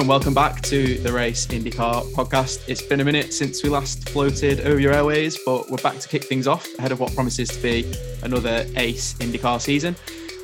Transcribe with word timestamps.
and 0.00 0.08
welcome 0.08 0.32
back 0.32 0.62
to 0.62 0.96
the 1.00 1.12
Race 1.12 1.46
IndyCar 1.48 2.10
podcast. 2.14 2.66
It's 2.66 2.80
been 2.80 3.00
a 3.00 3.04
minute 3.04 3.34
since 3.34 3.62
we 3.62 3.68
last 3.68 4.08
floated 4.08 4.60
over 4.60 4.80
your 4.80 4.94
airways, 4.94 5.38
but 5.44 5.70
we're 5.70 5.76
back 5.76 5.98
to 5.98 6.08
kick 6.08 6.24
things 6.24 6.46
off 6.46 6.66
ahead 6.78 6.90
of 6.90 7.00
what 7.00 7.14
promises 7.14 7.50
to 7.50 7.62
be 7.62 7.92
another 8.22 8.64
ace 8.76 9.12
IndyCar 9.14 9.60
season. 9.60 9.94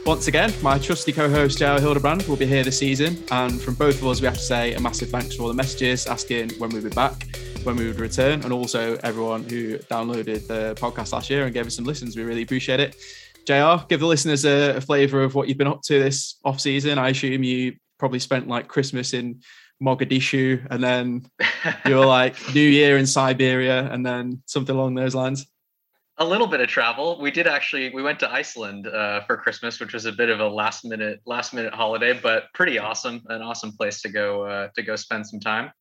Once 0.04 0.28
again, 0.28 0.52
my 0.60 0.78
trusty 0.78 1.10
co-host 1.10 1.56
JR 1.56 1.80
Hildebrand 1.80 2.24
will 2.24 2.36
be 2.36 2.44
here 2.44 2.64
this 2.64 2.78
season, 2.78 3.24
and 3.30 3.58
from 3.58 3.72
both 3.76 4.02
of 4.02 4.08
us, 4.08 4.20
we 4.20 4.26
have 4.26 4.36
to 4.36 4.42
say 4.42 4.74
a 4.74 4.80
massive 4.80 5.08
thanks 5.08 5.34
for 5.36 5.44
all 5.44 5.48
the 5.48 5.54
messages 5.54 6.06
asking 6.06 6.50
when 6.58 6.68
we'd 6.68 6.84
be 6.84 6.90
back, 6.90 7.26
when 7.62 7.76
we 7.76 7.86
would 7.86 7.98
return, 7.98 8.42
and 8.42 8.52
also 8.52 8.98
everyone 9.04 9.42
who 9.44 9.78
downloaded 9.78 10.46
the 10.48 10.74
podcast 10.78 11.14
last 11.14 11.30
year 11.30 11.46
and 11.46 11.54
gave 11.54 11.66
us 11.66 11.76
some 11.76 11.86
listens. 11.86 12.14
We 12.14 12.24
really 12.24 12.42
appreciate 12.42 12.80
it. 12.80 12.94
JR, 13.46 13.82
give 13.88 14.00
the 14.00 14.06
listeners 14.06 14.44
a, 14.44 14.76
a 14.76 14.80
flavour 14.82 15.22
of 15.22 15.34
what 15.34 15.48
you've 15.48 15.56
been 15.56 15.66
up 15.66 15.80
to 15.84 15.98
this 15.98 16.38
off 16.44 16.60
season. 16.60 16.98
I 16.98 17.08
assume 17.08 17.42
you 17.42 17.76
probably 17.98 18.18
spent 18.18 18.48
like 18.48 18.68
Christmas 18.68 19.12
in 19.12 19.42
Mogadishu 19.82 20.66
and 20.70 20.82
then 20.82 21.26
you 21.86 21.96
were 21.96 22.06
like 22.06 22.36
New 22.54 22.68
Year 22.68 22.96
in 22.96 23.06
Siberia 23.06 23.90
and 23.92 24.04
then 24.04 24.42
something 24.46 24.74
along 24.74 24.94
those 24.94 25.14
lines. 25.14 25.46
A 26.18 26.24
little 26.24 26.46
bit 26.46 26.62
of 26.62 26.68
travel. 26.68 27.20
We 27.20 27.30
did 27.30 27.46
actually. 27.46 27.90
We 27.90 28.02
went 28.02 28.18
to 28.20 28.32
Iceland 28.32 28.86
uh, 28.86 29.20
for 29.24 29.36
Christmas, 29.36 29.78
which 29.80 29.92
was 29.92 30.06
a 30.06 30.12
bit 30.12 30.30
of 30.30 30.40
a 30.40 30.48
last 30.48 30.82
minute 30.82 31.20
last 31.26 31.52
minute 31.52 31.74
holiday, 31.74 32.18
but 32.18 32.44
pretty 32.54 32.78
awesome. 32.78 33.22
An 33.28 33.42
awesome 33.42 33.72
place 33.72 34.00
to 34.00 34.08
go 34.08 34.44
uh, 34.44 34.68
to 34.76 34.82
go 34.82 34.96
spend 34.96 35.26
some 35.26 35.40
time. 35.40 35.72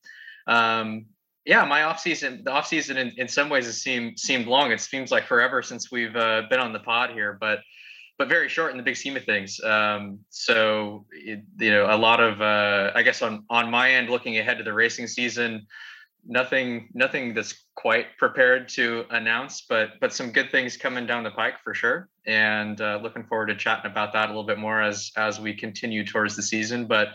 Um, 0.46 1.05
yeah, 1.46 1.63
my 1.63 1.84
off 1.84 2.00
season, 2.00 2.41
the 2.44 2.52
off 2.52 2.68
season 2.68 2.98
in, 2.98 3.13
in 3.18 3.27
some 3.27 3.50
ways 3.50 3.66
has 3.66 3.82
seemed 3.82 4.20
seemed 4.20 4.48
long. 4.48 4.72
It 4.72 4.82
seems 4.82 5.10
like 5.10 5.26
forever 5.26 5.62
since 5.62 5.90
we've 5.90 6.16
uh, 6.16 6.44
been 6.50 6.60
on 6.60 6.74
the 6.74 6.80
pod 6.80 7.12
here, 7.12 7.38
but 7.40 7.60
but 8.18 8.30
very 8.30 8.48
short 8.48 8.72
in 8.72 8.78
the 8.78 8.84
big 8.84 8.96
scheme 8.96 9.18
of 9.18 9.26
things. 9.26 9.60
Um, 9.64 10.20
so 10.30 11.05
it, 11.12 11.44
you 11.60 11.71
know, 11.71 11.85
a 11.90 11.98
lot 11.98 12.20
of 12.20 12.41
uh, 12.41 12.91
I 12.96 13.04
guess 13.04 13.21
on 13.21 13.44
on 13.49 13.70
my 13.70 13.91
end, 13.91 14.10
looking 14.10 14.38
ahead 14.38 14.58
to 14.58 14.63
the 14.63 14.74
racing 14.74 15.08
season, 15.08 15.66
nothing 16.26 16.90
nothing 16.93 17.34
that's 17.34 17.66
quite 17.76 18.18
prepared 18.18 18.70
to 18.70 19.05
announce, 19.10 19.66
but 19.68 19.99
but 19.99 20.13
some 20.13 20.32
good 20.32 20.52
things 20.52 20.77
coming 20.77 21.05
down 21.05 21.24
the 21.24 21.32
pike 21.32 21.55
for 21.63 21.74
sure. 21.74 22.10
And 22.26 22.80
uh, 22.80 22.99
looking 23.02 23.26
forward 23.26 23.48
to 23.48 23.55
chatting 23.55 23.91
about 23.91 24.13
that 24.13 24.26
a 24.26 24.32
little 24.32 24.46
bit 24.46 24.60
more 24.60 24.82
as 24.82 25.12
as 25.18 25.40
we 25.40 25.54
continue 25.54 26.05
towards 26.05 26.36
the 26.36 26.43
season. 26.43 26.86
But 26.88 27.10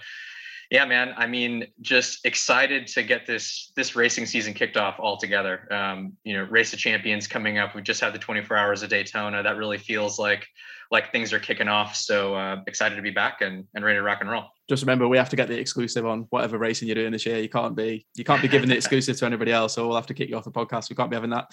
yeah, 0.71 0.85
man. 0.85 1.15
I 1.17 1.27
mean, 1.27 1.67
just 1.81 2.25
excited 2.25 2.87
to 2.89 3.03
get 3.03 3.27
this 3.27 3.73
this 3.75 3.97
racing 3.97 4.27
season 4.27 4.55
kicked 4.55 4.77
off 4.77 5.01
altogether. 5.01 5.67
Um, 5.73 6.13
you 6.23 6.35
know, 6.35 6.45
race 6.45 6.73
of 6.73 6.79
champions 6.79 7.27
coming 7.27 7.59
up. 7.59 7.75
We 7.75 7.83
just 7.83 8.01
had 8.01 8.13
the 8.13 8.21
24 8.21 8.57
hours 8.57 8.83
of 8.83 8.91
Daytona. 8.91 9.43
That 9.43 9.57
really 9.57 9.79
feels 9.79 10.19
like 10.19 10.47
like 10.91 11.13
things 11.13 11.33
are 11.33 11.39
kicking 11.39 11.69
off. 11.69 11.95
So 11.95 12.35
uh, 12.35 12.63
excited 12.67 12.97
to 12.97 13.03
be 13.03 13.11
back 13.11 13.43
and, 13.43 13.65
and 13.75 13.85
ready 13.85 13.99
to 13.99 14.03
rock 14.03 14.19
and 14.21 14.31
roll. 14.31 14.47
Just 14.69 14.83
remember, 14.83 15.07
we 15.07 15.17
have 15.19 15.29
to 15.29 15.37
get 15.37 15.49
the 15.49 15.59
exclusive 15.59 16.05
on 16.05 16.27
whatever 16.31 16.59
racing 16.59 16.89
you're 16.89 16.97
doing 16.97 17.13
this 17.13 17.27
year. 17.27 17.39
You 17.39 17.49
can't 17.49 17.77
be 17.77 18.07
you 18.17 18.25
can't 18.25 18.43
be 18.43 18.49
giving 18.49 18.69
the 18.69 18.77
exclusive 18.79 19.17
to 19.19 19.27
anybody 19.27 19.53
else, 19.53 19.79
or 19.79 19.87
we'll 19.87 19.97
have 19.97 20.07
to 20.07 20.15
kick 20.15 20.29
you 20.29 20.37
off 20.37 20.45
the 20.45 20.51
podcast. 20.51 20.91
We 20.91 20.97
can't 20.97 21.11
be 21.11 21.17
having 21.17 21.31
that. 21.31 21.47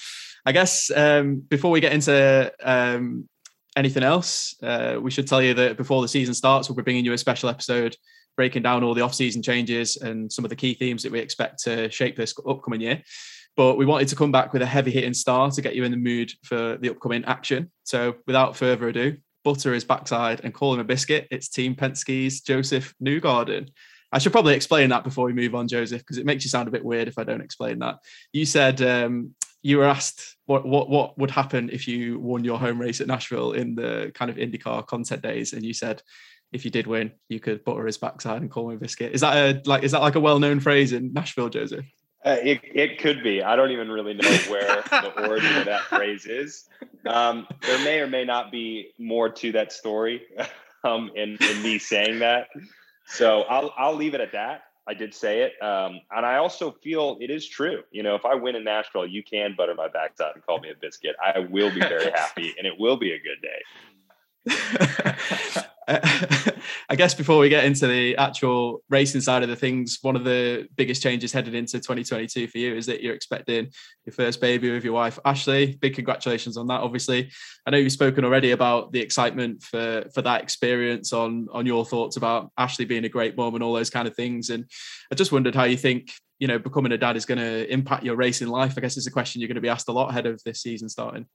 I 0.46 0.52
guess 0.52 0.92
um, 0.96 1.38
before 1.38 1.72
we 1.72 1.82
get 1.82 1.94
into 1.94 2.52
um, 2.64 3.28
anything 3.76 4.04
else, 4.04 4.56
uh, 4.64 4.98
we 5.02 5.12
should 5.12 5.28
tell 5.28 5.42
you 5.42 5.54
that 5.54 5.78
before 5.78 6.02
the 6.02 6.08
season 6.08 6.34
starts, 6.34 6.70
we'll 6.70 6.76
be 6.76 6.84
bringing 6.84 7.06
you 7.06 7.14
a 7.14 7.18
special 7.18 7.50
episode 7.50 7.96
breaking 8.36 8.62
down 8.62 8.84
all 8.84 8.94
the 8.94 9.02
off-season 9.02 9.42
changes 9.42 9.98
and 9.98 10.32
some 10.32 10.46
of 10.46 10.50
the 10.50 10.56
key 10.56 10.76
themes 10.76 11.02
that 11.02 11.12
we 11.12 11.20
expect 11.20 11.62
to 11.64 11.90
shape 11.90 12.16
this 12.16 12.36
upcoming 12.48 12.80
year. 12.80 13.02
But 13.58 13.78
we 13.78 13.88
wanted 13.88 14.08
to 14.10 14.16
come 14.16 14.32
back 14.32 14.54
with 14.54 14.62
a 14.62 14.68
heavy 14.68 14.92
hitting 14.92 15.16
star 15.16 15.50
to 15.50 15.62
get 15.62 15.76
you 15.76 15.84
in 15.84 15.90
the 15.92 15.98
mood 15.98 16.32
for 16.44 16.78
the 16.78 16.92
upcoming 16.92 17.26
action. 17.26 17.72
So 17.84 18.18
without 18.28 18.56
further 18.56 18.88
ado, 18.88 19.18
butter 19.48 19.74
his 19.74 19.86
backside 19.86 20.42
and 20.44 20.54
call 20.54 20.74
him 20.74 20.82
a 20.82 20.84
biscuit. 20.84 21.26
It's 21.32 21.48
Team 21.48 21.74
Penske's 21.74 22.42
Josef 22.42 22.94
Newgarden. 23.02 23.70
I 24.12 24.20
should 24.20 24.34
probably 24.34 24.56
explain 24.56 24.90
that 24.90 25.06
before 25.06 25.26
we 25.26 25.32
move 25.32 25.56
on, 25.56 25.70
Josef, 25.70 26.02
because 26.02 26.18
it 26.18 26.26
makes 26.26 26.44
you 26.44 26.50
sound 26.50 26.68
a 26.68 26.72
bit 26.72 26.84
weird 26.84 27.08
if 27.08 27.18
I 27.18 27.24
don't 27.24 27.40
explain 27.40 27.80
that. 27.80 28.00
You 28.34 28.46
said 28.46 28.82
um, 28.82 29.36
you 29.62 29.78
were 29.78 29.86
asked 29.86 30.36
what, 30.48 30.68
what 30.68 30.90
what 30.90 31.18
would 31.18 31.32
happen 31.32 31.70
if 31.72 31.88
you 31.88 32.20
won 32.20 32.44
your 32.44 32.60
home 32.60 32.78
race 32.78 33.00
at 33.00 33.08
Nashville 33.08 33.54
in 33.54 33.74
the 33.74 34.12
kind 34.14 34.30
of 34.30 34.36
IndyCar 34.36 34.86
content 34.86 35.22
days, 35.22 35.54
and 35.54 35.64
you 35.64 35.74
said 35.74 36.02
if 36.52 36.66
you 36.66 36.72
did 36.72 36.86
win, 36.86 37.14
you 37.30 37.40
could 37.40 37.64
butter 37.64 37.86
his 37.86 37.98
backside 37.98 38.42
and 38.42 38.52
call 38.52 38.70
him 38.70 38.76
a 38.76 38.80
biscuit. 38.82 39.14
Is 39.14 39.22
that 39.22 39.34
a 39.34 39.62
like 39.64 39.84
is 39.84 39.94
that 39.94 40.02
like 40.02 40.16
a 40.16 40.20
well 40.20 40.40
known 40.40 40.60
phrase 40.60 40.92
in 40.92 41.14
Nashville, 41.14 41.48
Josef? 41.48 41.86
Uh, 42.26 42.36
it 42.44 42.60
it 42.64 43.00
could 43.00 43.24
be. 43.24 43.42
I 43.42 43.56
don't 43.56 43.72
even 43.72 43.90
really 43.90 44.14
know 44.14 44.30
where 44.50 44.84
the 44.90 45.26
origin 45.26 45.56
of 45.56 45.66
that 45.66 45.82
phrase 45.90 46.26
is. 46.26 46.68
Um, 47.08 47.48
there 47.62 47.80
may 47.80 48.00
or 48.00 48.08
may 48.08 48.26
not 48.26 48.52
be 48.52 48.92
more 48.98 49.30
to 49.30 49.52
that 49.54 49.72
story 49.72 50.24
um, 50.84 51.12
in, 51.16 51.38
in 51.40 51.64
me 51.64 51.80
saying 51.80 52.20
that. 52.20 52.50
So 53.08 53.44
I'll 53.44 53.74
I'll 53.78 53.96
leave 53.96 54.14
it 54.14 54.22
at 54.22 54.34
that. 54.34 54.64
I 54.90 54.94
did 54.94 55.14
say 55.14 55.42
it, 55.42 55.62
um, 55.62 56.00
and 56.12 56.26
I 56.26 56.38
also 56.38 56.72
feel 56.72 57.18
it 57.20 57.30
is 57.30 57.46
true. 57.46 57.84
You 57.92 58.04
know, 58.04 58.16
if 58.16 58.24
I 58.24 58.36
win 58.36 58.56
in 58.56 58.64
Nashville, 58.64 59.06
you 59.06 59.22
can 59.22 59.54
butter 59.58 59.76
my 59.76 59.90
backside 59.90 60.36
and 60.36 60.46
call 60.46 60.60
me 60.60 60.70
a 60.70 60.76
biscuit. 60.80 61.16
I 61.22 61.40
will 61.40 61.74
be 61.74 61.82
very 61.82 62.10
happy, 62.16 62.56
and 62.58 62.66
it 62.66 62.80
will 62.80 62.96
be 62.96 63.12
a 63.12 63.20
good 63.20 63.42
day. 63.42 63.64
I 66.90 66.96
guess 66.96 67.14
before 67.14 67.40
we 67.40 67.50
get 67.50 67.66
into 67.66 67.86
the 67.86 68.16
actual 68.16 68.82
racing 68.90 69.20
side 69.20 69.44
of 69.44 69.50
the 69.50 69.58
things, 69.58 70.00
one 70.04 70.16
of 70.16 70.24
the 70.24 70.70
biggest 70.78 71.04
changes 71.04 71.34
headed 71.34 71.54
into 71.54 71.80
2022 71.80 72.48
for 72.48 72.58
you 72.58 72.76
is 72.76 72.86
that 72.86 73.04
you're 73.04 73.14
expecting 73.14 73.70
your 74.06 74.14
first 74.14 74.40
baby 74.40 74.72
with 74.72 74.86
your 74.86 74.94
wife, 74.94 75.20
Ashley. 75.26 75.76
Big 75.82 75.96
congratulations 75.96 76.56
on 76.56 76.68
that. 76.68 76.80
Obviously, 76.80 77.30
I 77.66 77.72
know 77.72 77.78
you've 77.78 77.92
spoken 77.92 78.24
already 78.24 78.52
about 78.52 78.94
the 78.94 79.02
excitement 79.02 79.64
for 79.64 80.06
for 80.14 80.22
that 80.22 80.42
experience, 80.42 81.12
on 81.12 81.48
on 81.52 81.66
your 81.66 81.84
thoughts 81.84 82.16
about 82.16 82.52
Ashley 82.58 82.86
being 82.86 83.04
a 83.04 83.10
great 83.10 83.36
mom 83.36 83.56
and 83.56 83.64
all 83.64 83.74
those 83.74 83.90
kind 83.90 84.08
of 84.08 84.16
things. 84.16 84.50
And 84.50 84.64
I 85.12 85.16
just 85.16 85.34
wondered 85.34 85.56
how 85.56 85.66
you 85.66 85.78
think 85.78 86.14
you 86.40 86.48
know 86.48 86.58
becoming 86.58 86.94
a 86.94 86.98
dad 86.98 87.18
is 87.18 87.26
going 87.26 87.40
to 87.40 87.70
impact 87.70 88.06
your 88.06 88.16
racing 88.16 88.48
life. 88.48 88.76
I 88.78 88.82
guess 88.82 88.96
it's 88.96 89.08
a 89.08 89.12
question 89.12 89.42
you're 89.42 89.50
going 89.50 89.56
to 89.56 89.62
be 89.62 89.68
asked 89.68 89.90
a 89.90 89.92
lot 89.94 90.10
ahead 90.10 90.26
of 90.26 90.42
this 90.46 90.62
season 90.62 90.88
starting. 90.88 91.26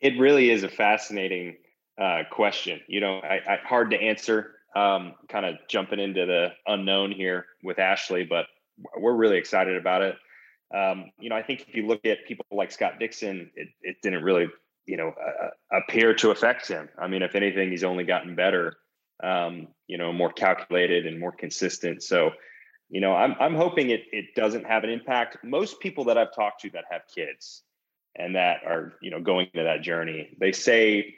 It 0.00 0.18
really 0.18 0.48
is 0.48 0.62
a 0.62 0.68
fascinating 0.70 1.58
uh, 2.00 2.22
question. 2.30 2.80
You 2.86 3.00
know, 3.00 3.18
I, 3.18 3.40
I, 3.46 3.58
hard 3.64 3.90
to 3.90 4.00
answer. 4.00 4.54
Um, 4.74 5.14
kind 5.28 5.44
of 5.44 5.56
jumping 5.68 6.00
into 6.00 6.24
the 6.24 6.48
unknown 6.66 7.12
here 7.12 7.44
with 7.62 7.78
Ashley, 7.78 8.24
but 8.24 8.46
we're 8.96 9.14
really 9.14 9.36
excited 9.36 9.76
about 9.76 10.02
it. 10.02 10.16
Um, 10.74 11.10
you 11.20 11.28
know, 11.28 11.36
I 11.36 11.42
think 11.42 11.66
if 11.68 11.74
you 11.74 11.86
look 11.86 12.04
at 12.06 12.26
people 12.26 12.46
like 12.50 12.72
Scott 12.72 12.98
Dixon, 12.98 13.50
it, 13.54 13.68
it 13.82 13.96
didn't 14.02 14.22
really, 14.22 14.46
you 14.86 14.96
know, 14.96 15.08
uh, 15.10 15.76
appear 15.76 16.14
to 16.14 16.30
affect 16.30 16.66
him. 16.68 16.88
I 16.98 17.06
mean, 17.08 17.22
if 17.22 17.34
anything, 17.34 17.70
he's 17.70 17.84
only 17.84 18.04
gotten 18.04 18.34
better. 18.34 18.76
Um, 19.22 19.68
you 19.86 19.98
know, 19.98 20.12
more 20.12 20.32
calculated 20.32 21.06
and 21.06 21.20
more 21.20 21.32
consistent. 21.32 22.02
So, 22.02 22.30
you 22.88 23.00
know, 23.00 23.14
I'm 23.14 23.36
I'm 23.38 23.54
hoping 23.54 23.90
it 23.90 24.04
it 24.10 24.34
doesn't 24.34 24.64
have 24.64 24.84
an 24.84 24.90
impact. 24.90 25.44
Most 25.44 25.80
people 25.80 26.04
that 26.04 26.18
I've 26.18 26.34
talked 26.34 26.62
to 26.62 26.70
that 26.70 26.84
have 26.90 27.02
kids 27.14 27.62
and 28.16 28.34
that 28.34 28.58
are 28.66 28.94
you 29.00 29.10
know 29.10 29.20
going 29.20 29.48
into 29.52 29.64
that 29.64 29.82
journey, 29.82 30.30
they 30.40 30.52
say 30.52 31.14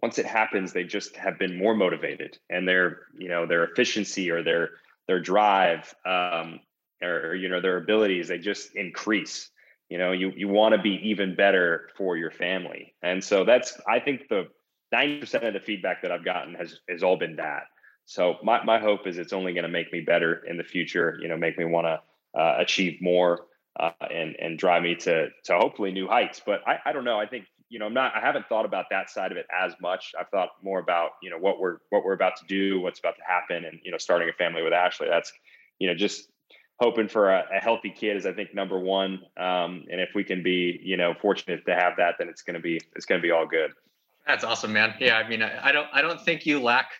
once 0.00 0.18
it 0.18 0.26
happens, 0.26 0.72
they 0.72 0.84
just 0.84 1.16
have 1.16 1.38
been 1.38 1.58
more 1.58 1.74
motivated, 1.74 2.38
and 2.48 2.66
their 2.66 3.00
you 3.18 3.28
know 3.28 3.46
their 3.46 3.64
efficiency 3.64 4.30
or 4.30 4.42
their 4.42 4.70
their 5.06 5.20
drive 5.20 5.94
um, 6.06 6.60
or, 7.02 7.34
you 7.34 7.48
know 7.48 7.60
their 7.60 7.76
abilities 7.76 8.28
they 8.28 8.38
just 8.38 8.74
increase. 8.74 9.50
You 9.88 9.98
know, 9.98 10.12
you 10.12 10.32
you 10.34 10.48
want 10.48 10.74
to 10.74 10.80
be 10.80 11.00
even 11.10 11.36
better 11.36 11.90
for 11.96 12.16
your 12.16 12.30
family, 12.30 12.94
and 13.02 13.22
so 13.22 13.44
that's 13.44 13.78
I 13.86 14.00
think 14.00 14.28
the 14.28 14.48
ninety 14.90 15.20
percent 15.20 15.44
of 15.44 15.52
the 15.52 15.60
feedback 15.60 16.02
that 16.02 16.10
I've 16.10 16.24
gotten 16.24 16.54
has 16.54 16.80
has 16.88 17.02
all 17.02 17.16
been 17.16 17.36
that. 17.36 17.64
So 18.06 18.36
my 18.42 18.64
my 18.64 18.78
hope 18.78 19.06
is 19.06 19.18
it's 19.18 19.32
only 19.32 19.52
going 19.52 19.64
to 19.64 19.68
make 19.68 19.92
me 19.92 20.00
better 20.00 20.42
in 20.46 20.56
the 20.56 20.64
future. 20.64 21.18
You 21.20 21.28
know, 21.28 21.36
make 21.36 21.58
me 21.58 21.64
want 21.64 21.86
to 21.86 22.40
uh, 22.40 22.56
achieve 22.58 23.00
more 23.02 23.46
uh, 23.78 23.90
and 24.10 24.36
and 24.38 24.58
drive 24.58 24.82
me 24.82 24.94
to 24.94 25.28
to 25.44 25.56
hopefully 25.56 25.92
new 25.92 26.08
heights. 26.08 26.40
But 26.44 26.66
I, 26.66 26.78
I 26.86 26.92
don't 26.92 27.04
know. 27.04 27.18
I 27.18 27.26
think 27.26 27.44
you 27.72 27.78
know, 27.78 27.86
I'm 27.86 27.94
not, 27.94 28.14
I 28.14 28.20
haven't 28.20 28.46
thought 28.48 28.66
about 28.66 28.90
that 28.90 29.08
side 29.08 29.32
of 29.32 29.38
it 29.38 29.46
as 29.50 29.72
much. 29.80 30.12
I've 30.20 30.28
thought 30.28 30.50
more 30.62 30.78
about, 30.78 31.12
you 31.22 31.30
know, 31.30 31.38
what 31.38 31.58
we're, 31.58 31.78
what 31.88 32.04
we're 32.04 32.12
about 32.12 32.36
to 32.36 32.44
do, 32.46 32.78
what's 32.80 32.98
about 32.98 33.16
to 33.16 33.22
happen 33.26 33.64
and, 33.64 33.80
you 33.82 33.90
know, 33.90 33.96
starting 33.96 34.28
a 34.28 34.32
family 34.34 34.62
with 34.62 34.74
Ashley. 34.74 35.08
That's, 35.08 35.32
you 35.78 35.88
know, 35.88 35.94
just 35.94 36.28
hoping 36.80 37.08
for 37.08 37.30
a, 37.30 37.44
a 37.50 37.60
healthy 37.60 37.88
kid 37.88 38.18
is 38.18 38.26
I 38.26 38.34
think 38.34 38.54
number 38.54 38.78
one. 38.78 39.22
Um, 39.38 39.86
and 39.90 40.02
if 40.02 40.10
we 40.14 40.22
can 40.22 40.42
be, 40.42 40.80
you 40.84 40.98
know, 40.98 41.14
fortunate 41.22 41.64
to 41.64 41.74
have 41.74 41.94
that, 41.96 42.16
then 42.18 42.28
it's 42.28 42.42
going 42.42 42.56
to 42.56 42.60
be, 42.60 42.78
it's 42.94 43.06
going 43.06 43.22
to 43.22 43.26
be 43.26 43.30
all 43.30 43.46
good. 43.46 43.70
That's 44.26 44.44
awesome, 44.44 44.74
man. 44.74 44.92
Yeah. 45.00 45.16
I 45.16 45.26
mean, 45.26 45.42
I, 45.42 45.68
I 45.68 45.72
don't, 45.72 45.88
I 45.94 46.02
don't 46.02 46.22
think 46.26 46.44
you 46.44 46.60
lack 46.60 46.90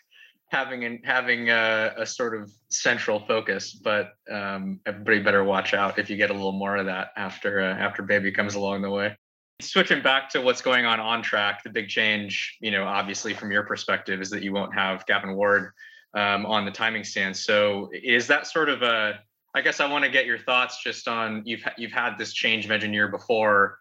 having 0.49 0.85
and 0.85 1.01
having 1.03 1.51
a, 1.51 1.93
a, 1.97 2.05
sort 2.07 2.35
of 2.35 2.51
central 2.69 3.19
focus, 3.27 3.73
but 3.73 4.13
um, 4.31 4.79
everybody 4.87 5.19
better 5.19 5.43
watch 5.43 5.75
out 5.75 5.99
if 5.99 6.09
you 6.09 6.17
get 6.17 6.31
a 6.31 6.33
little 6.33 6.51
more 6.51 6.77
of 6.77 6.87
that 6.87 7.09
after 7.15 7.61
uh, 7.61 7.75
after 7.75 8.01
baby 8.01 8.31
comes 8.31 8.55
along 8.55 8.81
the 8.81 8.89
way 8.89 9.15
switching 9.63 10.01
back 10.01 10.29
to 10.29 10.41
what's 10.41 10.61
going 10.61 10.85
on 10.85 10.99
on 10.99 11.21
track, 11.21 11.63
the 11.63 11.69
big 11.69 11.89
change, 11.89 12.57
you 12.61 12.71
know, 12.71 12.83
obviously 12.83 13.33
from 13.33 13.51
your 13.51 13.63
perspective 13.63 14.21
is 14.21 14.29
that 14.29 14.43
you 14.43 14.53
won't 14.53 14.73
have 14.73 15.05
Gavin 15.05 15.35
Ward 15.35 15.71
um, 16.13 16.45
on 16.45 16.65
the 16.65 16.71
timing 16.71 17.03
stand. 17.03 17.35
So 17.35 17.89
is 17.91 18.27
that 18.27 18.47
sort 18.47 18.69
of 18.69 18.81
a, 18.81 19.19
I 19.55 19.61
guess 19.61 19.79
I 19.79 19.87
want 19.91 20.03
to 20.03 20.11
get 20.11 20.25
your 20.25 20.39
thoughts 20.39 20.83
just 20.83 21.07
on 21.07 21.43
you've 21.45 21.63
you've 21.77 21.91
had 21.91 22.17
this 22.17 22.33
change 22.33 22.65
of 22.65 22.71
engineer 22.71 23.07
before. 23.07 23.79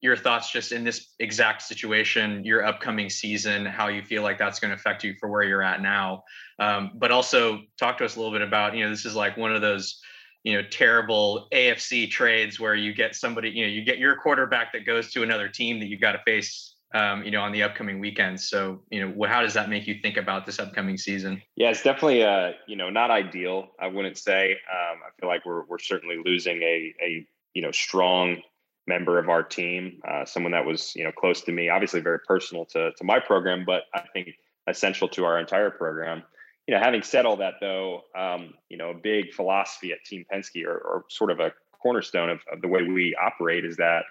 your 0.00 0.16
thoughts 0.16 0.50
just 0.50 0.72
in 0.72 0.82
this 0.82 1.12
exact 1.18 1.62
situation, 1.62 2.42
your 2.44 2.64
upcoming 2.64 3.10
season, 3.10 3.66
how 3.66 3.88
you 3.88 4.02
feel 4.02 4.22
like 4.22 4.38
that's 4.38 4.58
going 4.58 4.70
to 4.70 4.74
affect 4.74 5.04
you 5.04 5.14
for 5.20 5.28
where 5.28 5.42
you're 5.42 5.62
at 5.62 5.82
now. 5.82 6.24
Um, 6.58 6.92
but 6.94 7.10
also 7.10 7.60
talk 7.78 7.98
to 7.98 8.04
us 8.04 8.16
a 8.16 8.18
little 8.18 8.32
bit 8.32 8.46
about, 8.46 8.74
you 8.74 8.82
know, 8.84 8.90
this 8.90 9.04
is 9.04 9.14
like 9.14 9.36
one 9.36 9.54
of 9.54 9.60
those, 9.60 10.00
you 10.42 10.54
know, 10.54 10.62
terrible 10.70 11.48
AFC 11.52 12.10
trades 12.10 12.58
where 12.58 12.74
you 12.74 12.94
get 12.94 13.14
somebody, 13.14 13.50
you 13.50 13.64
know, 13.64 13.70
you 13.70 13.84
get 13.84 13.98
your 13.98 14.16
quarterback 14.16 14.72
that 14.72 14.86
goes 14.86 15.12
to 15.12 15.22
another 15.22 15.48
team 15.48 15.80
that 15.80 15.86
you 15.86 15.98
got 15.98 16.12
to 16.12 16.20
face, 16.24 16.74
um, 16.94 17.22
you 17.24 17.30
know, 17.30 17.42
on 17.42 17.52
the 17.52 17.62
upcoming 17.62 18.00
weekends. 18.00 18.48
So, 18.48 18.80
you 18.90 19.06
know, 19.06 19.26
how 19.26 19.42
does 19.42 19.54
that 19.54 19.68
make 19.68 19.86
you 19.86 19.96
think 20.00 20.16
about 20.16 20.46
this 20.46 20.58
upcoming 20.58 20.96
season? 20.96 21.42
Yeah, 21.56 21.70
it's 21.70 21.82
definitely, 21.82 22.24
uh, 22.24 22.52
you 22.66 22.76
know, 22.76 22.88
not 22.88 23.10
ideal. 23.10 23.68
I 23.78 23.88
wouldn't 23.88 24.16
say. 24.16 24.52
Um, 24.52 24.98
I 25.06 25.10
feel 25.20 25.28
like 25.28 25.44
we're 25.44 25.64
we're 25.66 25.78
certainly 25.78 26.16
losing 26.24 26.62
a 26.62 26.94
a 27.02 27.26
you 27.54 27.62
know 27.62 27.72
strong 27.72 28.38
member 28.86 29.18
of 29.18 29.28
our 29.28 29.42
team, 29.42 30.00
uh, 30.08 30.24
someone 30.24 30.52
that 30.52 30.64
was 30.64 30.94
you 30.96 31.04
know 31.04 31.12
close 31.12 31.42
to 31.42 31.52
me, 31.52 31.68
obviously 31.68 32.00
very 32.00 32.18
personal 32.26 32.64
to 32.66 32.92
to 32.92 33.04
my 33.04 33.20
program, 33.20 33.64
but 33.66 33.82
I 33.94 34.02
think 34.12 34.30
essential 34.66 35.08
to 35.08 35.24
our 35.24 35.38
entire 35.38 35.70
program. 35.70 36.22
You 36.70 36.76
know, 36.76 36.84
having 36.84 37.02
said 37.02 37.26
all 37.26 37.38
that, 37.38 37.54
though, 37.60 38.02
um, 38.16 38.54
you 38.68 38.76
know, 38.76 38.90
a 38.90 38.94
big 38.94 39.32
philosophy 39.32 39.90
at 39.90 40.04
Team 40.06 40.24
Penske, 40.32 40.64
or, 40.64 40.78
or 40.78 41.04
sort 41.08 41.32
of 41.32 41.40
a 41.40 41.50
cornerstone 41.82 42.30
of, 42.30 42.38
of, 42.52 42.62
the 42.62 42.68
way 42.68 42.84
we 42.84 43.16
operate, 43.20 43.64
is 43.64 43.78
that 43.78 44.04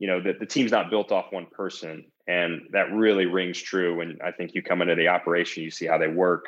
you 0.00 0.08
know 0.08 0.20
that 0.20 0.40
the 0.40 0.46
team's 0.46 0.72
not 0.72 0.90
built 0.90 1.12
off 1.12 1.26
one 1.30 1.46
person, 1.46 2.06
and 2.26 2.62
that 2.72 2.92
really 2.92 3.26
rings 3.26 3.62
true. 3.62 3.94
When 3.94 4.18
I 4.24 4.32
think 4.32 4.56
you 4.56 4.60
come 4.60 4.82
into 4.82 4.96
the 4.96 5.06
operation, 5.06 5.62
you 5.62 5.70
see 5.70 5.86
how 5.86 5.98
they 5.98 6.08
work. 6.08 6.46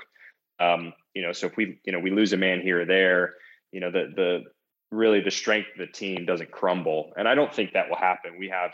Um, 0.59 0.95
you 1.15 1.23
know, 1.23 1.31
so 1.31 1.47
if 1.47 1.57
we 1.57 1.79
you 1.85 1.93
know 1.93 2.01
we 2.01 2.11
lose 2.11 2.33
a 2.33 2.37
man 2.37 2.61
here 2.61 2.81
or 2.81 2.85
there, 2.85 3.35
you 3.71 3.79
know 3.79 3.93
the 3.93 4.13
the 4.17 4.45
really 4.91 5.21
the 5.21 5.31
strength 5.31 5.69
of 5.75 5.87
the 5.87 5.93
team 5.93 6.27
doesn't 6.27 6.51
crumble. 6.51 7.13
And 7.17 7.29
I 7.29 7.37
don't 7.37 7.55
think 7.55 7.75
that 7.75 7.89
will 7.89 7.95
happen. 7.95 8.33
We 8.37 8.49
have 8.49 8.73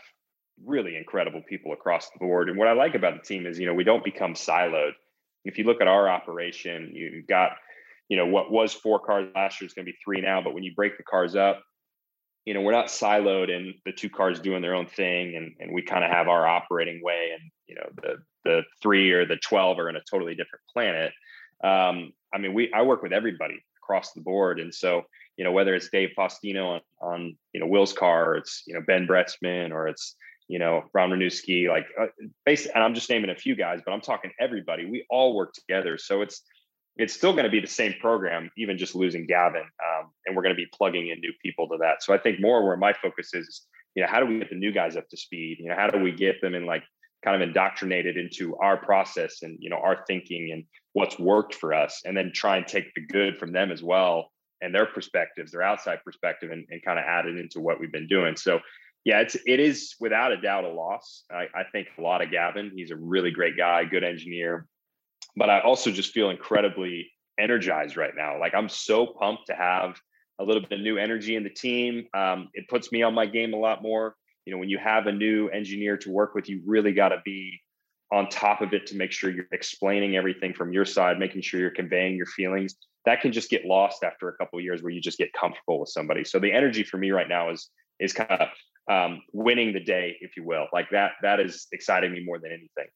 really 0.65 0.97
incredible 0.97 1.43
people 1.47 1.71
across 1.71 2.09
the 2.09 2.17
board. 2.17 2.49
And 2.49 2.57
what 2.57 2.67
I 2.67 2.73
like 2.73 2.95
about 2.95 3.13
the 3.13 3.23
team 3.27 3.45
is, 3.45 3.59
you 3.59 3.67
know, 3.67 3.75
we 3.75 3.83
don't 3.83 4.03
become 4.03 4.33
siloed. 4.33 4.93
If 5.45 5.57
you 5.57 5.63
look 5.63 5.81
at 5.81 5.87
our 5.87 6.09
operation, 6.09 6.91
you've 6.93 7.27
got, 7.27 7.51
you 8.07 8.17
know, 8.17 8.25
what 8.25 8.51
was 8.51 8.73
four 8.73 8.99
cars 8.99 9.29
last 9.35 9.61
year 9.61 9.67
is 9.67 9.73
going 9.73 9.85
to 9.85 9.91
be 9.91 9.97
three 10.03 10.21
now. 10.21 10.41
But 10.41 10.53
when 10.53 10.63
you 10.63 10.73
break 10.75 10.97
the 10.97 11.03
cars 11.03 11.35
up, 11.35 11.63
you 12.45 12.53
know, 12.53 12.61
we're 12.61 12.71
not 12.71 12.87
siloed 12.87 13.55
and 13.55 13.75
the 13.85 13.91
two 13.91 14.09
cars 14.09 14.39
doing 14.39 14.61
their 14.61 14.73
own 14.73 14.87
thing 14.87 15.35
and, 15.35 15.53
and 15.59 15.73
we 15.73 15.81
kind 15.81 16.03
of 16.03 16.11
have 16.11 16.27
our 16.27 16.47
operating 16.47 17.01
way 17.03 17.31
and, 17.33 17.51
you 17.67 17.75
know, 17.75 17.89
the, 18.01 18.15
the 18.43 18.63
three 18.81 19.11
or 19.11 19.25
the 19.25 19.37
12 19.37 19.77
are 19.79 19.89
in 19.89 19.95
a 19.95 20.01
totally 20.09 20.35
different 20.35 20.63
planet. 20.73 21.11
Um, 21.63 22.13
I 22.33 22.37
mean, 22.39 22.53
we, 22.53 22.71
I 22.73 22.81
work 22.83 23.03
with 23.03 23.13
everybody 23.13 23.63
across 23.83 24.13
the 24.13 24.21
board. 24.21 24.59
And 24.59 24.73
so, 24.73 25.03
you 25.37 25.43
know, 25.43 25.51
whether 25.51 25.75
it's 25.75 25.89
Dave 25.89 26.09
Faustino 26.17 26.75
on, 26.75 26.81
on 27.01 27.37
you 27.53 27.59
know, 27.59 27.67
Will's 27.67 27.93
car, 27.93 28.31
or 28.31 28.35
it's, 28.37 28.63
you 28.65 28.73
know, 28.73 28.81
Ben 28.85 29.07
Bretzman, 29.07 29.71
or 29.71 29.87
it's, 29.87 30.15
you 30.49 30.59
know, 30.59 30.83
Ron 30.93 31.11
Ruzewski, 31.11 31.69
like 31.69 31.85
uh, 31.97 32.07
basically, 32.45 32.73
and 32.73 32.83
I'm 32.83 32.95
just 32.95 33.09
naming 33.09 33.29
a 33.29 33.35
few 33.35 33.55
guys, 33.55 33.79
but 33.85 33.93
I'm 33.93 34.01
talking 34.01 34.31
everybody. 34.39 34.85
We 34.85 35.05
all 35.09 35.35
work 35.35 35.53
together. 35.53 35.97
So 35.97 36.21
it's, 36.23 36.41
it's 36.97 37.13
still 37.13 37.31
going 37.31 37.45
to 37.45 37.51
be 37.51 37.61
the 37.61 37.67
same 37.67 37.93
program, 38.01 38.49
even 38.57 38.77
just 38.77 38.95
losing 38.95 39.25
Gavin. 39.27 39.61
Um, 39.61 40.09
and 40.25 40.35
we're 40.35 40.41
going 40.41 40.55
to 40.55 40.61
be 40.61 40.67
plugging 40.73 41.09
in 41.09 41.19
new 41.21 41.31
people 41.41 41.69
to 41.69 41.77
that. 41.77 42.03
So 42.03 42.13
I 42.13 42.17
think 42.17 42.41
more 42.41 42.65
where 42.65 42.75
my 42.75 42.93
focus 42.93 43.33
is, 43.33 43.67
you 43.95 44.03
know, 44.03 44.09
how 44.09 44.19
do 44.19 44.25
we 44.25 44.39
get 44.39 44.49
the 44.49 44.55
new 44.55 44.73
guys 44.73 44.97
up 44.97 45.07
to 45.09 45.17
speed? 45.17 45.59
You 45.59 45.69
know, 45.69 45.75
how 45.75 45.87
do 45.87 45.99
we 45.99 46.11
get 46.11 46.41
them 46.41 46.55
in 46.55 46.65
like 46.65 46.83
kind 47.23 47.41
of 47.41 47.47
indoctrinated 47.47 48.17
into 48.17 48.57
our 48.57 48.77
process 48.77 49.43
and, 49.43 49.55
you 49.61 49.69
know, 49.69 49.77
our 49.77 50.03
thinking 50.07 50.51
and 50.51 50.63
what's 50.93 51.19
worked 51.19 51.53
for 51.53 51.73
us, 51.73 52.01
and 52.05 52.17
then 52.17 52.31
try 52.33 52.57
and 52.57 52.65
take 52.65 52.93
the 52.95 53.05
good 53.05 53.37
from 53.37 53.51
them 53.51 53.71
as 53.71 53.83
well 53.83 54.31
and 54.61 54.75
their 54.75 54.87
perspectives, 54.87 55.51
their 55.51 55.61
outside 55.61 55.99
perspective, 56.03 56.51
and, 56.51 56.65
and 56.69 56.83
kind 56.83 56.99
of 56.99 57.05
add 57.07 57.25
it 57.27 57.37
into 57.37 57.61
what 57.61 57.79
we've 57.79 57.91
been 57.91 58.07
doing. 58.07 58.35
So 58.35 58.59
yeah, 59.05 59.21
it's 59.21 59.35
it 59.45 59.59
is 59.59 59.95
without 59.99 60.31
a 60.31 60.41
doubt 60.41 60.65
a 60.65 60.69
loss. 60.69 61.23
I, 61.31 61.47
I 61.55 61.63
think 61.71 61.87
a 61.97 62.01
lot 62.01 62.21
of 62.21 62.31
Gavin. 62.31 62.71
He's 62.75 62.91
a 62.91 62.95
really 62.95 63.31
great 63.31 63.57
guy, 63.57 63.85
good 63.85 64.03
engineer. 64.03 64.67
But 65.35 65.49
I 65.49 65.61
also 65.61 65.91
just 65.91 66.11
feel 66.11 66.29
incredibly 66.29 67.09
energized 67.39 67.95
right 67.95 68.13
now. 68.15 68.39
Like 68.39 68.53
I'm 68.53 68.69
so 68.69 69.05
pumped 69.05 69.47
to 69.47 69.55
have 69.55 69.99
a 70.39 70.43
little 70.43 70.61
bit 70.61 70.71
of 70.73 70.81
new 70.81 70.97
energy 70.97 71.35
in 71.35 71.43
the 71.43 71.49
team. 71.49 72.07
Um, 72.13 72.49
it 72.53 72.67
puts 72.67 72.91
me 72.91 73.03
on 73.03 73.13
my 73.13 73.25
game 73.25 73.53
a 73.53 73.57
lot 73.57 73.81
more. 73.81 74.15
You 74.45 74.53
know, 74.53 74.59
when 74.59 74.69
you 74.69 74.77
have 74.77 75.07
a 75.07 75.11
new 75.11 75.47
engineer 75.49 75.97
to 75.97 76.09
work 76.09 76.33
with, 76.33 76.49
you 76.49 76.61
really 76.65 76.91
got 76.91 77.09
to 77.09 77.21
be 77.23 77.61
on 78.11 78.27
top 78.29 78.61
of 78.61 78.73
it 78.73 78.87
to 78.87 78.95
make 78.95 79.11
sure 79.11 79.29
you're 79.29 79.45
explaining 79.51 80.15
everything 80.15 80.53
from 80.53 80.73
your 80.73 80.85
side, 80.85 81.19
making 81.19 81.41
sure 81.41 81.59
you're 81.59 81.69
conveying 81.69 82.15
your 82.15 82.25
feelings 82.25 82.75
that 83.05 83.21
can 83.21 83.31
just 83.31 83.49
get 83.49 83.65
lost 83.65 84.03
after 84.03 84.29
a 84.29 84.33
couple 84.33 84.59
years 84.59 84.81
where 84.81 84.91
you 84.91 85.01
just 85.01 85.17
get 85.17 85.31
comfortable 85.33 85.79
with 85.79 85.89
somebody. 85.89 86.23
So 86.23 86.39
the 86.39 86.51
energy 86.51 86.83
for 86.83 86.97
me 86.97 87.11
right 87.11 87.27
now 87.27 87.49
is 87.49 87.69
is 87.99 88.13
kind 88.13 88.29
of 88.31 88.49
um, 88.89 89.21
winning 89.31 89.73
the 89.73 89.79
day, 89.79 90.17
if 90.21 90.35
you 90.35 90.43
will. 90.43 90.67
Like 90.73 90.89
that 90.91 91.11
that 91.21 91.39
is 91.39 91.67
exciting 91.71 92.11
me 92.11 92.23
more 92.23 92.39
than 92.39 92.51
anything. 92.51 92.87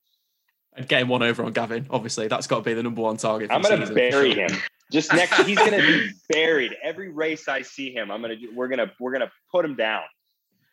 And 0.76 0.88
getting 0.88 1.08
one 1.08 1.22
over 1.22 1.44
on 1.44 1.54
Gavin, 1.54 1.86
obviously, 1.90 2.28
that's 2.28 2.48
got 2.48 2.58
to 2.58 2.62
be 2.64 2.74
the 2.74 2.84
number 2.84 3.02
one 3.02 3.18
target. 3.18 3.52
I'm 3.52 3.62
going 3.62 3.80
to 3.80 3.94
bury 3.94 4.34
him. 4.34 4.50
Just 4.92 5.14
next, 5.14 5.42
he's 5.44 5.58
going 5.58 5.72
to 5.72 5.78
be 5.78 6.12
buried. 6.30 6.76
Every 6.84 7.10
race 7.10 7.48
I 7.48 7.62
see 7.62 7.94
him, 7.94 8.12
I'm 8.12 8.22
going 8.22 8.38
to. 8.38 8.48
We're 8.54 8.68
going 8.68 8.80
to. 8.80 8.92
We're 9.00 9.12
going 9.12 9.22
to 9.22 9.32
put 9.52 9.64
him 9.64 9.76
down. 9.76 10.04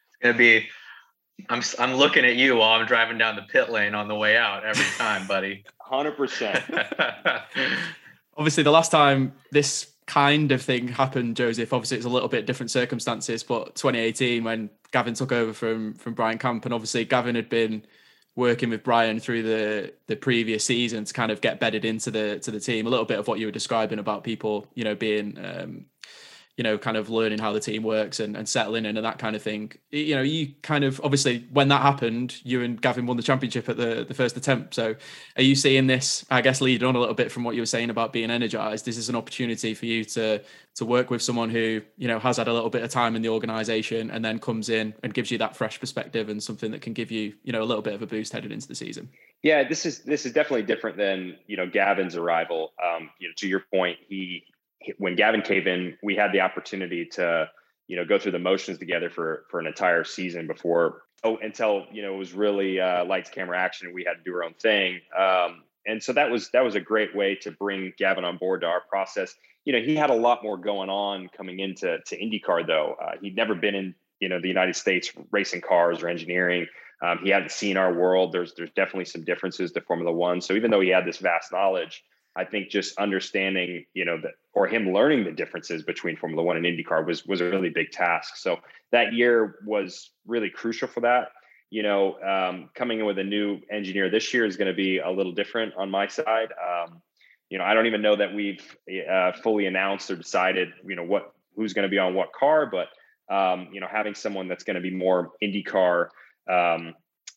It's 0.08 0.16
going 0.22 0.34
to 0.34 0.38
be. 0.38 0.66
I'm. 1.48 1.62
I'm 1.78 1.94
looking 1.94 2.24
at 2.24 2.36
you 2.36 2.56
while 2.56 2.80
I'm 2.80 2.86
driving 2.86 3.18
down 3.18 3.36
the 3.36 3.42
pit 3.42 3.70
lane 3.70 3.94
on 3.94 4.08
the 4.08 4.14
way 4.14 4.36
out 4.36 4.64
every 4.64 4.84
time, 4.96 5.26
buddy. 5.26 5.64
Hundred 5.80 6.16
percent. 6.16 6.62
obviously 8.40 8.62
the 8.62 8.70
last 8.70 8.90
time 8.90 9.34
this 9.52 9.92
kind 10.06 10.50
of 10.50 10.62
thing 10.62 10.88
happened, 10.88 11.36
Josef, 11.36 11.72
obviously 11.72 11.98
it's 11.98 12.06
a 12.06 12.10
little 12.10 12.28
bit 12.28 12.46
different 12.46 12.70
circumstances, 12.70 13.42
but 13.42 13.74
2018 13.76 14.42
when 14.42 14.70
Gavin 14.92 15.14
took 15.14 15.32
over 15.32 15.52
from 15.52 15.94
from 15.94 16.14
Brian 16.14 16.38
Campe, 16.38 16.64
and 16.64 16.74
obviously 16.74 17.04
Gavin 17.04 17.34
had 17.34 17.48
been 17.48 17.84
working 18.36 18.70
with 18.70 18.82
Brian 18.82 19.20
through 19.20 19.42
the 19.42 19.94
the 20.06 20.16
previous 20.16 20.64
season 20.64 21.04
to 21.04 21.12
kind 21.12 21.32
of 21.32 21.40
get 21.40 21.60
bedded 21.60 21.84
into 21.84 22.10
the 22.10 22.38
to 22.40 22.50
the 22.50 22.60
team. 22.60 22.86
A 22.86 22.90
little 22.90 23.04
bit 23.04 23.18
of 23.18 23.28
what 23.28 23.38
you 23.38 23.46
were 23.46 23.52
describing 23.52 23.98
about 23.98 24.24
people, 24.24 24.66
you 24.74 24.84
know, 24.84 24.94
being 24.94 25.38
um, 25.44 25.86
you 26.60 26.64
know, 26.64 26.76
kind 26.76 26.98
of 26.98 27.08
learning 27.08 27.38
how 27.38 27.54
the 27.54 27.58
team 27.58 27.82
works 27.82 28.20
and, 28.20 28.36
and 28.36 28.46
settling 28.46 28.84
in 28.84 28.98
and 28.98 29.06
that 29.06 29.18
kind 29.18 29.34
of 29.34 29.40
thing. 29.40 29.72
You 29.92 30.14
know, 30.14 30.20
you 30.20 30.52
kind 30.60 30.84
of 30.84 31.00
obviously 31.02 31.46
when 31.50 31.68
that 31.68 31.80
happened, 31.80 32.38
you 32.44 32.60
and 32.60 32.78
Gavin 32.78 33.06
won 33.06 33.16
the 33.16 33.22
championship 33.22 33.66
at 33.70 33.78
the, 33.78 34.04
the 34.06 34.12
first 34.12 34.36
attempt. 34.36 34.74
So 34.74 34.94
are 35.38 35.42
you 35.42 35.54
seeing 35.54 35.86
this, 35.86 36.26
I 36.30 36.42
guess, 36.42 36.60
leading 36.60 36.86
on 36.86 36.96
a 36.96 36.98
little 36.98 37.14
bit 37.14 37.32
from 37.32 37.44
what 37.44 37.54
you 37.54 37.62
were 37.62 37.66
saying 37.66 37.88
about 37.88 38.12
being 38.12 38.30
energized? 38.30 38.84
This 38.84 38.98
is 38.98 39.08
an 39.08 39.16
opportunity 39.16 39.72
for 39.72 39.86
you 39.86 40.04
to 40.04 40.42
to 40.74 40.84
work 40.84 41.08
with 41.08 41.22
someone 41.22 41.48
who, 41.48 41.80
you 41.96 42.08
know, 42.08 42.18
has 42.18 42.36
had 42.36 42.46
a 42.46 42.52
little 42.52 42.68
bit 42.68 42.82
of 42.82 42.90
time 42.90 43.16
in 43.16 43.22
the 43.22 43.30
organization 43.30 44.10
and 44.10 44.22
then 44.22 44.38
comes 44.38 44.68
in 44.68 44.92
and 45.02 45.14
gives 45.14 45.30
you 45.30 45.38
that 45.38 45.56
fresh 45.56 45.80
perspective 45.80 46.28
and 46.28 46.42
something 46.42 46.72
that 46.72 46.82
can 46.82 46.92
give 46.92 47.10
you, 47.10 47.32
you 47.42 47.52
know, 47.54 47.62
a 47.62 47.64
little 47.64 47.82
bit 47.82 47.94
of 47.94 48.02
a 48.02 48.06
boost 48.06 48.34
headed 48.34 48.52
into 48.52 48.68
the 48.68 48.74
season. 48.74 49.08
Yeah, 49.42 49.66
this 49.66 49.86
is 49.86 50.00
this 50.00 50.26
is 50.26 50.34
definitely 50.34 50.64
different 50.64 50.98
than 50.98 51.38
you 51.46 51.56
know 51.56 51.66
Gavin's 51.66 52.16
arrival. 52.16 52.74
Um, 52.84 53.08
you 53.18 53.28
know, 53.28 53.34
to 53.38 53.48
your 53.48 53.64
point, 53.72 53.96
he 54.10 54.44
when 54.98 55.16
Gavin 55.16 55.42
came 55.42 55.66
in, 55.66 55.96
we 56.02 56.16
had 56.16 56.32
the 56.32 56.40
opportunity 56.40 57.06
to, 57.12 57.48
you 57.86 57.96
know, 57.96 58.04
go 58.04 58.18
through 58.18 58.32
the 58.32 58.38
motions 58.38 58.78
together 58.78 59.10
for 59.10 59.44
for 59.50 59.60
an 59.60 59.66
entire 59.66 60.04
season 60.04 60.46
before 60.46 61.02
oh 61.24 61.36
until 61.42 61.86
you 61.92 62.02
know 62.02 62.14
it 62.14 62.18
was 62.18 62.32
really 62.32 62.80
uh, 62.80 63.04
lights, 63.04 63.30
camera, 63.30 63.58
action, 63.58 63.86
and 63.86 63.94
we 63.94 64.04
had 64.04 64.14
to 64.14 64.22
do 64.24 64.34
our 64.34 64.44
own 64.44 64.54
thing. 64.54 65.00
Um, 65.18 65.62
and 65.86 66.02
so 66.02 66.12
that 66.12 66.30
was 66.30 66.50
that 66.50 66.64
was 66.64 66.74
a 66.74 66.80
great 66.80 67.14
way 67.14 67.34
to 67.36 67.50
bring 67.50 67.92
Gavin 67.98 68.24
on 68.24 68.36
board 68.36 68.62
to 68.62 68.66
our 68.66 68.82
process. 68.82 69.34
You 69.64 69.72
know, 69.72 69.80
he 69.80 69.94
had 69.94 70.10
a 70.10 70.14
lot 70.14 70.42
more 70.42 70.56
going 70.56 70.88
on 70.88 71.28
coming 71.36 71.60
into 71.60 71.98
to 72.06 72.18
IndyCar 72.18 72.66
though. 72.66 72.96
Uh, 73.02 73.12
he'd 73.20 73.36
never 73.36 73.54
been 73.54 73.74
in 73.74 73.94
you 74.20 74.28
know 74.28 74.40
the 74.40 74.48
United 74.48 74.76
States 74.76 75.10
racing 75.30 75.62
cars 75.62 76.02
or 76.02 76.08
engineering. 76.08 76.66
Um, 77.02 77.20
he 77.22 77.30
hadn't 77.30 77.50
seen 77.50 77.76
our 77.76 77.92
world. 77.92 78.32
There's 78.32 78.54
there's 78.54 78.70
definitely 78.70 79.06
some 79.06 79.24
differences 79.24 79.72
to 79.72 79.80
Formula 79.80 80.12
One. 80.12 80.40
So 80.40 80.54
even 80.54 80.70
though 80.70 80.80
he 80.80 80.90
had 80.90 81.06
this 81.06 81.18
vast 81.18 81.52
knowledge, 81.52 82.04
I 82.36 82.44
think 82.44 82.70
just 82.70 82.96
understanding, 82.98 83.84
you 83.94 84.04
know, 84.04 84.20
that 84.20 84.32
or 84.52 84.66
him 84.66 84.92
learning 84.92 85.24
the 85.24 85.32
differences 85.32 85.82
between 85.82 86.16
Formula 86.16 86.42
One 86.42 86.56
and 86.56 86.66
IndyCar 86.66 87.06
was 87.06 87.26
was 87.26 87.40
a 87.40 87.44
really 87.44 87.70
big 87.70 87.90
task. 87.90 88.36
So 88.36 88.58
that 88.92 89.12
year 89.12 89.56
was 89.64 90.10
really 90.26 90.50
crucial 90.50 90.88
for 90.88 91.00
that. 91.00 91.28
You 91.70 91.82
know, 91.82 92.20
um, 92.20 92.70
coming 92.74 93.00
in 93.00 93.06
with 93.06 93.18
a 93.18 93.24
new 93.24 93.60
engineer 93.70 94.10
this 94.10 94.32
year 94.34 94.44
is 94.44 94.56
going 94.56 94.68
to 94.68 94.74
be 94.74 94.98
a 94.98 95.10
little 95.10 95.32
different 95.32 95.74
on 95.76 95.90
my 95.90 96.08
side. 96.08 96.48
Um, 96.52 97.00
you 97.48 97.58
know, 97.58 97.64
I 97.64 97.74
don't 97.74 97.86
even 97.86 98.02
know 98.02 98.16
that 98.16 98.32
we've 98.32 98.64
uh, 99.10 99.32
fully 99.32 99.66
announced 99.66 100.10
or 100.10 100.16
decided, 100.16 100.68
you 100.86 100.96
know, 100.96 101.04
what 101.04 101.32
who's 101.56 101.72
going 101.72 101.84
to 101.84 101.88
be 101.88 101.98
on 101.98 102.14
what 102.14 102.32
car, 102.32 102.66
but 102.66 102.88
um, 103.32 103.68
you 103.72 103.80
know, 103.80 103.86
having 103.90 104.14
someone 104.14 104.48
that's 104.48 104.64
going 104.64 104.74
to 104.74 104.80
be 104.80 104.90
more 104.90 105.32
IndyCar 105.42 106.08
um, 106.48 106.94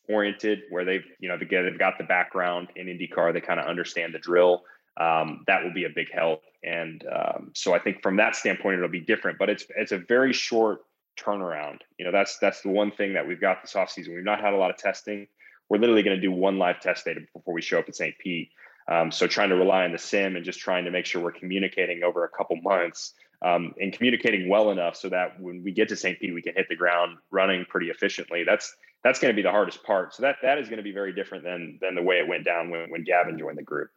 oriented, 0.08 0.62
where 0.70 0.84
they've 0.84 1.04
you 1.18 1.28
know 1.28 1.36
they've 1.36 1.78
got 1.78 1.98
the 1.98 2.04
background 2.04 2.68
in 2.76 2.86
IndyCar, 2.86 3.32
they 3.32 3.40
kind 3.40 3.58
of 3.58 3.66
understand 3.66 4.14
the 4.14 4.18
drill 4.18 4.62
um, 4.96 5.44
that 5.46 5.64
will 5.64 5.72
be 5.72 5.84
a 5.84 5.90
big 5.90 6.10
help. 6.12 6.42
And 6.62 7.04
um, 7.12 7.50
so 7.54 7.74
I 7.74 7.78
think 7.78 8.02
from 8.02 8.16
that 8.16 8.36
standpoint, 8.36 8.76
it'll 8.76 8.88
be 8.88 9.00
different, 9.00 9.38
but 9.38 9.50
it's 9.50 9.66
it's 9.76 9.92
a 9.92 9.98
very 9.98 10.32
short 10.32 10.80
turnaround. 11.18 11.80
You 11.98 12.06
know, 12.06 12.12
that's 12.12 12.38
that's 12.38 12.62
the 12.62 12.70
one 12.70 12.90
thing 12.90 13.14
that 13.14 13.26
we've 13.26 13.40
got 13.40 13.62
this 13.62 13.76
off 13.76 13.90
season. 13.90 14.14
We've 14.14 14.24
not 14.24 14.40
had 14.40 14.52
a 14.52 14.56
lot 14.56 14.70
of 14.70 14.76
testing. 14.76 15.26
We're 15.68 15.78
literally 15.78 16.02
going 16.02 16.16
to 16.16 16.22
do 16.22 16.30
one 16.30 16.58
live 16.58 16.80
test 16.80 17.04
day 17.04 17.14
before 17.32 17.54
we 17.54 17.62
show 17.62 17.78
up 17.78 17.88
at 17.88 17.96
St. 17.96 18.16
Pete. 18.18 18.50
Um, 18.86 19.10
so 19.10 19.26
trying 19.26 19.48
to 19.48 19.56
rely 19.56 19.84
on 19.84 19.92
the 19.92 19.98
sim 19.98 20.36
and 20.36 20.44
just 20.44 20.60
trying 20.60 20.84
to 20.84 20.90
make 20.90 21.06
sure 21.06 21.22
we're 21.22 21.32
communicating 21.32 22.02
over 22.02 22.24
a 22.24 22.28
couple 22.28 22.56
months 22.56 23.14
um, 23.40 23.74
and 23.80 23.92
communicating 23.92 24.48
well 24.48 24.70
enough 24.70 24.94
so 24.94 25.08
that 25.08 25.40
when 25.40 25.62
we 25.64 25.72
get 25.72 25.88
to 25.88 25.96
St. 25.96 26.20
Pete, 26.20 26.34
we 26.34 26.42
can 26.42 26.54
hit 26.54 26.68
the 26.68 26.76
ground 26.76 27.16
running 27.30 27.64
pretty 27.64 27.88
efficiently. 27.88 28.44
That's 28.44 28.76
that's 29.02 29.18
going 29.18 29.32
to 29.32 29.36
be 29.36 29.42
the 29.42 29.50
hardest 29.50 29.82
part. 29.84 30.14
So 30.14 30.22
that 30.22 30.36
that 30.42 30.58
is 30.58 30.68
going 30.68 30.78
to 30.78 30.82
be 30.82 30.92
very 30.92 31.12
different 31.12 31.44
than 31.44 31.78
than 31.80 31.94
the 31.94 32.02
way 32.02 32.16
it 32.16 32.28
went 32.28 32.44
down 32.44 32.70
when 32.70 32.90
when 32.90 33.04
Gavin 33.04 33.38
joined 33.38 33.58
the 33.58 33.62
group. 33.62 33.90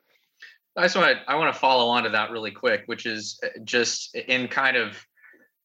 I 0.77 0.83
just 0.83 0.95
want 0.95 1.17
to 1.17 1.31
I 1.31 1.35
want 1.35 1.53
to 1.53 1.59
follow 1.59 1.87
on 1.87 2.03
to 2.03 2.09
that 2.09 2.29
really 2.29 2.51
quick, 2.51 2.83
which 2.85 3.05
is 3.05 3.39
uh, 3.43 3.47
just 3.63 4.15
in 4.15 4.47
kind 4.47 4.77
of 4.77 5.03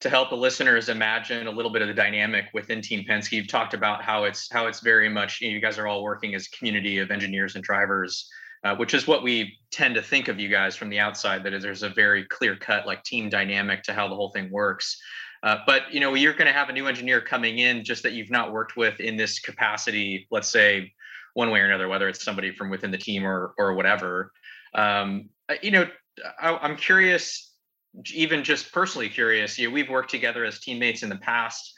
to 0.00 0.08
help 0.10 0.30
the 0.30 0.36
listeners 0.36 0.88
imagine 0.88 1.46
a 1.46 1.50
little 1.50 1.70
bit 1.70 1.82
of 1.82 1.88
the 1.88 1.94
dynamic 1.94 2.46
within 2.54 2.80
Team 2.80 3.04
Penske. 3.08 3.32
You've 3.32 3.46
talked 3.46 3.74
about 3.74 4.02
how 4.02 4.24
it's 4.24 4.50
how 4.50 4.66
it's 4.66 4.80
very 4.80 5.10
much 5.10 5.40
you, 5.40 5.48
know, 5.48 5.54
you 5.54 5.60
guys 5.60 5.78
are 5.78 5.86
all 5.86 6.02
working 6.02 6.34
as 6.34 6.46
a 6.46 6.56
community 6.56 6.98
of 6.98 7.10
engineers 7.10 7.54
and 7.54 7.62
drivers, 7.62 8.28
uh, 8.64 8.74
which 8.74 8.94
is 8.94 9.06
what 9.06 9.22
we 9.22 9.56
tend 9.70 9.94
to 9.94 10.02
think 10.02 10.28
of 10.28 10.40
you 10.40 10.48
guys 10.48 10.76
from 10.76 10.88
the 10.88 10.98
outside. 10.98 11.44
That 11.44 11.52
is, 11.52 11.62
there's 11.62 11.82
a 11.82 11.90
very 11.90 12.24
clear 12.24 12.56
cut 12.56 12.86
like 12.86 13.04
team 13.04 13.28
dynamic 13.28 13.82
to 13.84 13.92
how 13.92 14.08
the 14.08 14.16
whole 14.16 14.30
thing 14.30 14.50
works. 14.50 14.98
Uh, 15.42 15.58
but 15.66 15.92
you 15.92 16.00
know, 16.00 16.14
you're 16.14 16.32
going 16.32 16.46
to 16.46 16.52
have 16.52 16.70
a 16.70 16.72
new 16.72 16.86
engineer 16.86 17.20
coming 17.20 17.58
in 17.58 17.84
just 17.84 18.02
that 18.02 18.12
you've 18.12 18.30
not 18.30 18.50
worked 18.50 18.76
with 18.78 18.98
in 18.98 19.16
this 19.18 19.40
capacity. 19.40 20.26
Let's 20.30 20.48
say 20.48 20.90
one 21.34 21.50
way 21.50 21.60
or 21.60 21.66
another, 21.66 21.88
whether 21.88 22.08
it's 22.08 22.24
somebody 22.24 22.54
from 22.54 22.70
within 22.70 22.90
the 22.90 22.98
team 22.98 23.26
or 23.26 23.54
or 23.58 23.74
whatever. 23.74 24.32
Um, 24.74 25.30
uh, 25.48 25.54
you 25.62 25.70
know, 25.70 25.86
I, 26.40 26.56
I'm 26.56 26.76
curious, 26.76 27.54
even 28.12 28.44
just 28.44 28.72
personally 28.72 29.08
curious. 29.08 29.58
You 29.58 29.68
know, 29.68 29.74
we've 29.74 29.90
worked 29.90 30.10
together 30.10 30.44
as 30.44 30.60
teammates 30.60 31.02
in 31.02 31.08
the 31.08 31.16
past. 31.16 31.74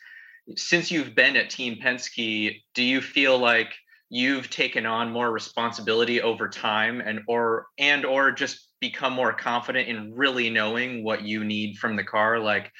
Since 0.56 0.90
you've 0.90 1.14
been 1.14 1.36
at 1.36 1.50
Team 1.50 1.78
Penske, 1.82 2.60
do 2.74 2.82
you 2.82 3.00
feel 3.00 3.38
like 3.38 3.72
you've 4.10 4.50
taken 4.50 4.86
on 4.86 5.10
more 5.10 5.32
responsibility 5.32 6.20
over 6.20 6.48
time 6.48 7.00
and 7.00 7.20
or 7.26 7.66
and 7.78 8.04
or 8.04 8.30
just 8.30 8.68
become 8.80 9.12
more 9.12 9.32
confident 9.32 9.88
in 9.88 10.14
really 10.14 10.50
knowing 10.50 11.02
what 11.02 11.22
you 11.22 11.42
need 11.42 11.78
from 11.78 11.96
the 11.96 12.04
car 12.04 12.38
like 12.38 12.70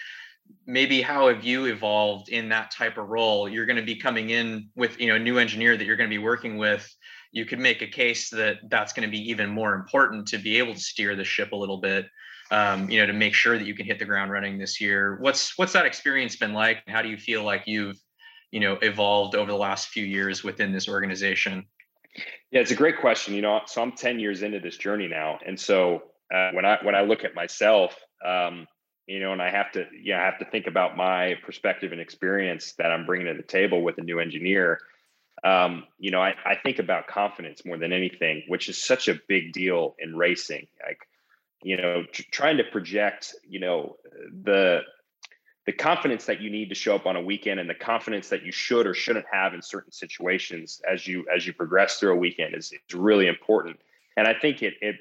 maybe 0.67 1.03
how 1.03 1.29
have 1.29 1.45
you 1.45 1.67
evolved 1.67 2.29
in 2.29 2.49
that 2.51 2.71
type 2.71 2.97
of 2.99 3.09
role? 3.09 3.49
You're 3.49 3.67
going 3.67 3.77
to 3.77 3.83
be 3.83 3.97
coming 3.97 4.31
in 4.31 4.69
with 4.75 5.01
you 5.01 5.09
know 5.09 5.17
a 5.17 5.19
new 5.19 5.39
engineer 5.39 5.77
that 5.77 5.85
you're 5.85 5.97
going 5.97 6.11
to 6.11 6.15
be 6.15 6.23
working 6.23 6.57
with. 6.57 6.89
You 7.33 7.45
could 7.45 7.59
make 7.59 7.83
a 7.83 7.87
case 7.87 8.31
that 8.31 8.59
that's 8.69 8.93
going 8.93 9.09
to 9.09 9.11
be 9.11 9.31
even 9.31 9.51
more 9.51 9.75
important 9.75 10.29
to 10.29 10.39
be 10.39 10.59
able 10.59 10.75
to 10.75 10.81
steer 10.81 11.17
the 11.17 11.25
ship 11.25 11.53
a 11.53 11.57
little 11.57 11.81
bit 11.81 12.07
um, 12.51 12.89
you 12.91 13.01
know 13.01 13.07
to 13.07 13.13
make 13.13 13.35
sure 13.35 13.59
that 13.59 13.67
you 13.67 13.75
can 13.75 13.87
hit 13.87 13.99
the 13.99 14.05
ground 14.05 14.31
running 14.31 14.59
this 14.59 14.81
year. 14.81 15.19
What's 15.21 15.57
what's 15.59 15.73
that 15.73 15.87
experience 15.87 16.37
been 16.37 16.53
like? 16.53 16.83
How 16.87 17.03
do 17.03 17.09
you 17.09 17.17
feel 17.17 17.43
like 17.43 17.65
you've 17.67 17.97
you 18.51 18.61
know 18.61 18.75
evolved 18.83 19.35
over 19.35 19.51
the 19.51 19.59
last 19.59 19.89
few 19.89 20.05
years 20.05 20.45
within 20.45 20.73
this 20.73 20.89
organization? 20.89 21.67
Yeah 22.51 22.61
it's 22.61 22.71
a 22.71 22.77
great 22.77 22.99
question. 22.99 23.35
You 23.35 23.43
know 23.43 23.61
so 23.67 23.83
i'm 23.83 23.93
10 23.93 24.21
years 24.21 24.43
into 24.43 24.61
this 24.61 24.77
journey 24.77 25.09
now. 25.09 25.39
And 25.45 25.59
so 25.59 26.03
uh, 26.33 26.51
when 26.53 26.65
i 26.65 26.79
when 26.83 26.95
i 26.95 27.03
look 27.03 27.25
at 27.25 27.35
myself 27.35 27.97
um, 28.25 28.67
you 29.07 29.21
know, 29.21 29.33
and 29.33 29.43
I 29.43 29.51
have 29.51 29.73
to, 29.73 29.87
yeah, 30.03 30.21
I 30.21 30.25
have 30.25 30.39
to 30.39 30.45
think 30.47 30.67
about 30.67 30.97
my 30.97 31.35
perspective 31.45 31.93
and 31.93 32.01
experience 32.01 32.73
that 32.79 32.91
I'm 32.91 33.05
bringing 33.05 33.27
to 33.27 33.35
the 33.35 33.47
table 33.47 33.83
with 33.83 33.99
a 33.99 34.03
new 34.03 34.19
engineer. 34.19 34.81
Um, 35.43 35.85
you 35.99 36.11
know, 36.11 36.23
I, 36.23 36.35
I 36.45 36.55
think 36.63 36.79
about 36.79 37.07
confidence 37.07 37.67
more 37.67 37.77
than 37.77 37.93
anything, 37.93 38.45
which 38.49 38.69
is 38.69 38.83
such 38.83 39.09
a 39.09 39.21
big 39.29 39.53
deal 39.53 39.95
in 39.99 40.17
racing. 40.17 40.67
Like, 40.87 41.01
you 41.63 41.77
know, 41.77 42.05
tr- 42.11 42.23
trying 42.31 42.57
to 42.59 42.65
project, 42.65 43.35
you 43.47 43.61
know, 43.61 43.97
the 44.43 44.83
the 45.67 45.73
confidence 45.73 46.27
that 46.27 46.43
you 46.43 46.51
need 46.51 46.69
to 46.69 46.75
show 46.75 46.95
up 46.95 47.07
on 47.07 47.17
a 47.17 47.23
weekend 47.23 47.59
and 47.59 47.71
the 47.71 47.75
confidence 47.75 48.29
that 48.29 48.45
you 48.45 48.53
should 48.53 48.87
or 48.87 48.93
shouldn't 48.93 49.25
have 49.33 49.55
in 49.55 49.63
certain 49.63 49.93
situations 49.93 50.81
as 50.91 51.07
you 51.07 51.25
as 51.35 51.47
you 51.47 51.53
progress 51.53 51.99
through 51.99 52.13
a 52.13 52.17
weekend 52.17 52.55
is, 52.55 52.73
is 52.73 52.95
really 52.95 53.27
important. 53.27 53.79
And 54.17 54.29
I 54.29 54.35
think 54.35 54.63
it 54.63 54.75
it 54.81 54.97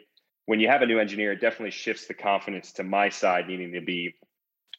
when 0.45 0.59
you 0.59 0.67
have 0.67 0.81
a 0.81 0.85
new 0.85 0.99
engineer, 0.99 1.31
it 1.31 1.41
definitely 1.41 1.71
shifts 1.71 2.07
the 2.07 2.13
confidence 2.13 2.73
to 2.73 2.83
my 2.83 3.09
side, 3.09 3.47
needing 3.47 3.73
to 3.73 3.81
be 3.81 4.15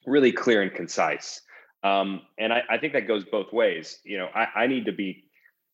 really 0.07 0.33
clear 0.33 0.63
and 0.63 0.75
concise. 0.75 1.41
Um, 1.83 2.23
and 2.39 2.53
I, 2.53 2.63
I, 2.71 2.79
think 2.79 2.95
that 2.95 3.07
goes 3.07 3.25
both 3.25 3.53
ways. 3.53 3.99
You 4.05 4.19
know, 4.19 4.29
I, 4.35 4.63
I, 4.63 4.67
need 4.67 4.87
to 4.87 4.93
be, 4.93 5.25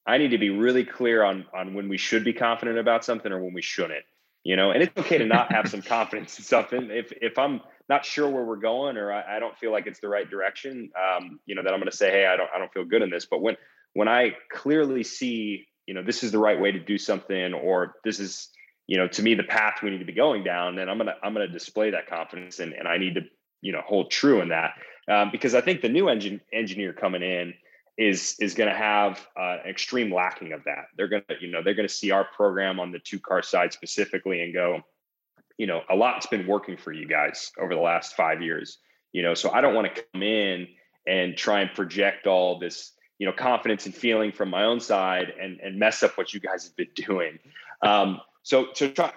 I 0.07 0.19
need 0.19 0.31
to 0.31 0.39
be 0.39 0.51
really 0.51 0.85
clear 0.85 1.23
on 1.23 1.47
on 1.55 1.75
when 1.75 1.89
we 1.89 1.99
should 1.99 2.25
be 2.25 2.33
confident 2.33 2.79
about 2.79 3.05
something 3.05 3.31
or 3.31 3.43
when 3.43 3.55
we 3.55 3.63
shouldn't. 3.63 4.05
You 4.43 4.57
know, 4.57 4.71
and 4.71 4.83
it's 4.83 4.97
okay 4.97 5.19
to 5.19 5.27
not 5.27 5.53
have 5.53 5.69
some 5.69 5.83
confidence 5.83 6.39
in 6.39 6.45
something. 6.45 6.89
If 6.91 7.13
if 7.21 7.39
I'm 7.39 7.61
not 7.89 8.05
sure 8.05 8.29
where 8.29 8.45
we're 8.45 8.57
going 8.57 8.97
or 8.97 9.13
I, 9.13 9.37
I 9.37 9.39
don't 9.39 9.57
feel 9.59 9.71
like 9.71 9.87
it's 9.87 10.01
the 10.01 10.09
right 10.09 10.29
direction, 10.29 10.91
um, 10.97 11.41
you 11.45 11.55
know, 11.55 11.63
that 11.63 11.75
I'm 11.75 11.81
going 11.81 11.91
to 11.91 11.97
say, 11.97 12.11
hey, 12.11 12.27
I 12.27 12.37
don't 12.37 12.49
I 12.55 12.59
don't 12.59 12.73
feel 12.73 12.85
good 12.85 13.03
in 13.03 13.11
this. 13.11 13.27
But 13.27 13.43
when 13.43 13.57
when 13.93 14.09
I 14.09 14.35
clearly 14.51 15.05
see, 15.05 15.69
you 15.87 15.95
know, 15.95 16.03
this 16.03 16.25
is 16.25 16.33
the 16.33 16.39
right 16.39 16.59
way 16.59 16.73
to 16.73 16.81
do 16.81 16.99
something, 16.99 17.53
or 17.53 17.97
this 18.03 18.19
is 18.19 18.49
you 18.91 18.97
know, 18.97 19.07
to 19.07 19.23
me, 19.23 19.35
the 19.35 19.45
path 19.45 19.85
we 19.85 19.91
need 19.91 20.01
to 20.01 20.05
be 20.05 20.13
going 20.13 20.43
down, 20.43 20.77
and 20.81 20.91
I'm 20.91 20.99
gonna 20.99 21.15
I'm 21.23 21.33
gonna 21.33 21.47
display 21.47 21.93
that 21.93 22.09
confidence, 22.09 22.59
and 22.59 22.73
and 22.73 22.89
I 22.89 22.99
need 22.99 23.15
to 23.15 23.21
you 23.61 23.71
know 23.71 23.83
hold 23.87 24.11
true 24.11 24.41
in 24.41 24.49
that 24.49 24.73
um, 25.09 25.31
because 25.31 25.55
I 25.55 25.61
think 25.61 25.81
the 25.81 25.89
new 25.89 26.09
engine 26.09 26.41
engineer 26.53 26.93
coming 26.93 27.23
in 27.23 27.55
is 27.97 28.35
is 28.41 28.55
going 28.55 28.69
to 28.69 28.77
have 28.77 29.25
uh, 29.39 29.59
an 29.63 29.71
extreme 29.71 30.13
lacking 30.13 30.53
of 30.53 30.65
that. 30.65 30.87
They're 30.97 31.07
going 31.07 31.23
to 31.29 31.37
you 31.41 31.53
know 31.53 31.63
they're 31.63 31.75
going 31.75 31.87
to 31.87 31.95
see 31.95 32.11
our 32.11 32.25
program 32.25 32.81
on 32.81 32.91
the 32.91 32.99
two 32.99 33.21
car 33.21 33.45
side 33.45 33.73
specifically 33.73 34.43
and 34.43 34.53
go, 34.53 34.81
you 35.57 35.69
know, 35.69 35.83
a 35.89 35.95
lot's 35.95 36.27
been 36.27 36.49
working 36.49 36.77
for 36.77 36.91
you 36.91 37.07
guys 37.07 37.53
over 37.61 37.73
the 37.73 37.81
last 37.81 38.17
five 38.17 38.43
years. 38.43 38.79
You 39.13 39.23
know, 39.23 39.35
so 39.35 39.53
I 39.53 39.61
don't 39.61 39.77
want 39.77 39.95
to 39.95 40.03
come 40.13 40.25
in 40.25 40.67
and 41.07 41.37
try 41.37 41.61
and 41.61 41.73
project 41.73 42.27
all 42.27 42.59
this 42.59 42.91
you 43.21 43.27
know 43.27 43.33
confidence 43.33 43.87
and 43.87 43.95
feeling 43.95 44.33
from 44.33 44.51
my 44.51 44.65
own 44.65 44.81
side 44.81 45.33
and 45.41 45.61
and 45.61 45.79
mess 45.79 46.03
up 46.03 46.19
what 46.19 46.35
you 46.35 46.41
guys 46.41 46.65
have 46.65 46.75
been 46.75 46.91
doing. 46.97 47.39
Um, 47.83 48.21
so 48.43 48.67
to 48.75 48.91
try 48.91 49.13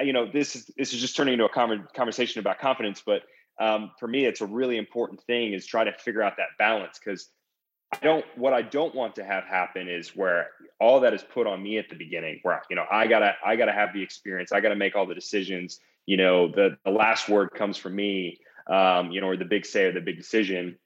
you 0.00 0.12
know 0.12 0.30
this 0.30 0.56
is 0.56 0.70
this 0.76 0.92
is 0.92 1.00
just 1.00 1.16
turning 1.16 1.34
into 1.34 1.44
a 1.44 1.78
conversation 1.94 2.40
about 2.40 2.58
confidence 2.58 3.02
but 3.04 3.22
um, 3.60 3.92
for 4.00 4.08
me 4.08 4.24
it's 4.24 4.40
a 4.40 4.46
really 4.46 4.76
important 4.76 5.20
thing 5.22 5.52
is 5.52 5.66
try 5.66 5.84
to 5.84 5.92
figure 5.92 6.22
out 6.22 6.36
that 6.36 6.48
balance 6.58 6.98
because 6.98 7.28
i 7.92 7.98
don't 8.02 8.24
what 8.36 8.52
i 8.52 8.62
don't 8.62 8.94
want 8.94 9.14
to 9.14 9.24
have 9.24 9.44
happen 9.44 9.88
is 9.88 10.16
where 10.16 10.48
all 10.80 11.00
that 11.00 11.14
is 11.14 11.22
put 11.22 11.46
on 11.46 11.62
me 11.62 11.78
at 11.78 11.88
the 11.88 11.96
beginning 11.96 12.40
where 12.42 12.62
you 12.68 12.76
know 12.76 12.84
i 12.90 13.06
gotta 13.06 13.34
i 13.44 13.54
gotta 13.54 13.72
have 13.72 13.92
the 13.92 14.02
experience 14.02 14.52
i 14.52 14.60
gotta 14.60 14.76
make 14.76 14.96
all 14.96 15.06
the 15.06 15.14
decisions 15.14 15.78
you 16.06 16.16
know 16.16 16.48
the, 16.48 16.76
the 16.84 16.90
last 16.90 17.28
word 17.28 17.50
comes 17.54 17.76
from 17.76 17.94
me 17.94 18.38
um, 18.68 19.10
you 19.12 19.20
know 19.20 19.28
or 19.28 19.36
the 19.36 19.44
big 19.44 19.64
say 19.64 19.84
or 19.84 19.92
the 19.92 20.00
big 20.00 20.16
decision 20.16 20.76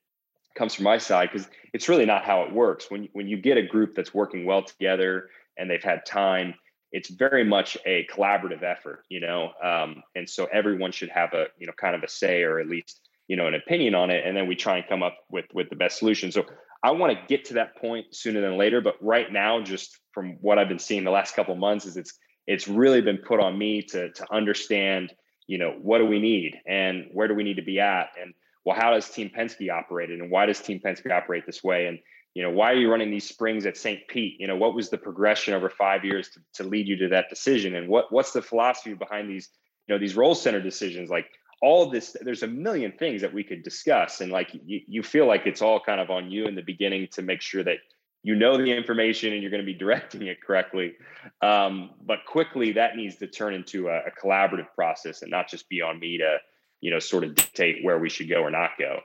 comes 0.58 0.74
from 0.74 0.84
my 0.84 0.98
side 0.98 1.30
because 1.32 1.48
it's 1.72 1.88
really 1.88 2.04
not 2.04 2.24
how 2.24 2.42
it 2.42 2.52
works. 2.52 2.90
When 2.90 3.08
when 3.12 3.28
you 3.28 3.36
get 3.36 3.56
a 3.56 3.62
group 3.62 3.94
that's 3.94 4.12
working 4.12 4.44
well 4.44 4.62
together 4.62 5.30
and 5.56 5.70
they've 5.70 5.82
had 5.82 6.04
time 6.04 6.54
it's 6.92 7.10
very 7.10 7.44
much 7.44 7.76
a 7.84 8.06
collaborative 8.12 8.62
effort, 8.62 9.04
you 9.08 9.20
know, 9.20 9.52
um, 9.62 10.02
and 10.14 10.28
so 10.28 10.46
everyone 10.52 10.92
should 10.92 11.10
have 11.10 11.32
a 11.34 11.46
you 11.58 11.66
know 11.66 11.72
kind 11.78 11.94
of 11.94 12.02
a 12.02 12.08
say 12.08 12.42
or 12.42 12.60
at 12.60 12.68
least 12.68 13.00
you 13.26 13.36
know 13.36 13.46
an 13.46 13.54
opinion 13.54 13.94
on 13.94 14.10
it, 14.10 14.24
and 14.26 14.36
then 14.36 14.46
we 14.46 14.56
try 14.56 14.78
and 14.78 14.88
come 14.88 15.02
up 15.02 15.16
with 15.30 15.46
with 15.52 15.68
the 15.70 15.76
best 15.76 15.98
solution. 15.98 16.32
So 16.32 16.46
I 16.82 16.92
want 16.92 17.12
to 17.12 17.26
get 17.26 17.46
to 17.46 17.54
that 17.54 17.76
point 17.76 18.14
sooner 18.14 18.40
than 18.40 18.56
later, 18.56 18.80
but 18.80 18.94
right 19.00 19.30
now, 19.30 19.60
just 19.62 19.98
from 20.12 20.38
what 20.40 20.58
I've 20.58 20.68
been 20.68 20.78
seeing 20.78 21.04
the 21.04 21.10
last 21.10 21.34
couple 21.34 21.54
months, 21.56 21.86
is 21.86 21.96
it's 21.96 22.14
it's 22.46 22.68
really 22.68 23.02
been 23.02 23.18
put 23.18 23.40
on 23.40 23.58
me 23.58 23.82
to 23.82 24.10
to 24.10 24.32
understand, 24.32 25.12
you 25.46 25.58
know, 25.58 25.72
what 25.82 25.98
do 25.98 26.06
we 26.06 26.20
need 26.20 26.54
and 26.66 27.06
where 27.12 27.28
do 27.28 27.34
we 27.34 27.44
need 27.44 27.56
to 27.56 27.62
be 27.62 27.80
at, 27.80 28.10
and 28.20 28.32
well, 28.64 28.76
how 28.76 28.90
does 28.90 29.08
Team 29.08 29.30
Penske 29.34 29.70
operate, 29.72 30.10
it 30.10 30.20
and 30.20 30.30
why 30.30 30.46
does 30.46 30.60
Team 30.60 30.80
Penske 30.84 31.10
operate 31.10 31.44
this 31.46 31.62
way, 31.62 31.86
and 31.86 31.98
you 32.34 32.42
know 32.42 32.50
why 32.50 32.72
are 32.72 32.76
you 32.76 32.90
running 32.90 33.10
these 33.10 33.28
springs 33.28 33.66
at 33.66 33.76
st 33.76 34.06
pete? 34.08 34.36
You 34.38 34.46
know 34.46 34.56
what 34.56 34.74
was 34.74 34.90
the 34.90 34.98
progression 34.98 35.54
over 35.54 35.70
five 35.70 36.04
years 36.04 36.28
to, 36.30 36.40
to 36.54 36.64
lead 36.64 36.86
you 36.86 36.96
to 36.98 37.08
that 37.08 37.28
decision? 37.28 37.74
And 37.74 37.88
what 37.88 38.12
what's 38.12 38.32
the 38.32 38.42
philosophy 38.42 38.94
behind 38.94 39.30
these 39.30 39.48
you 39.86 39.94
know 39.94 39.98
these 39.98 40.16
roll 40.16 40.34
center 40.34 40.60
decisions? 40.60 41.10
Like 41.10 41.26
all 41.60 41.90
this 41.90 42.16
there's 42.20 42.42
a 42.42 42.46
million 42.46 42.92
things 42.92 43.22
that 43.22 43.32
we 43.32 43.42
could 43.42 43.62
discuss 43.62 44.20
and 44.20 44.30
like 44.30 44.50
you, 44.64 44.80
you 44.86 45.02
feel 45.02 45.26
like 45.26 45.46
it's 45.46 45.62
all 45.62 45.80
kind 45.80 46.00
of 46.00 46.10
on 46.10 46.30
you 46.30 46.44
in 46.44 46.54
the 46.54 46.62
beginning 46.62 47.08
to 47.12 47.22
make 47.22 47.40
sure 47.40 47.64
that 47.64 47.78
you 48.22 48.34
know 48.34 48.56
the 48.56 48.70
information 48.70 49.32
and 49.32 49.42
you're 49.42 49.50
going 49.50 49.62
to 49.62 49.66
be 49.66 49.74
directing 49.78 50.26
it 50.26 50.40
correctly. 50.40 50.94
Um, 51.42 51.90
but 52.04 52.20
quickly 52.26 52.72
that 52.72 52.96
needs 52.96 53.16
to 53.16 53.26
turn 53.26 53.54
into 53.54 53.88
a, 53.88 53.98
a 53.98 54.10
collaborative 54.22 54.68
process 54.74 55.22
and 55.22 55.30
not 55.30 55.48
just 55.48 55.68
be 55.68 55.82
on 55.82 55.98
me 55.98 56.18
to 56.18 56.38
you 56.80 56.90
know 56.90 56.98
sort 56.98 57.24
of 57.24 57.34
dictate 57.34 57.84
where 57.84 57.98
we 57.98 58.08
should 58.08 58.28
go 58.28 58.42
or 58.42 58.50
not 58.50 58.70
go 58.78 59.00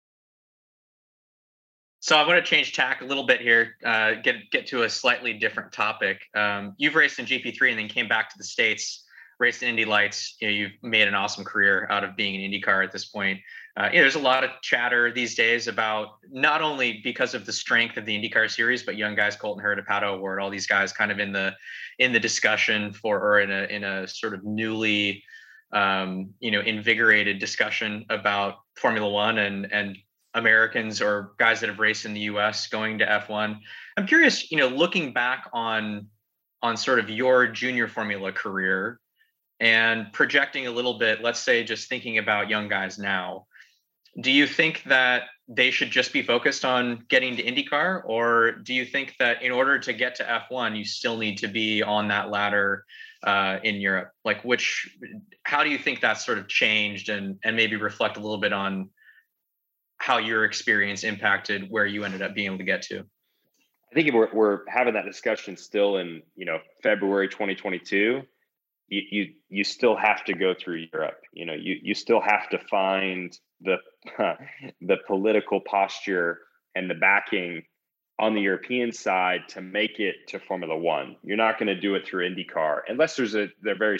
so 2.04 2.18
I 2.18 2.28
want 2.28 2.36
to 2.36 2.44
change 2.44 2.74
tack 2.74 3.00
a 3.00 3.06
little 3.06 3.26
bit 3.26 3.40
here, 3.40 3.78
uh, 3.86 4.16
get 4.16 4.52
get 4.52 4.68
to 4.68 4.84
a 4.84 4.90
slightly 4.90 5.32
different 5.32 5.72
topic. 5.72 6.20
Um, 6.36 6.74
you've 6.76 6.96
raced 6.96 7.18
in 7.18 7.26
GP3 7.26 7.70
and 7.70 7.80
then 7.80 7.88
came 7.88 8.10
back 8.10 8.30
to 8.30 8.38
the 8.38 8.44
states, 8.44 9.06
raced 9.40 9.64
in 9.64 9.70
Indy 9.70 9.86
Lights. 9.86 10.36
You 10.42 10.48
know, 10.50 10.54
you've 10.54 10.72
made 10.82 11.08
an 11.08 11.16
awesome 11.16 11.46
career 11.46 11.88
out 11.90 12.04
of 12.04 12.18
being 12.18 12.36
an 12.36 12.52
IndyCar 12.52 12.84
at 12.84 12.92
this 12.92 13.06
point. 13.06 13.40
Uh, 13.78 13.84
you 13.84 14.00
know, 14.00 14.02
there's 14.02 14.16
a 14.16 14.20
lot 14.20 14.44
of 14.44 14.50
chatter 14.62 15.14
these 15.14 15.34
days 15.34 15.70
about 15.70 16.18
not 16.30 16.62
only 16.62 17.00
because 17.06 17.34
of 17.34 17.46
the 17.46 17.54
strength 17.54 17.96
of 17.96 18.06
the 18.06 18.14
IndyCar 18.14 18.52
series, 18.52 18.84
but 18.84 18.98
young 18.98 19.16
guys, 19.16 19.38
Colton 19.38 19.64
Herta, 19.64 19.86
Pato 19.86 20.16
O'Ward, 20.16 20.42
all 20.42 20.50
these 20.50 20.68
guys 20.68 20.92
kind 20.92 21.10
of 21.10 21.20
in 21.20 21.32
the 21.32 21.54
in 22.00 22.12
the 22.12 22.20
discussion 22.20 22.92
for 22.92 23.18
or 23.18 23.40
in 23.40 23.50
a 23.50 23.64
in 23.74 23.86
a 23.86 24.10
sort 24.10 24.34
of 24.34 24.44
newly 24.44 25.24
um, 25.72 26.34
you 26.42 26.52
know 26.52 26.60
invigorated 26.60 27.40
discussion 27.40 28.06
about 28.10 28.56
Formula 28.76 29.10
One 29.10 29.38
and 29.38 29.72
and 29.72 29.96
Americans 30.34 31.02
or 31.02 31.34
guys 31.38 31.60
that 31.60 31.70
have 31.70 31.80
raced 31.80 32.06
in 32.06 32.13
the 32.13 32.22
US 32.22 32.68
going 32.68 32.98
to 33.00 33.06
F1. 33.06 33.60
I'm 33.98 34.08
curious, 34.08 34.52
you 34.52 34.58
know, 34.58 34.68
looking 34.68 35.13
back 35.13 35.50
on 35.54 36.08
on 36.62 36.78
sort 36.78 37.00
of 37.00 37.10
your 37.10 37.48
junior 37.48 37.88
formula 37.88 38.32
career 38.32 39.00
and 39.60 40.12
projecting 40.13 40.66
a 40.68 40.72
little 40.72 40.98
bit, 40.98 41.22
let's 41.22 41.40
say 41.40 41.63
just 41.63 41.90
thinking 41.90 42.18
about 42.18 42.50
young 42.50 42.68
guys 42.68 42.98
now. 42.98 43.46
do 44.22 44.32
you 44.32 44.46
think 44.46 44.84
that 44.84 45.24
they 45.48 45.72
should 45.72 45.92
just 45.92 46.13
be 46.13 46.22
focused 46.22 46.63
on 46.63 47.04
getting 47.10 47.36
to 47.36 47.44
IndyCar, 47.44 48.04
or 48.06 48.54
do 48.63 48.74
you 48.74 48.86
think 48.86 49.16
that 49.20 49.42
in 49.42 49.52
order 49.52 49.78
to 49.80 49.92
get 49.92 50.16
to 50.16 50.24
F1, 50.24 50.78
you 50.78 50.86
still 50.86 51.18
need 51.18 51.38
to 51.40 51.48
be 51.48 51.84
on 51.84 52.08
that 52.08 52.30
ladder 52.30 52.86
uh, 53.24 53.58
in 53.63 53.75
Europe? 53.75 54.12
Like, 54.24 54.44
which, 54.44 54.98
how 55.44 55.63
do 55.63 55.70
you 55.70 55.78
think 55.78 56.00
that's 56.00 56.25
sort 56.25 56.38
of 56.38 56.48
changed, 56.48 57.10
and 57.10 57.38
and 57.44 57.56
maybe 57.56 57.75
reflect 57.75 58.18
a 58.18 58.22
little 58.22 58.38
bit 58.38 58.54
on 58.54 58.90
how 60.04 60.18
your 60.18 60.44
experience 60.44 61.04
impacted 61.04 61.70
where 61.70 61.86
you 61.86 62.04
ended 62.04 62.22
up 62.22 62.36
being 62.36 62.48
able 62.48 62.58
to 62.58 62.64
get 62.64 62.82
to? 62.84 63.00
I 63.00 63.96
think 63.96 64.14
we're 64.14 64.34
we're 64.34 64.60
having 64.68 64.96
that 64.96 65.06
discussion 65.06 65.56
still 65.58 65.98
in 65.98 66.22
you 66.36 66.46
know 66.46 66.60
February 66.82 67.30
2022 67.30 68.24
you, 68.88 69.02
you 69.10 69.34
you 69.50 69.64
still 69.64 69.96
have 69.96 70.24
to 70.26 70.34
go 70.34 70.54
through 70.54 70.86
Europe. 70.94 71.22
You 71.34 71.46
know, 71.46 71.54
you 71.54 71.78
you 71.82 71.94
still 71.94 72.22
have 72.22 72.50
to 72.50 72.60
find 72.70 73.38
the 73.62 73.78
the 74.82 74.98
political 75.08 75.62
posture 75.62 76.40
and 76.76 76.90
the 76.90 76.96
backing 76.96 77.64
on 78.20 78.36
the 78.36 78.42
European 78.42 78.92
side 78.92 79.42
to 79.50 79.62
make 79.62 80.00
it 80.00 80.16
to 80.28 80.40
Formula 80.40 80.78
One. 80.78 81.16
You're 81.24 81.38
not 81.38 81.58
going 81.58 81.68
to 81.68 81.80
do 81.80 81.96
it 81.96 82.06
through 82.06 82.30
IndyCar 82.30 82.82
unless 82.88 83.16
there's 83.16 83.36
a, 83.36 83.48
a 83.66 83.76
very 83.76 84.00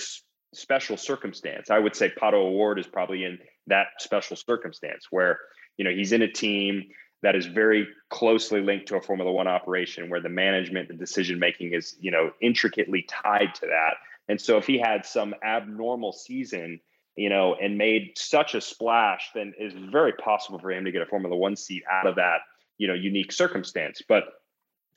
special 0.54 0.98
circumstance. 0.98 1.72
I 1.72 1.80
would 1.80 1.96
say 1.96 2.10
Pato 2.10 2.34
O'Ward 2.34 2.78
is 2.78 2.86
probably 2.86 3.24
in 3.24 3.40
that 3.68 3.88
special 4.00 4.36
circumstance 4.36 5.08
where 5.10 5.40
you 5.77 5.86
know 5.86 5.92
he's 5.92 6.12
in 6.12 6.22
a 6.22 6.32
team 6.32 6.89
that 7.22 7.36
is 7.36 7.46
very 7.46 7.88
closely 8.10 8.62
linked 8.62 8.88
to 8.88 8.98
a 8.98 9.01
Formula 9.01 9.32
One 9.32 9.48
operation 9.48 10.10
where 10.10 10.20
the 10.20 10.30
management, 10.30 10.89
the 10.89 10.94
decision 10.94 11.39
making 11.39 11.74
is 11.74 11.96
you 12.00 12.12
know 12.12 12.32
intricately 12.42 13.03
tied 13.03 13.56
to 13.56 13.68
that 13.68 13.96
and 14.27 14.39
so 14.39 14.58
if 14.58 14.65
he 14.65 14.77
had 14.77 15.06
some 15.06 15.36
abnormal 15.44 16.13
season, 16.13 16.80
you 17.15 17.30
know, 17.30 17.56
and 17.56 17.77
made 17.77 18.13
such 18.18 18.56
a 18.56 18.62
splash, 18.62 19.30
then 19.36 19.53
it's 19.58 19.75
very 19.75 20.13
possible 20.13 20.60
for 20.60 20.72
him 20.72 20.86
to 20.86 20.92
get 20.92 21.01
a 21.01 21.06
Formula 21.06 21.36
One 21.36 21.56
seat 21.56 21.84
out 21.92 22.08
of 22.08 22.15
that, 22.15 22.39
you 22.77 22.88
know, 22.88 22.94
unique 22.94 23.32
circumstance. 23.32 24.01
But 24.08 24.24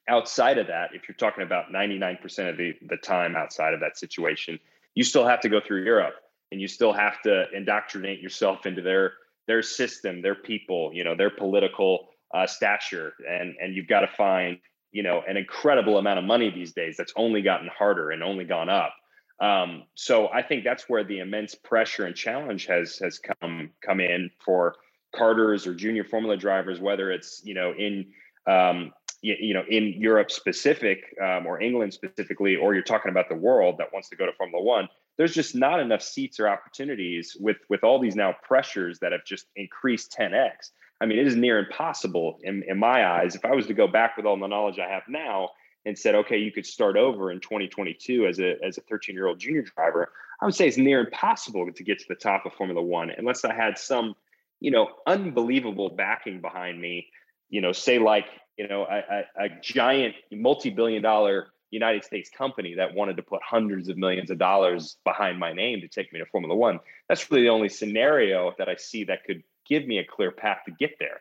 outside 0.08 0.58
of 0.58 0.68
that, 0.68 0.90
if 0.94 1.08
you're 1.08 1.16
talking 1.16 1.42
about 1.42 1.72
99% 1.72 2.48
of 2.48 2.56
the, 2.56 2.74
the 2.88 2.96
time 2.96 3.36
outside 3.36 3.74
of 3.74 3.80
that 3.80 3.98
situation, 3.98 4.58
you 4.94 5.04
still 5.04 5.26
have 5.26 5.40
to 5.40 5.48
go 5.48 5.60
through 5.60 5.84
Europe 5.84 6.14
and 6.52 6.60
you 6.60 6.68
still 6.68 6.92
have 6.92 7.20
to 7.22 7.46
indoctrinate 7.52 8.20
yourself 8.20 8.64
into 8.66 8.80
their 8.80 9.14
their 9.46 9.62
system, 9.62 10.22
their 10.22 10.34
people, 10.34 10.90
you 10.92 11.04
know, 11.04 11.14
their 11.14 11.30
political 11.30 12.08
uh, 12.34 12.46
stature, 12.46 13.12
and 13.28 13.54
and 13.60 13.74
you've 13.74 13.88
got 13.88 14.00
to 14.00 14.08
find 14.08 14.58
you 14.92 15.02
know 15.02 15.22
an 15.26 15.36
incredible 15.36 15.98
amount 15.98 16.18
of 16.18 16.24
money 16.24 16.50
these 16.50 16.72
days 16.72 16.96
that's 16.96 17.12
only 17.16 17.42
gotten 17.42 17.68
harder 17.68 18.10
and 18.10 18.22
only 18.22 18.44
gone 18.44 18.68
up 18.68 18.94
um, 19.40 19.84
so 19.94 20.28
I 20.28 20.42
think 20.42 20.64
that's 20.64 20.88
where 20.88 21.04
the 21.04 21.18
immense 21.18 21.54
pressure 21.54 22.06
and 22.06 22.16
challenge 22.16 22.66
has 22.66 22.96
has 22.98 23.18
come 23.18 23.70
come 23.84 24.00
in 24.00 24.30
for 24.44 24.76
karters 25.14 25.66
or 25.66 25.74
junior 25.74 26.04
formula 26.04 26.36
drivers, 26.36 26.80
whether 26.80 27.10
it's 27.10 27.42
you 27.44 27.54
know 27.54 27.74
in 27.76 28.06
um, 28.46 28.92
you, 29.20 29.36
you, 29.38 29.54
know 29.54 29.64
in 29.68 29.94
Europe 30.00 30.30
specific 30.30 31.04
um, 31.22 31.46
or 31.46 31.60
England 31.60 31.92
specifically, 31.92 32.56
or 32.56 32.72
you're 32.72 32.82
talking 32.82 33.10
about 33.10 33.28
the 33.28 33.36
world 33.36 33.76
that 33.78 33.92
wants 33.92 34.08
to 34.08 34.16
go 34.16 34.24
to 34.24 34.32
Formula 34.32 34.62
One. 34.62 34.88
There's 35.16 35.34
just 35.34 35.54
not 35.54 35.80
enough 35.80 36.02
seats 36.02 36.38
or 36.40 36.48
opportunities 36.48 37.36
with 37.38 37.56
with 37.68 37.84
all 37.84 37.98
these 37.98 38.16
now 38.16 38.34
pressures 38.42 38.98
that 39.00 39.12
have 39.12 39.24
just 39.24 39.46
increased 39.56 40.14
10x. 40.18 40.70
I 41.00 41.06
mean, 41.06 41.18
it 41.18 41.26
is 41.26 41.36
near 41.36 41.58
impossible 41.58 42.38
in, 42.42 42.62
in 42.66 42.78
my 42.78 43.06
eyes. 43.06 43.34
If 43.34 43.44
I 43.44 43.54
was 43.54 43.66
to 43.66 43.74
go 43.74 43.86
back 43.86 44.16
with 44.16 44.24
all 44.26 44.38
the 44.38 44.46
knowledge 44.46 44.78
I 44.78 44.88
have 44.88 45.02
now 45.08 45.50
and 45.84 45.98
said, 45.98 46.14
okay, 46.14 46.38
you 46.38 46.50
could 46.50 46.66
start 46.66 46.96
over 46.96 47.30
in 47.30 47.40
2022 47.40 48.26
as 48.26 48.40
a 48.40 48.56
as 48.64 48.78
a 48.78 48.82
13 48.82 49.14
year 49.14 49.26
old 49.26 49.38
junior 49.38 49.62
driver, 49.62 50.12
I 50.40 50.44
would 50.44 50.54
say 50.54 50.68
it's 50.68 50.76
near 50.76 51.00
impossible 51.00 51.70
to 51.70 51.84
get 51.84 51.98
to 52.00 52.08
the 52.08 52.14
top 52.14 52.46
of 52.46 52.52
Formula 52.54 52.82
One 52.82 53.10
unless 53.10 53.44
I 53.44 53.54
had 53.54 53.78
some, 53.78 54.14
you 54.60 54.70
know, 54.70 54.88
unbelievable 55.06 55.90
backing 55.90 56.40
behind 56.40 56.80
me. 56.80 57.08
You 57.48 57.60
know, 57.60 57.72
say 57.72 57.98
like 57.98 58.26
you 58.56 58.68
know 58.68 58.82
a, 58.84 58.96
a, 58.96 59.44
a 59.44 59.48
giant 59.62 60.14
multi-billion 60.30 61.02
dollar 61.02 61.48
United 61.70 62.04
States 62.04 62.30
company 62.30 62.74
that 62.74 62.94
wanted 62.94 63.16
to 63.16 63.22
put 63.22 63.42
hundreds 63.42 63.88
of 63.88 63.96
millions 63.96 64.30
of 64.30 64.38
dollars 64.38 64.96
behind 65.04 65.38
my 65.38 65.52
name 65.52 65.80
to 65.80 65.88
take 65.88 66.12
me 66.12 66.18
to 66.18 66.26
Formula 66.26 66.54
One. 66.54 66.80
That's 67.08 67.30
really 67.30 67.44
the 67.44 67.50
only 67.50 67.68
scenario 67.68 68.54
that 68.58 68.68
I 68.68 68.76
see 68.76 69.04
that 69.04 69.24
could 69.24 69.42
give 69.68 69.86
me 69.86 69.98
a 69.98 70.04
clear 70.04 70.30
path 70.30 70.58
to 70.66 70.70
get 70.72 70.96
there. 70.98 71.20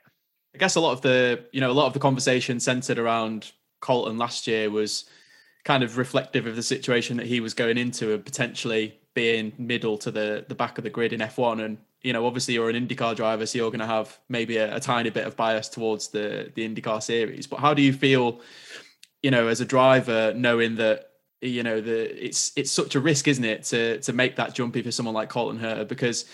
I 0.53 0.57
guess 0.57 0.75
a 0.75 0.79
lot 0.79 0.93
of 0.93 1.01
the, 1.01 1.45
you 1.51 1.59
know, 1.59 1.71
a 1.71 1.73
lot 1.73 1.87
of 1.87 1.93
the 1.93 1.99
conversation 1.99 2.59
centered 2.59 2.97
around 2.97 3.51
Colton 3.81 4.17
last 4.17 4.47
year 4.47 4.69
was 4.69 5.05
kind 5.65 5.83
of 5.83 5.97
reflective 5.97 6.45
of 6.45 6.55
the 6.55 6.63
situation 6.63 7.17
that 7.17 7.25
he 7.25 7.39
was 7.39 7.53
going 7.53 7.77
into 7.77 8.13
and 8.13 8.23
potentially 8.23 8.97
being 9.15 9.51
middle 9.57 9.97
to 9.97 10.11
the 10.11 10.45
the 10.47 10.55
back 10.55 10.77
of 10.77 10.83
the 10.83 10.89
grid 10.89 11.11
in 11.11 11.19
F1 11.21 11.63
and 11.63 11.77
you 12.01 12.13
know 12.13 12.25
obviously 12.27 12.53
you're 12.53 12.69
an 12.69 12.87
IndyCar 12.87 13.15
driver 13.15 13.45
so 13.45 13.57
you're 13.57 13.71
going 13.71 13.79
to 13.79 13.87
have 13.87 14.19
maybe 14.29 14.57
a, 14.57 14.75
a, 14.75 14.79
tiny 14.79 15.09
bit 15.09 15.25
of 15.25 15.35
bias 15.35 15.69
towards 15.69 16.09
the 16.09 16.51
the 16.53 16.67
IndyCar 16.67 17.01
series 17.01 17.47
but 17.47 17.59
how 17.59 17.73
do 17.73 17.81
you 17.81 17.93
feel 17.93 18.41
you 19.21 19.31
know 19.31 19.47
as 19.47 19.61
a 19.61 19.65
driver 19.65 20.33
knowing 20.35 20.75
that 20.75 21.11
you 21.41 21.63
know 21.63 21.81
the 21.81 22.25
it's 22.25 22.51
it's 22.55 22.71
such 22.71 22.95
a 22.95 22.99
risk 22.99 23.27
isn't 23.27 23.45
it 23.45 23.63
to 23.63 23.99
to 23.99 24.13
make 24.13 24.35
that 24.35 24.53
jumpy 24.53 24.81
for 24.81 24.91
someone 24.91 25.15
like 25.15 25.29
Colton 25.29 25.59
Herta 25.59 25.87
because 25.87 26.25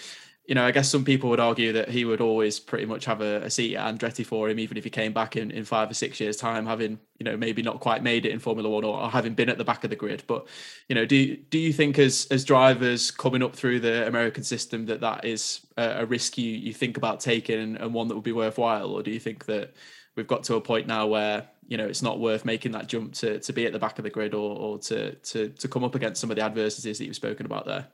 you 0.52 0.56
know, 0.56 0.66
I 0.66 0.72
guess 0.72 0.90
some 0.90 1.06
people 1.06 1.30
would 1.30 1.40
argue 1.40 1.72
that 1.74 1.90
he 1.90 2.04
would 2.04 2.20
always 2.20 2.60
pretty 2.60 2.86
much 2.86 3.06
have 3.06 3.22
a, 3.22 3.44
a, 3.44 3.50
seat 3.50 3.76
at 3.78 3.96
Andretti 3.96 4.26
for 4.26 4.50
him, 4.50 4.60
even 4.60 4.76
if 4.76 4.84
he 4.84 4.90
came 4.90 5.14
back 5.14 5.38
in, 5.38 5.52
in 5.52 5.64
five 5.64 5.90
or 5.90 5.94
six 5.94 6.20
years' 6.20 6.36
time, 6.36 6.66
having, 6.66 7.00
you 7.20 7.24
know, 7.24 7.38
maybe 7.38 7.62
not 7.62 7.80
quite 7.80 8.02
made 8.02 8.26
it 8.26 8.32
in 8.32 8.40
Formula 8.40 8.68
One 8.68 8.84
or, 8.84 9.00
or 9.00 9.10
having 9.10 9.34
been 9.34 9.50
at 9.50 9.58
the 9.58 9.64
back 9.64 9.84
of 9.84 9.92
the 9.92 9.96
grid. 9.96 10.24
But, 10.28 10.48
you 10.90 10.96
know, 10.96 11.06
do 11.06 11.38
do 11.38 11.60
you 11.60 11.72
think 11.72 12.00
as 12.00 12.28
as 12.32 12.44
drivers 12.44 13.12
coming 13.12 13.44
up 13.44 13.56
through 13.56 13.82
the 13.82 14.08
American 14.08 14.44
system 14.44 14.88
that 14.88 15.00
that 15.02 15.26
is 15.26 15.62
a, 15.78 16.02
a 16.02 16.06
risk 16.06 16.38
you, 16.38 16.52
you 16.52 16.74
think 16.74 16.98
about 16.98 17.20
taking 17.20 17.60
and, 17.60 17.78
and 17.78 17.94
one 17.94 18.08
that 18.08 18.16
would 18.16 18.24
be 18.24 18.32
worthwhile? 18.32 18.90
Or 18.90 19.04
do 19.04 19.12
you 19.12 19.20
think 19.20 19.46
that 19.46 19.74
we've 20.16 20.28
got 20.28 20.44
to 20.46 20.56
a 20.56 20.62
point 20.62 20.88
now 20.88 21.06
where, 21.08 21.48
you 21.68 21.78
know, 21.78 21.88
it's 21.88 22.02
not 22.02 22.20
worth 22.20 22.46
making 22.46 22.72
that 22.74 22.88
jump 22.88 23.14
to, 23.14 23.40
to 23.40 23.54
be 23.54 23.66
at 23.66 23.74
the 23.74 23.80
back 23.80 23.98
of 23.98 24.04
the 24.04 24.10
grid 24.10 24.34
or, 24.34 24.58
or 24.58 24.78
to, 24.80 25.16
to, 25.16 25.50
to 25.50 25.68
come 25.68 25.84
up 25.84 25.96
against 25.96 26.20
some 26.20 26.30
of 26.30 26.36
the 26.36 26.44
adversities 26.44 26.98
that 26.98 27.06
you've 27.06 27.16
spoken 27.16 27.46
about 27.46 27.66
there? 27.66 27.88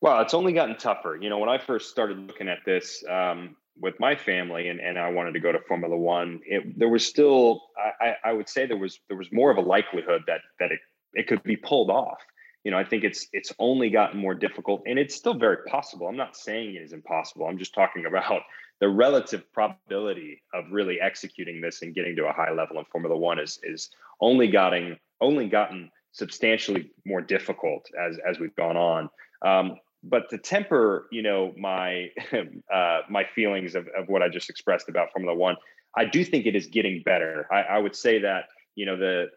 Well, 0.00 0.20
it's 0.20 0.34
only 0.34 0.52
gotten 0.52 0.76
tougher. 0.76 1.18
You 1.20 1.30
know, 1.30 1.38
when 1.38 1.48
I 1.48 1.58
first 1.58 1.90
started 1.90 2.18
looking 2.18 2.48
at 2.48 2.58
this 2.66 3.02
um, 3.08 3.56
with 3.80 3.98
my 3.98 4.14
family, 4.14 4.68
and, 4.68 4.80
and 4.80 4.98
I 4.98 5.10
wanted 5.10 5.32
to 5.32 5.40
go 5.40 5.52
to 5.52 5.58
Formula 5.66 5.96
One, 5.96 6.40
it, 6.44 6.78
there 6.78 6.88
was 6.88 7.06
still, 7.06 7.62
I, 8.00 8.14
I 8.24 8.32
would 8.32 8.48
say, 8.48 8.66
there 8.66 8.76
was 8.76 9.00
there 9.08 9.16
was 9.16 9.28
more 9.32 9.50
of 9.50 9.56
a 9.56 9.62
likelihood 9.62 10.22
that 10.26 10.40
that 10.60 10.70
it 10.70 10.80
it 11.14 11.26
could 11.26 11.42
be 11.42 11.56
pulled 11.56 11.90
off. 11.90 12.18
You 12.66 12.72
know, 12.72 12.78
I 12.78 12.84
think 12.84 13.04
it's 13.04 13.28
it's 13.32 13.52
only 13.60 13.90
gotten 13.90 14.18
more 14.18 14.34
difficult, 14.34 14.82
and 14.86 14.98
it's 14.98 15.14
still 15.14 15.34
very 15.34 15.58
possible. 15.68 16.08
I'm 16.08 16.16
not 16.16 16.36
saying 16.36 16.74
it 16.74 16.82
is 16.82 16.92
impossible. 16.92 17.46
I'm 17.46 17.58
just 17.58 17.72
talking 17.72 18.06
about 18.12 18.42
the 18.80 18.88
relative 18.88 19.44
probability 19.52 20.42
of 20.52 20.64
really 20.72 21.00
executing 21.00 21.60
this 21.60 21.82
and 21.82 21.94
getting 21.94 22.16
to 22.16 22.26
a 22.26 22.32
high 22.32 22.50
level 22.50 22.80
in 22.80 22.84
Formula 22.86 23.16
One 23.16 23.38
is 23.38 23.60
is 23.62 23.90
only 24.20 24.48
gotten 24.48 24.98
only 25.20 25.46
gotten 25.46 25.92
substantially 26.10 26.90
more 27.04 27.20
difficult 27.20 27.88
as 28.04 28.18
as 28.28 28.40
we've 28.40 28.56
gone 28.56 28.76
on. 28.76 29.10
Um, 29.42 29.76
but 30.02 30.28
to 30.30 30.36
temper, 30.36 31.06
you 31.12 31.22
know, 31.22 31.54
my 31.56 32.10
uh, 32.74 33.02
my 33.08 33.22
feelings 33.32 33.76
of, 33.76 33.86
of 33.96 34.08
what 34.08 34.22
I 34.22 34.28
just 34.28 34.50
expressed 34.50 34.88
about 34.88 35.12
Formula 35.12 35.38
One, 35.38 35.54
I 35.96 36.04
do 36.04 36.24
think 36.24 36.46
it 36.46 36.56
is 36.56 36.66
getting 36.66 37.00
better. 37.04 37.46
I, 37.52 37.76
I 37.76 37.78
would 37.78 37.94
say 37.94 38.18
that 38.22 38.46
you 38.74 38.86
know 38.86 38.96
the 38.96 39.28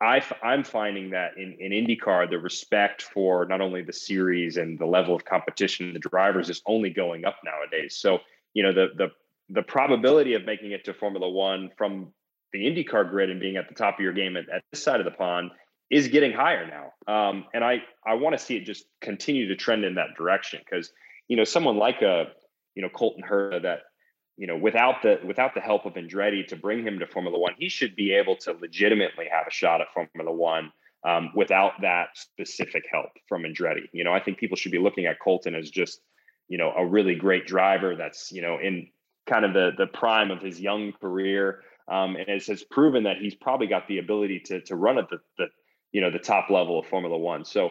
I, 0.00 0.22
I 0.42 0.54
am 0.54 0.64
finding 0.64 1.10
that 1.10 1.36
in 1.36 1.56
in 1.60 1.72
IndyCar 1.72 2.30
the 2.30 2.38
respect 2.38 3.02
for 3.02 3.44
not 3.46 3.60
only 3.60 3.82
the 3.82 3.92
series 3.92 4.56
and 4.56 4.78
the 4.78 4.86
level 4.86 5.14
of 5.14 5.24
competition 5.24 5.92
the 5.92 5.98
drivers 5.98 6.48
is 6.48 6.62
only 6.66 6.90
going 6.90 7.24
up 7.24 7.36
nowadays. 7.44 7.96
So 7.96 8.20
you 8.54 8.62
know 8.62 8.72
the 8.72 8.88
the 8.96 9.08
the 9.50 9.62
probability 9.62 10.34
of 10.34 10.44
making 10.44 10.72
it 10.72 10.84
to 10.84 10.94
Formula 10.94 11.28
One 11.28 11.70
from 11.76 12.12
the 12.52 12.60
IndyCar 12.60 13.10
grid 13.10 13.30
and 13.30 13.40
being 13.40 13.56
at 13.56 13.68
the 13.68 13.74
top 13.74 13.98
of 13.98 14.00
your 14.00 14.12
game 14.12 14.36
at, 14.36 14.48
at 14.48 14.62
this 14.70 14.82
side 14.82 15.00
of 15.00 15.04
the 15.04 15.12
pond 15.12 15.50
is 15.90 16.08
getting 16.08 16.32
higher 16.32 16.66
now. 16.66 17.12
Um, 17.12 17.44
and 17.52 17.64
I, 17.64 17.82
I 18.06 18.14
want 18.14 18.38
to 18.38 18.44
see 18.44 18.56
it 18.56 18.64
just 18.64 18.84
continue 19.00 19.48
to 19.48 19.56
trend 19.56 19.84
in 19.84 19.96
that 19.96 20.14
direction 20.16 20.60
because, 20.64 20.92
you 21.28 21.36
know, 21.36 21.44
someone 21.44 21.76
like 21.76 22.00
a, 22.02 22.26
you 22.74 22.82
know, 22.82 22.88
Colton 22.88 23.24
Herta 23.28 23.62
that, 23.62 23.80
you 24.36 24.46
know, 24.46 24.56
without 24.56 25.02
the 25.02 25.20
without 25.24 25.54
the 25.54 25.60
help 25.60 25.86
of 25.86 25.94
Andretti 25.94 26.46
to 26.48 26.56
bring 26.56 26.82
him 26.82 26.98
to 26.98 27.06
Formula 27.06 27.38
One, 27.38 27.54
he 27.58 27.68
should 27.68 27.94
be 27.94 28.12
able 28.12 28.36
to 28.36 28.52
legitimately 28.52 29.26
have 29.30 29.46
a 29.46 29.50
shot 29.50 29.80
at 29.80 29.88
Formula 29.92 30.34
One 30.34 30.72
um, 31.06 31.30
without 31.34 31.72
that 31.82 32.08
specific 32.14 32.84
help 32.90 33.10
from 33.28 33.42
Andretti. 33.42 33.88
You 33.92 34.04
know, 34.04 34.12
I 34.12 34.20
think 34.20 34.38
people 34.38 34.56
should 34.56 34.72
be 34.72 34.78
looking 34.78 35.06
at 35.06 35.20
Colton 35.20 35.54
as 35.54 35.70
just, 35.70 36.00
you 36.48 36.58
know, 36.58 36.72
a 36.76 36.86
really 36.86 37.14
great 37.14 37.46
driver 37.46 37.96
that's, 37.96 38.32
you 38.32 38.42
know, 38.42 38.58
in 38.58 38.88
kind 39.28 39.44
of 39.44 39.52
the 39.52 39.72
the 39.76 39.86
prime 39.86 40.30
of 40.30 40.40
his 40.40 40.60
young 40.60 40.92
career. 40.92 41.62
Um, 41.88 42.14
and 42.14 42.28
has, 42.28 42.46
has 42.46 42.62
proven 42.62 43.02
that 43.02 43.16
he's 43.16 43.34
probably 43.34 43.66
got 43.66 43.88
the 43.88 43.98
ability 43.98 44.40
to 44.46 44.60
to 44.62 44.76
run 44.76 44.96
at 44.96 45.10
the, 45.10 45.18
the 45.38 45.46
you 45.90 46.00
know 46.00 46.10
the 46.10 46.20
top 46.20 46.48
level 46.48 46.78
of 46.78 46.86
Formula 46.86 47.18
One. 47.18 47.44
So 47.44 47.70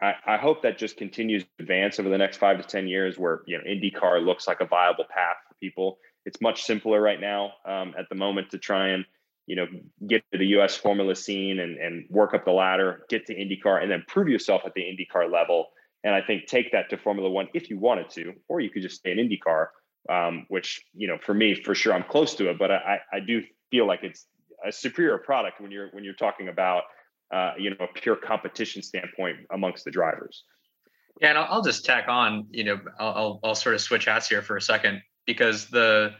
I, 0.00 0.14
I, 0.26 0.36
hope 0.36 0.62
that 0.62 0.78
just 0.78 0.96
continues 0.98 1.42
to 1.44 1.48
advance 1.60 1.98
over 1.98 2.08
the 2.08 2.18
next 2.18 2.36
five 2.36 2.58
to 2.58 2.64
ten 2.64 2.86
years, 2.86 3.18
where 3.18 3.40
you 3.46 3.58
know 3.58 3.64
IndyCar 3.64 4.24
looks 4.24 4.46
like 4.46 4.60
a 4.60 4.66
viable 4.66 5.04
path 5.08 5.36
for 5.48 5.54
people. 5.60 5.98
It's 6.26 6.40
much 6.40 6.64
simpler 6.64 7.00
right 7.00 7.20
now 7.20 7.52
um, 7.64 7.94
at 7.98 8.08
the 8.08 8.14
moment 8.14 8.50
to 8.50 8.58
try 8.58 8.88
and 8.88 9.04
you 9.46 9.56
know 9.56 9.66
get 10.06 10.22
to 10.32 10.38
the 10.38 10.46
U.S. 10.48 10.76
Formula 10.76 11.14
scene 11.14 11.60
and 11.60 11.78
and 11.78 12.06
work 12.10 12.34
up 12.34 12.44
the 12.44 12.52
ladder, 12.52 13.04
get 13.08 13.26
to 13.26 13.34
IndyCar, 13.34 13.82
and 13.82 13.90
then 13.90 14.04
prove 14.06 14.28
yourself 14.28 14.62
at 14.66 14.74
the 14.74 14.82
IndyCar 14.82 15.32
level. 15.32 15.68
And 16.04 16.14
I 16.14 16.20
think 16.20 16.46
take 16.46 16.72
that 16.72 16.90
to 16.90 16.98
Formula 16.98 17.30
One 17.30 17.48
if 17.54 17.70
you 17.70 17.78
wanted 17.78 18.10
to, 18.10 18.34
or 18.48 18.60
you 18.60 18.70
could 18.70 18.82
just 18.82 18.96
stay 18.96 19.12
in 19.12 19.18
IndyCar. 19.18 19.68
um, 20.08 20.46
which 20.48 20.84
you 20.94 21.08
know 21.08 21.18
for 21.18 21.34
me 21.34 21.54
for 21.54 21.74
sure 21.74 21.92
I'm 21.94 22.04
close 22.04 22.34
to 22.36 22.50
it, 22.50 22.58
but 22.58 22.70
I 22.70 23.00
I 23.12 23.20
do 23.20 23.42
feel 23.70 23.86
like 23.86 24.00
it's 24.02 24.26
a 24.66 24.72
superior 24.72 25.18
product 25.18 25.60
when 25.60 25.70
you're 25.70 25.88
when 25.92 26.04
you're 26.04 26.14
talking 26.14 26.48
about 26.48 26.84
uh, 27.32 27.52
you 27.58 27.70
know 27.70 27.76
a 27.80 27.88
pure 27.88 28.16
competition 28.16 28.82
standpoint 28.82 29.36
amongst 29.50 29.84
the 29.84 29.90
drivers. 29.90 30.44
Yeah, 31.20 31.30
and 31.30 31.38
I'll, 31.38 31.46
I'll 31.50 31.62
just 31.62 31.84
tack 31.84 32.08
on. 32.08 32.46
You 32.50 32.64
know, 32.64 32.80
I'll, 32.98 33.14
I'll 33.14 33.40
I'll 33.44 33.54
sort 33.54 33.74
of 33.74 33.80
switch 33.80 34.04
hats 34.04 34.28
here 34.28 34.42
for 34.42 34.56
a 34.56 34.62
second 34.62 35.02
because 35.26 35.66
the 35.66 36.14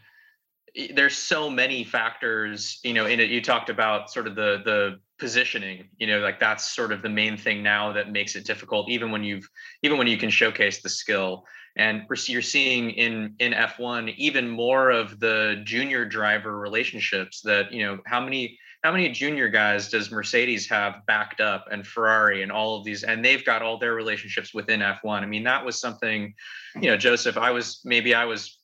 there's 0.94 1.16
so 1.16 1.48
many 1.48 1.84
factors 1.84 2.80
you 2.84 2.92
know 2.92 3.06
in 3.06 3.18
it 3.18 3.30
you 3.30 3.40
talked 3.40 3.70
about 3.70 4.10
sort 4.10 4.26
of 4.26 4.34
the 4.34 4.60
the 4.64 5.00
positioning 5.18 5.88
you 5.96 6.06
know 6.06 6.18
like 6.18 6.38
that's 6.38 6.74
sort 6.74 6.92
of 6.92 7.00
the 7.00 7.08
main 7.08 7.36
thing 7.36 7.62
now 7.62 7.92
that 7.92 8.12
makes 8.12 8.36
it 8.36 8.44
difficult 8.44 8.90
even 8.90 9.10
when 9.10 9.24
you've 9.24 9.48
even 9.82 9.96
when 9.96 10.06
you 10.06 10.18
can 10.18 10.28
showcase 10.28 10.82
the 10.82 10.88
skill 10.88 11.44
and 11.76 12.02
you're 12.26 12.42
seeing 12.42 12.90
in 12.90 13.34
in 13.38 13.52
f1 13.52 14.14
even 14.16 14.48
more 14.48 14.90
of 14.90 15.18
the 15.18 15.62
junior 15.64 16.04
driver 16.04 16.58
relationships 16.58 17.40
that 17.40 17.72
you 17.72 17.82
know 17.82 17.98
how 18.04 18.20
many 18.20 18.58
how 18.86 18.92
many 18.92 19.08
junior 19.08 19.48
guys 19.48 19.88
does 19.88 20.12
mercedes 20.12 20.68
have 20.68 21.04
backed 21.06 21.40
up 21.40 21.66
and 21.72 21.84
ferrari 21.84 22.44
and 22.44 22.52
all 22.52 22.78
of 22.78 22.84
these 22.84 23.02
and 23.02 23.24
they've 23.24 23.44
got 23.44 23.60
all 23.60 23.78
their 23.78 23.94
relationships 23.94 24.54
within 24.54 24.78
f1 24.78 25.22
i 25.22 25.26
mean 25.26 25.42
that 25.42 25.64
was 25.64 25.80
something 25.80 26.32
you 26.76 26.88
know 26.88 26.96
josef 26.96 27.36
i 27.36 27.50
was 27.50 27.80
maybe 27.84 28.14
i 28.14 28.24
was 28.24 28.60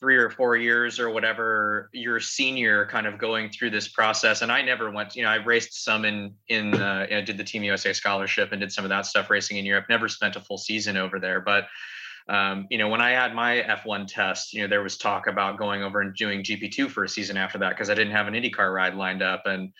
three 0.00 0.16
or 0.16 0.28
four 0.28 0.56
years 0.56 0.98
or 0.98 1.08
whatever 1.08 1.88
your 1.92 2.18
senior 2.18 2.84
kind 2.86 3.06
of 3.06 3.16
going 3.16 3.48
through 3.48 3.70
this 3.70 3.86
process 3.86 4.42
and 4.42 4.50
i 4.50 4.60
never 4.60 4.90
went 4.90 5.14
you 5.14 5.22
know 5.22 5.28
i 5.28 5.36
raced 5.36 5.84
some 5.84 6.04
in 6.04 6.34
in 6.48 6.74
uh, 6.74 7.06
did 7.24 7.38
the 7.38 7.44
team 7.44 7.62
usa 7.62 7.92
scholarship 7.92 8.50
and 8.50 8.60
did 8.60 8.72
some 8.72 8.84
of 8.84 8.88
that 8.88 9.06
stuff 9.06 9.30
racing 9.30 9.56
in 9.56 9.64
europe 9.64 9.84
never 9.88 10.08
spent 10.08 10.34
a 10.34 10.40
full 10.40 10.58
season 10.58 10.96
over 10.96 11.20
there 11.20 11.40
but 11.40 11.68
um, 12.28 12.66
you 12.70 12.78
know 12.78 12.88
when 12.88 13.00
i 13.00 13.10
had 13.10 13.34
my 13.34 13.62
f1 13.62 14.06
test 14.06 14.52
you 14.52 14.62
know 14.62 14.68
there 14.68 14.82
was 14.82 14.96
talk 14.96 15.26
about 15.26 15.58
going 15.58 15.82
over 15.82 16.00
and 16.00 16.14
doing 16.14 16.42
gp2 16.42 16.88
for 16.88 17.04
a 17.04 17.08
season 17.08 17.36
after 17.36 17.58
that 17.58 17.70
because 17.70 17.90
i 17.90 17.94
didn't 17.94 18.12
have 18.12 18.26
an 18.26 18.34
indycar 18.34 18.72
ride 18.72 18.94
lined 18.94 19.22
up 19.22 19.42
and 19.46 19.72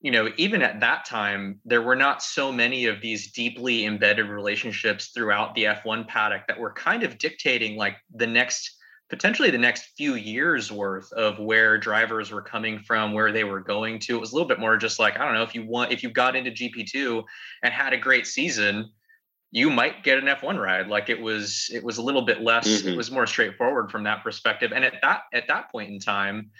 you 0.00 0.10
know 0.10 0.30
even 0.36 0.62
at 0.62 0.80
that 0.80 1.04
time 1.04 1.60
there 1.64 1.82
were 1.82 1.96
not 1.96 2.22
so 2.22 2.52
many 2.52 2.86
of 2.86 3.00
these 3.00 3.32
deeply 3.32 3.84
embedded 3.84 4.28
relationships 4.28 5.10
throughout 5.14 5.54
the 5.54 5.64
f1 5.64 6.06
paddock 6.06 6.46
that 6.48 6.58
were 6.58 6.72
kind 6.72 7.02
of 7.02 7.18
dictating 7.18 7.76
like 7.76 7.96
the 8.14 8.26
next 8.26 8.76
potentially 9.12 9.50
the 9.50 9.58
next 9.58 9.90
few 9.94 10.14
years 10.14 10.72
worth 10.72 11.12
of 11.12 11.38
where 11.38 11.76
drivers 11.76 12.30
were 12.30 12.40
coming 12.40 12.78
from, 12.78 13.12
where 13.12 13.30
they 13.30 13.44
were 13.44 13.60
going 13.60 13.98
to. 13.98 14.16
It 14.16 14.20
was 14.20 14.32
a 14.32 14.34
little 14.34 14.48
bit 14.48 14.58
more 14.58 14.78
just 14.78 14.98
like, 14.98 15.20
I 15.20 15.26
don't 15.26 15.34
know, 15.34 15.42
if 15.42 15.54
you 15.54 15.66
want, 15.66 15.92
if 15.92 16.02
you 16.02 16.08
got 16.08 16.34
into 16.34 16.50
GP2 16.50 17.22
and 17.62 17.74
had 17.74 17.92
a 17.92 17.98
great 17.98 18.26
season, 18.26 18.88
you 19.52 19.68
might 19.68 20.02
get 20.02 20.18
an 20.18 20.24
F1 20.24 20.58
ride. 20.58 20.88
Like 20.88 21.10
it 21.10 21.20
was, 21.20 21.70
it 21.72 21.84
was 21.84 21.98
a 21.98 22.02
little 22.02 22.22
bit 22.22 22.40
less, 22.40 22.66
mm-hmm. 22.66 22.88
it 22.88 22.96
was 22.96 23.10
more 23.10 23.26
straightforward 23.26 23.90
from 23.90 24.02
that 24.04 24.24
perspective. 24.24 24.72
And 24.74 24.82
at 24.82 24.94
that, 25.02 25.24
at 25.32 25.46
that 25.48 25.70
point 25.70 25.90
in 25.90 26.00
time, 26.00 26.50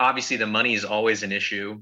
obviously 0.00 0.38
the 0.38 0.46
money 0.46 0.72
is 0.72 0.86
always 0.86 1.22
an 1.22 1.32
issue, 1.32 1.80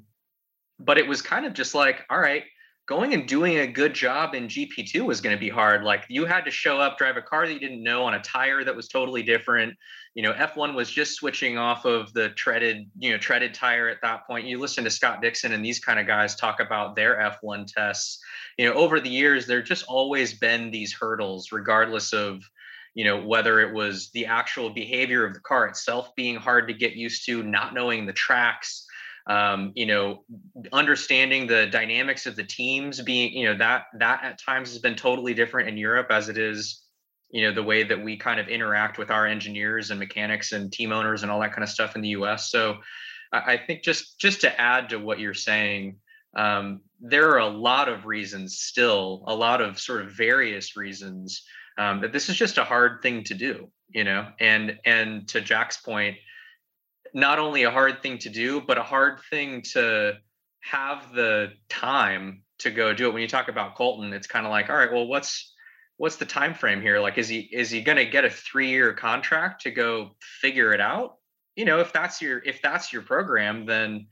but 0.80 0.98
it 0.98 1.06
was 1.06 1.22
kind 1.22 1.46
of 1.46 1.54
just 1.54 1.76
like, 1.76 2.04
all 2.10 2.18
right, 2.18 2.42
going 2.86 3.14
and 3.14 3.28
doing 3.28 3.58
a 3.58 3.66
good 3.66 3.94
job 3.94 4.34
in 4.34 4.48
GP2 4.48 5.04
was 5.04 5.20
going 5.20 5.36
to 5.36 5.40
be 5.40 5.48
hard. 5.48 5.84
Like 5.84 6.04
you 6.08 6.26
had 6.26 6.44
to 6.46 6.50
show 6.50 6.78
up, 6.78 6.98
drive 6.98 7.16
a 7.16 7.22
car 7.22 7.46
that 7.46 7.52
you 7.52 7.60
didn't 7.60 7.82
know 7.82 8.04
on 8.04 8.14
a 8.14 8.20
tire 8.20 8.64
that 8.64 8.74
was 8.74 8.88
totally 8.88 9.22
different. 9.22 9.74
You 10.14 10.22
know, 10.24 10.32
F1 10.32 10.74
was 10.74 10.90
just 10.90 11.14
switching 11.14 11.56
off 11.56 11.84
of 11.84 12.12
the 12.12 12.30
treaded, 12.30 12.90
you 12.98 13.12
know, 13.12 13.18
treaded 13.18 13.54
tire 13.54 13.88
at 13.88 14.02
that 14.02 14.26
point. 14.26 14.46
You 14.46 14.58
listen 14.58 14.82
to 14.84 14.90
Scott 14.90 15.22
Dixon 15.22 15.52
and 15.52 15.64
these 15.64 15.78
kind 15.78 16.00
of 16.00 16.06
guys 16.06 16.34
talk 16.34 16.60
about 16.60 16.96
their 16.96 17.16
F1 17.16 17.72
tests. 17.72 18.18
You 18.58 18.68
know, 18.68 18.74
over 18.74 19.00
the 19.00 19.08
years, 19.08 19.46
there 19.46 19.62
just 19.62 19.84
always 19.86 20.34
been 20.34 20.70
these 20.70 20.92
hurdles, 20.92 21.52
regardless 21.52 22.12
of, 22.12 22.42
you 22.94 23.04
know, 23.04 23.24
whether 23.24 23.60
it 23.60 23.72
was 23.72 24.10
the 24.10 24.26
actual 24.26 24.70
behavior 24.70 25.24
of 25.24 25.34
the 25.34 25.40
car 25.40 25.66
itself 25.66 26.10
being 26.16 26.36
hard 26.36 26.66
to 26.68 26.74
get 26.74 26.94
used 26.94 27.24
to, 27.26 27.42
not 27.42 27.74
knowing 27.74 28.06
the 28.06 28.12
tracks, 28.12 28.86
um, 29.26 29.72
you 29.74 29.86
know 29.86 30.24
understanding 30.72 31.46
the 31.46 31.66
dynamics 31.66 32.26
of 32.26 32.36
the 32.36 32.44
teams 32.44 33.00
being 33.00 33.32
you 33.32 33.46
know 33.46 33.56
that 33.56 33.84
that 33.98 34.22
at 34.24 34.38
times 34.38 34.70
has 34.70 34.78
been 34.78 34.94
totally 34.94 35.34
different 35.34 35.68
in 35.68 35.76
europe 35.76 36.08
as 36.10 36.28
it 36.28 36.38
is 36.38 36.82
you 37.30 37.42
know 37.42 37.54
the 37.54 37.62
way 37.62 37.82
that 37.82 38.02
we 38.02 38.16
kind 38.16 38.40
of 38.40 38.48
interact 38.48 38.98
with 38.98 39.10
our 39.10 39.26
engineers 39.26 39.90
and 39.90 40.00
mechanics 40.00 40.52
and 40.52 40.72
team 40.72 40.92
owners 40.92 41.22
and 41.22 41.30
all 41.30 41.40
that 41.40 41.52
kind 41.52 41.62
of 41.62 41.70
stuff 41.70 41.94
in 41.96 42.02
the 42.02 42.10
us 42.10 42.50
so 42.50 42.76
i 43.32 43.56
think 43.56 43.82
just 43.82 44.18
just 44.18 44.40
to 44.40 44.60
add 44.60 44.88
to 44.88 44.98
what 44.98 45.18
you're 45.18 45.34
saying 45.34 45.96
um, 46.34 46.80
there 46.98 47.30
are 47.32 47.40
a 47.40 47.46
lot 47.46 47.90
of 47.90 48.06
reasons 48.06 48.58
still 48.58 49.22
a 49.26 49.34
lot 49.34 49.60
of 49.60 49.78
sort 49.78 50.02
of 50.02 50.12
various 50.12 50.76
reasons 50.76 51.42
um, 51.78 52.00
that 52.00 52.12
this 52.12 52.28
is 52.28 52.36
just 52.36 52.58
a 52.58 52.64
hard 52.64 53.02
thing 53.02 53.22
to 53.24 53.34
do 53.34 53.68
you 53.92 54.04
know? 54.04 54.28
And 54.40 54.78
and 54.84 55.28
to 55.28 55.40
jack's 55.40 55.76
point 55.76 56.16
not 57.14 57.38
only 57.38 57.64
a 57.64 57.70
hard 57.70 58.02
thing 58.02 58.18
to 58.18 58.30
do, 58.30 58.60
but 58.60 58.78
a 58.78 58.82
hard 58.82 59.20
thing 59.30 59.62
to 59.72 60.14
have 60.60 61.12
the 61.12 61.52
time 61.68 62.42
to 62.58 62.70
go 62.70 62.94
do 62.94 63.08
it. 63.08 63.12
When 63.12 63.22
you 63.22 63.28
talk 63.28 63.48
about 63.48 63.74
Colton, 63.74 64.12
it's 64.12 64.26
kind 64.26 64.46
of 64.46 64.50
like, 64.50 64.70
all 64.70 64.76
right, 64.76 64.92
well, 64.92 65.06
what's 65.06 65.52
what's 65.96 66.16
the 66.16 66.24
time 66.24 66.54
frame 66.54 66.80
here? 66.80 67.00
Like, 67.00 67.18
is 67.18 67.28
he 67.28 67.40
is 67.52 67.70
he 67.70 67.82
going 67.82 67.98
to 67.98 68.06
get 68.06 68.24
a 68.24 68.30
three 68.30 68.70
year 68.70 68.92
contract 68.92 69.62
to 69.62 69.70
go 69.70 70.16
figure 70.20 70.72
it 70.72 70.80
out? 70.80 71.16
You 71.56 71.64
know, 71.64 71.80
if 71.80 71.92
that's 71.92 72.22
your 72.22 72.38
if 72.38 72.62
that's 72.62 72.92
your 72.92 73.02
program, 73.02 73.66
then 73.66 74.06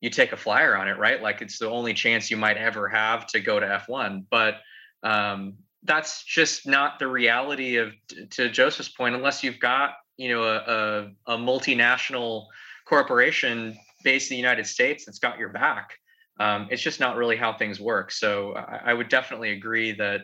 you 0.00 0.10
take 0.10 0.32
a 0.32 0.36
flyer 0.36 0.76
on 0.76 0.88
it, 0.88 0.98
right? 0.98 1.22
Like 1.22 1.40
it's 1.40 1.58
the 1.58 1.70
only 1.70 1.94
chance 1.94 2.30
you 2.30 2.36
might 2.36 2.58
ever 2.58 2.88
have 2.88 3.26
to 3.28 3.40
go 3.40 3.58
to 3.58 3.66
F1. 3.88 4.26
But 4.30 4.56
um, 5.02 5.54
that's 5.82 6.24
just 6.24 6.66
not 6.66 6.98
the 6.98 7.06
reality 7.06 7.76
of 7.76 7.94
to 8.30 8.50
Josef's 8.50 8.88
point, 8.90 9.14
unless 9.14 9.42
you've 9.42 9.60
got 9.60 9.94
you 10.16 10.28
know 10.28 10.44
a, 10.44 10.56
a, 10.56 11.34
a 11.34 11.38
multinational 11.38 12.46
corporation 12.86 13.76
based 14.02 14.30
in 14.30 14.34
the 14.34 14.40
United 14.40 14.66
States 14.66 15.04
that's 15.04 15.18
got 15.18 15.38
your 15.38 15.48
back. 15.48 15.94
Um, 16.38 16.68
it's 16.70 16.82
just 16.82 17.00
not 17.00 17.16
really 17.16 17.36
how 17.36 17.52
things 17.52 17.80
work. 17.80 18.10
So 18.10 18.54
I, 18.54 18.90
I, 18.90 18.94
would 18.94 19.08
definitely 19.08 19.52
agree 19.52 19.92
that 19.92 20.22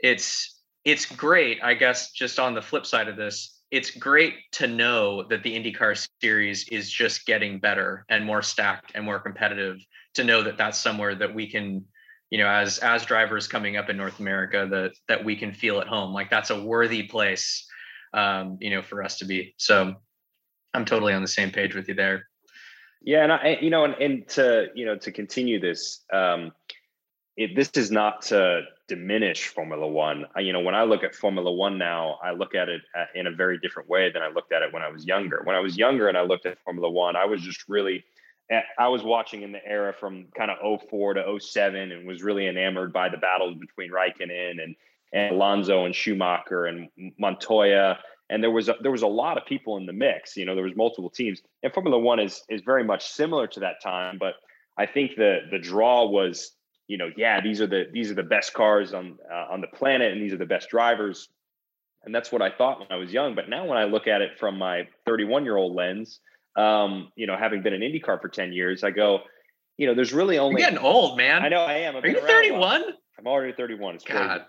it's 0.00 0.60
it's 0.84 1.06
great. 1.06 1.62
I 1.62 1.74
guess 1.74 2.10
just 2.10 2.38
on 2.38 2.54
the 2.54 2.62
flip 2.62 2.84
side 2.84 3.08
of 3.08 3.16
this, 3.16 3.60
it's 3.70 3.90
great 3.90 4.34
to 4.52 4.66
know 4.66 5.22
that 5.28 5.42
the 5.42 5.54
IndyCar 5.54 6.06
series 6.20 6.68
is 6.68 6.90
just 6.90 7.24
getting 7.24 7.60
better 7.60 8.04
and 8.08 8.24
more 8.24 8.42
stacked 8.42 8.92
and 8.94 9.04
more 9.04 9.20
competitive. 9.20 9.78
To 10.14 10.24
know 10.24 10.42
that 10.42 10.56
that's 10.56 10.78
somewhere 10.78 11.16
that 11.16 11.34
we 11.34 11.50
can, 11.50 11.84
you 12.30 12.38
know, 12.38 12.48
as 12.48 12.78
as 12.78 13.04
drivers 13.04 13.48
coming 13.48 13.76
up 13.76 13.88
in 13.88 13.96
North 13.96 14.20
America, 14.20 14.66
that 14.70 14.92
that 15.08 15.24
we 15.24 15.36
can 15.36 15.52
feel 15.52 15.80
at 15.80 15.88
home. 15.88 16.12
Like 16.12 16.30
that's 16.30 16.50
a 16.50 16.60
worthy 16.60 17.04
place 17.04 17.66
um, 18.14 18.56
you 18.60 18.70
know, 18.70 18.80
for 18.80 19.02
us 19.02 19.18
to 19.18 19.26
be. 19.26 19.54
So 19.58 19.94
I'm 20.72 20.84
totally 20.84 21.12
on 21.12 21.22
the 21.22 21.28
same 21.28 21.50
page 21.50 21.74
with 21.74 21.88
you 21.88 21.94
there. 21.94 22.26
Yeah, 23.02 23.22
and 23.22 23.32
I, 23.32 23.58
you 23.60 23.68
know, 23.68 23.84
and, 23.84 23.94
and 23.94 24.28
to 24.30 24.68
you 24.74 24.86
know, 24.86 24.96
to 24.96 25.12
continue 25.12 25.60
this, 25.60 26.02
um, 26.10 26.52
it, 27.36 27.54
this 27.54 27.70
is 27.74 27.90
not 27.90 28.22
to 28.22 28.62
diminish 28.88 29.48
Formula 29.48 29.86
One. 29.86 30.24
I, 30.34 30.40
you 30.40 30.52
know, 30.52 30.60
when 30.60 30.74
I 30.74 30.84
look 30.84 31.04
at 31.04 31.14
Formula 31.14 31.52
One 31.52 31.76
now, 31.76 32.18
I 32.22 32.30
look 32.32 32.54
at 32.54 32.68
it 32.68 32.80
uh, 32.96 33.04
in 33.14 33.26
a 33.26 33.30
very 33.30 33.58
different 33.58 33.90
way 33.90 34.10
than 34.10 34.22
I 34.22 34.28
looked 34.28 34.52
at 34.52 34.62
it 34.62 34.72
when 34.72 34.82
I 34.82 34.88
was 34.88 35.04
younger. 35.04 35.42
When 35.44 35.54
I 35.54 35.60
was 35.60 35.76
younger 35.76 36.08
and 36.08 36.16
I 36.16 36.22
looked 36.22 36.46
at 36.46 36.58
Formula 36.64 36.90
One, 36.90 37.14
I 37.14 37.26
was 37.26 37.42
just 37.42 37.68
really, 37.68 38.04
eh, 38.50 38.62
I 38.78 38.88
was 38.88 39.02
watching 39.02 39.42
in 39.42 39.52
the 39.52 39.66
era 39.66 39.92
from 39.92 40.26
kind 40.36 40.50
of 40.50 40.80
04 40.88 41.14
to 41.14 41.38
07 41.40 41.92
and 41.92 42.06
was 42.06 42.22
really 42.22 42.46
enamored 42.46 42.92
by 42.92 43.10
the 43.10 43.18
battles 43.18 43.56
between 43.58 43.90
Raikkonen 43.90 44.62
and 44.62 44.76
and 45.14 45.32
Alonso 45.32 45.84
and 45.86 45.94
Schumacher 45.94 46.66
and 46.66 46.88
Montoya. 47.18 47.98
And 48.28 48.42
there 48.42 48.50
was 48.50 48.68
a, 48.68 48.74
there 48.82 48.90
was 48.90 49.02
a 49.02 49.06
lot 49.06 49.38
of 49.38 49.46
people 49.46 49.76
in 49.76 49.86
the 49.86 49.92
mix. 49.92 50.36
You 50.36 50.44
know, 50.44 50.54
there 50.54 50.64
was 50.64 50.74
multiple 50.76 51.08
teams. 51.08 51.40
And 51.62 51.72
Formula 51.72 51.98
One 51.98 52.18
is 52.18 52.42
is 52.50 52.62
very 52.62 52.84
much 52.84 53.06
similar 53.06 53.46
to 53.46 53.60
that 53.60 53.76
time. 53.82 54.18
But 54.18 54.34
I 54.76 54.86
think 54.86 55.12
the 55.16 55.40
the 55.50 55.58
draw 55.58 56.06
was, 56.06 56.52
you 56.88 56.98
know, 56.98 57.10
yeah, 57.16 57.40
these 57.40 57.60
are 57.60 57.66
the 57.66 57.84
these 57.92 58.10
are 58.10 58.14
the 58.14 58.24
best 58.24 58.52
cars 58.52 58.92
on 58.92 59.18
uh, 59.32 59.52
on 59.52 59.60
the 59.60 59.68
planet, 59.68 60.12
and 60.12 60.20
these 60.20 60.32
are 60.32 60.38
the 60.38 60.46
best 60.46 60.68
drivers. 60.68 61.28
And 62.04 62.14
that's 62.14 62.30
what 62.30 62.42
I 62.42 62.50
thought 62.50 62.80
when 62.80 62.88
I 62.90 62.96
was 62.96 63.12
young. 63.12 63.34
But 63.34 63.48
now 63.48 63.64
when 63.64 63.78
I 63.78 63.84
look 63.84 64.06
at 64.06 64.20
it 64.20 64.32
from 64.38 64.58
my 64.58 64.86
31 65.06 65.44
year 65.44 65.56
old 65.56 65.74
lens, 65.74 66.20
um, 66.54 67.10
you 67.16 67.26
know, 67.26 67.36
having 67.36 67.62
been 67.62 67.72
in 67.72 67.80
IndyCar 67.80 68.20
for 68.20 68.28
10 68.28 68.52
years, 68.52 68.84
I 68.84 68.90
go, 68.90 69.20
you 69.78 69.86
know, 69.86 69.94
there's 69.94 70.12
really 70.12 70.38
only 70.38 70.60
You're 70.60 70.70
getting 70.70 70.84
old, 70.84 71.16
man. 71.16 71.42
I 71.42 71.48
know 71.48 71.62
I 71.62 71.74
am. 71.74 71.96
I've 71.96 72.04
Are 72.04 72.08
you 72.08 72.20
31? 72.20 72.84
I'm 73.18 73.26
already 73.26 73.54
31. 73.54 73.94
It's 73.94 74.04
God. 74.04 74.28
Crazy 74.28 74.44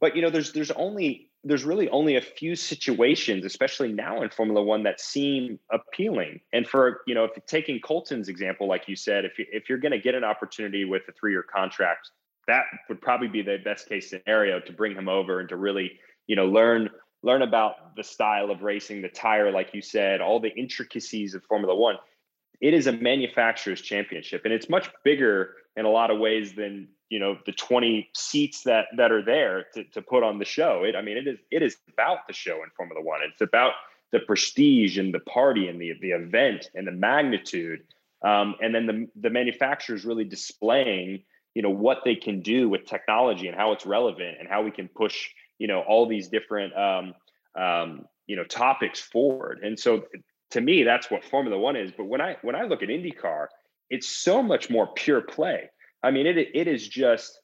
but 0.00 0.16
you 0.16 0.22
know 0.22 0.30
there's 0.30 0.52
there's 0.52 0.70
only 0.72 1.30
there's 1.44 1.64
really 1.64 1.88
only 1.90 2.16
a 2.16 2.20
few 2.20 2.56
situations 2.56 3.44
especially 3.44 3.92
now 3.92 4.22
in 4.22 4.30
formula 4.30 4.62
one 4.62 4.82
that 4.82 5.00
seem 5.00 5.58
appealing. 5.70 6.40
And 6.52 6.66
for 6.66 7.02
you 7.06 7.14
know 7.14 7.24
if 7.24 7.32
taking 7.46 7.80
colton's 7.80 8.28
example 8.28 8.66
like 8.66 8.88
you 8.88 8.96
said 8.96 9.24
if, 9.24 9.38
you, 9.38 9.46
if 9.52 9.68
you're 9.68 9.78
going 9.78 9.92
to 9.92 10.00
get 10.00 10.14
an 10.14 10.24
opportunity 10.24 10.84
with 10.84 11.02
a 11.08 11.12
three-year 11.12 11.44
contract 11.44 12.10
that 12.46 12.64
would 12.88 13.00
probably 13.00 13.28
be 13.28 13.42
the 13.42 13.58
best 13.64 13.88
case 13.88 14.10
scenario 14.10 14.58
to 14.60 14.72
bring 14.72 14.94
him 14.94 15.08
over 15.08 15.40
and 15.40 15.48
to 15.50 15.56
really 15.56 15.92
you 16.26 16.36
know 16.36 16.46
learn 16.46 16.88
learn 17.22 17.42
about 17.42 17.94
the 17.96 18.02
style 18.02 18.50
of 18.50 18.62
racing 18.62 19.02
the 19.02 19.08
tire 19.08 19.52
like 19.52 19.74
you 19.74 19.82
said 19.82 20.20
all 20.20 20.40
the 20.40 20.54
intricacies 20.56 21.34
of 21.34 21.44
formula 21.44 21.74
one. 21.74 21.96
It 22.60 22.74
is 22.74 22.86
a 22.86 22.92
manufacturer's 22.92 23.80
championship 23.80 24.42
and 24.44 24.52
it's 24.52 24.68
much 24.68 24.90
bigger 25.04 25.54
in 25.76 25.84
a 25.84 25.90
lot 25.90 26.10
of 26.10 26.18
ways 26.18 26.52
than 26.54 26.88
you 27.10 27.18
know 27.18 27.36
the 27.44 27.52
20 27.52 28.08
seats 28.14 28.62
that 28.62 28.86
that 28.96 29.12
are 29.12 29.22
there 29.22 29.66
to, 29.74 29.84
to 29.84 30.00
put 30.00 30.22
on 30.22 30.38
the 30.38 30.44
show 30.44 30.84
it 30.84 30.96
i 30.96 31.02
mean 31.02 31.16
it 31.16 31.26
is 31.26 31.38
it 31.50 31.62
is 31.62 31.76
about 31.92 32.26
the 32.26 32.32
show 32.32 32.62
in 32.62 32.70
formula 32.76 33.02
one 33.02 33.20
it's 33.22 33.42
about 33.42 33.72
the 34.12 34.20
prestige 34.20 34.98
and 34.98 35.14
the 35.14 35.20
party 35.20 35.68
and 35.68 35.80
the 35.80 35.92
the 36.00 36.10
event 36.10 36.70
and 36.74 36.86
the 36.86 36.92
magnitude, 36.92 37.80
um, 38.22 38.56
and 38.60 38.74
then 38.74 38.86
the 38.86 39.08
the 39.20 39.30
manufacturers 39.30 40.04
really 40.04 40.24
displaying 40.24 41.22
you 41.54 41.62
know 41.62 41.70
what 41.70 41.98
they 42.04 42.14
can 42.14 42.40
do 42.40 42.68
with 42.68 42.84
technology 42.86 43.48
and 43.48 43.56
how 43.56 43.72
it's 43.72 43.86
relevant 43.86 44.36
and 44.38 44.48
how 44.48 44.62
we 44.62 44.70
can 44.70 44.88
push 44.88 45.30
you 45.58 45.66
know 45.66 45.80
all 45.80 46.06
these 46.06 46.28
different 46.28 46.76
um, 46.76 47.14
um, 47.56 48.06
you 48.26 48.36
know 48.36 48.44
topics 48.44 49.00
forward. 49.00 49.60
And 49.62 49.78
so 49.78 50.04
to 50.50 50.60
me, 50.60 50.82
that's 50.82 51.10
what 51.10 51.24
Formula 51.24 51.58
One 51.58 51.76
is. 51.76 51.92
But 51.96 52.06
when 52.06 52.20
I 52.20 52.36
when 52.42 52.56
I 52.56 52.64
look 52.64 52.82
at 52.82 52.88
IndyCar, 52.88 53.46
it's 53.90 54.08
so 54.08 54.42
much 54.42 54.70
more 54.70 54.88
pure 54.88 55.20
play. 55.20 55.70
I 56.02 56.10
mean, 56.10 56.26
it 56.26 56.36
it 56.38 56.68
is 56.68 56.86
just 56.88 57.40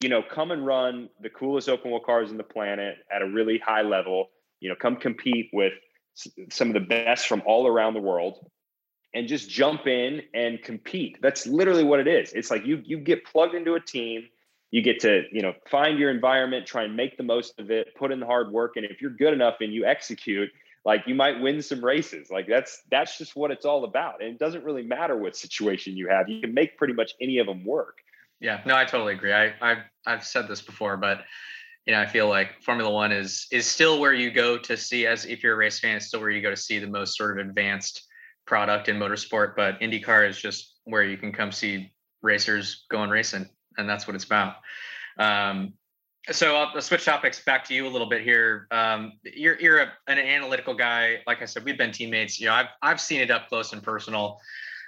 you 0.00 0.08
know 0.08 0.22
come 0.22 0.50
and 0.50 0.64
run 0.64 1.08
the 1.20 1.30
coolest 1.30 1.68
open 1.68 1.90
wheel 1.90 2.00
cars 2.00 2.30
in 2.30 2.36
the 2.36 2.44
planet 2.44 2.96
at 3.12 3.22
a 3.22 3.26
really 3.26 3.58
high 3.58 3.82
level. 3.82 4.30
You 4.60 4.68
know, 4.70 4.76
come 4.76 4.96
compete 4.96 5.50
with 5.52 5.72
some 6.50 6.68
of 6.68 6.74
the 6.74 6.80
best 6.80 7.28
from 7.28 7.42
all 7.46 7.66
around 7.66 7.94
the 7.94 8.00
world 8.00 8.44
and 9.14 9.28
just 9.28 9.48
jump 9.48 9.86
in 9.86 10.22
and 10.34 10.62
compete. 10.62 11.18
That's 11.22 11.46
literally 11.46 11.84
what 11.84 12.00
it 12.00 12.08
is. 12.08 12.32
It's 12.32 12.50
like 12.50 12.66
you 12.66 12.82
you 12.84 12.98
get 12.98 13.24
plugged 13.24 13.54
into 13.54 13.74
a 13.74 13.80
team, 13.80 14.28
you 14.70 14.82
get 14.82 15.00
to, 15.00 15.24
you 15.32 15.40
know, 15.40 15.54
find 15.70 15.98
your 15.98 16.10
environment, 16.10 16.66
try 16.66 16.84
and 16.84 16.96
make 16.96 17.16
the 17.16 17.22
most 17.22 17.58
of 17.58 17.70
it, 17.70 17.94
put 17.96 18.12
in 18.12 18.20
the 18.20 18.26
hard 18.26 18.50
work 18.50 18.76
and 18.76 18.84
if 18.84 19.00
you're 19.00 19.10
good 19.10 19.32
enough 19.32 19.56
and 19.60 19.72
you 19.72 19.84
execute, 19.84 20.50
like 20.88 21.06
you 21.06 21.14
might 21.14 21.38
win 21.38 21.60
some 21.60 21.84
races. 21.84 22.30
Like 22.30 22.46
that's 22.48 22.80
that's 22.90 23.18
just 23.18 23.36
what 23.36 23.50
it's 23.50 23.66
all 23.66 23.84
about. 23.84 24.22
And 24.22 24.30
it 24.30 24.38
doesn't 24.38 24.64
really 24.64 24.82
matter 24.82 25.18
what 25.18 25.36
situation 25.36 25.98
you 25.98 26.08
have. 26.08 26.30
You 26.30 26.40
can 26.40 26.54
make 26.54 26.78
pretty 26.78 26.94
much 26.94 27.12
any 27.20 27.36
of 27.36 27.46
them 27.46 27.62
work. 27.62 27.98
Yeah, 28.40 28.62
no, 28.64 28.74
I 28.74 28.86
totally 28.86 29.12
agree. 29.12 29.34
I 29.34 29.52
I've 29.60 29.82
I've 30.06 30.24
said 30.24 30.48
this 30.48 30.62
before, 30.62 30.96
but 30.96 31.24
you 31.84 31.92
know, 31.92 32.00
I 32.00 32.06
feel 32.06 32.26
like 32.26 32.62
Formula 32.62 32.90
One 32.90 33.12
is 33.12 33.46
is 33.52 33.66
still 33.66 34.00
where 34.00 34.14
you 34.14 34.30
go 34.30 34.56
to 34.56 34.78
see 34.78 35.06
as 35.06 35.26
if 35.26 35.42
you're 35.42 35.52
a 35.52 35.58
race 35.58 35.78
fan, 35.78 35.96
it's 35.96 36.06
still 36.06 36.20
where 36.20 36.30
you 36.30 36.40
go 36.40 36.48
to 36.48 36.56
see 36.56 36.78
the 36.78 36.86
most 36.86 37.18
sort 37.18 37.38
of 37.38 37.46
advanced 37.46 38.08
product 38.46 38.88
in 38.88 38.96
motorsport. 38.96 39.56
But 39.56 39.78
IndyCar 39.80 40.26
is 40.26 40.40
just 40.40 40.78
where 40.84 41.02
you 41.02 41.18
can 41.18 41.32
come 41.32 41.52
see 41.52 41.92
racers 42.22 42.86
going 42.90 43.10
racing, 43.10 43.46
and 43.76 43.86
that's 43.86 44.06
what 44.06 44.16
it's 44.16 44.24
about. 44.24 44.54
Um, 45.18 45.74
so 46.30 46.56
I'll, 46.56 46.80
switch 46.80 47.04
topics 47.04 47.42
back 47.44 47.64
to 47.66 47.74
you 47.74 47.86
a 47.86 47.90
little 47.90 48.08
bit 48.08 48.22
here. 48.22 48.66
Um, 48.70 49.12
you're 49.24 49.58
you're 49.60 49.78
a, 49.80 49.92
an 50.06 50.18
analytical 50.18 50.74
guy. 50.74 51.22
Like 51.26 51.42
I 51.42 51.44
said, 51.44 51.64
we've 51.64 51.78
been 51.78 51.92
teammates. 51.92 52.40
You 52.40 52.46
know, 52.46 52.54
I've 52.54 52.68
I've 52.82 53.00
seen 53.00 53.20
it 53.20 53.30
up 53.30 53.48
close 53.48 53.72
and 53.72 53.82
personal. 53.82 54.40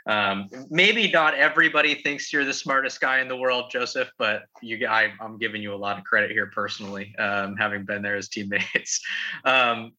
Um, 0.06 0.48
maybe 0.70 1.10
not 1.10 1.34
everybody 1.34 1.94
thinks 1.94 2.32
you're 2.32 2.44
the 2.44 2.54
smartest 2.54 3.00
guy 3.00 3.20
in 3.20 3.28
the 3.28 3.36
world, 3.36 3.70
Josef, 3.70 4.10
but 4.18 4.44
you, 4.62 4.86
I, 4.86 5.12
am 5.20 5.38
giving 5.38 5.62
you 5.62 5.74
a 5.74 5.76
lot 5.76 5.98
of 5.98 6.04
credit 6.04 6.30
here 6.30 6.46
personally, 6.46 7.14
um, 7.18 7.54
having 7.56 7.84
been 7.84 8.02
there 8.02 8.16
as 8.16 8.28
teammates. 8.28 9.00
Um, 9.44 9.92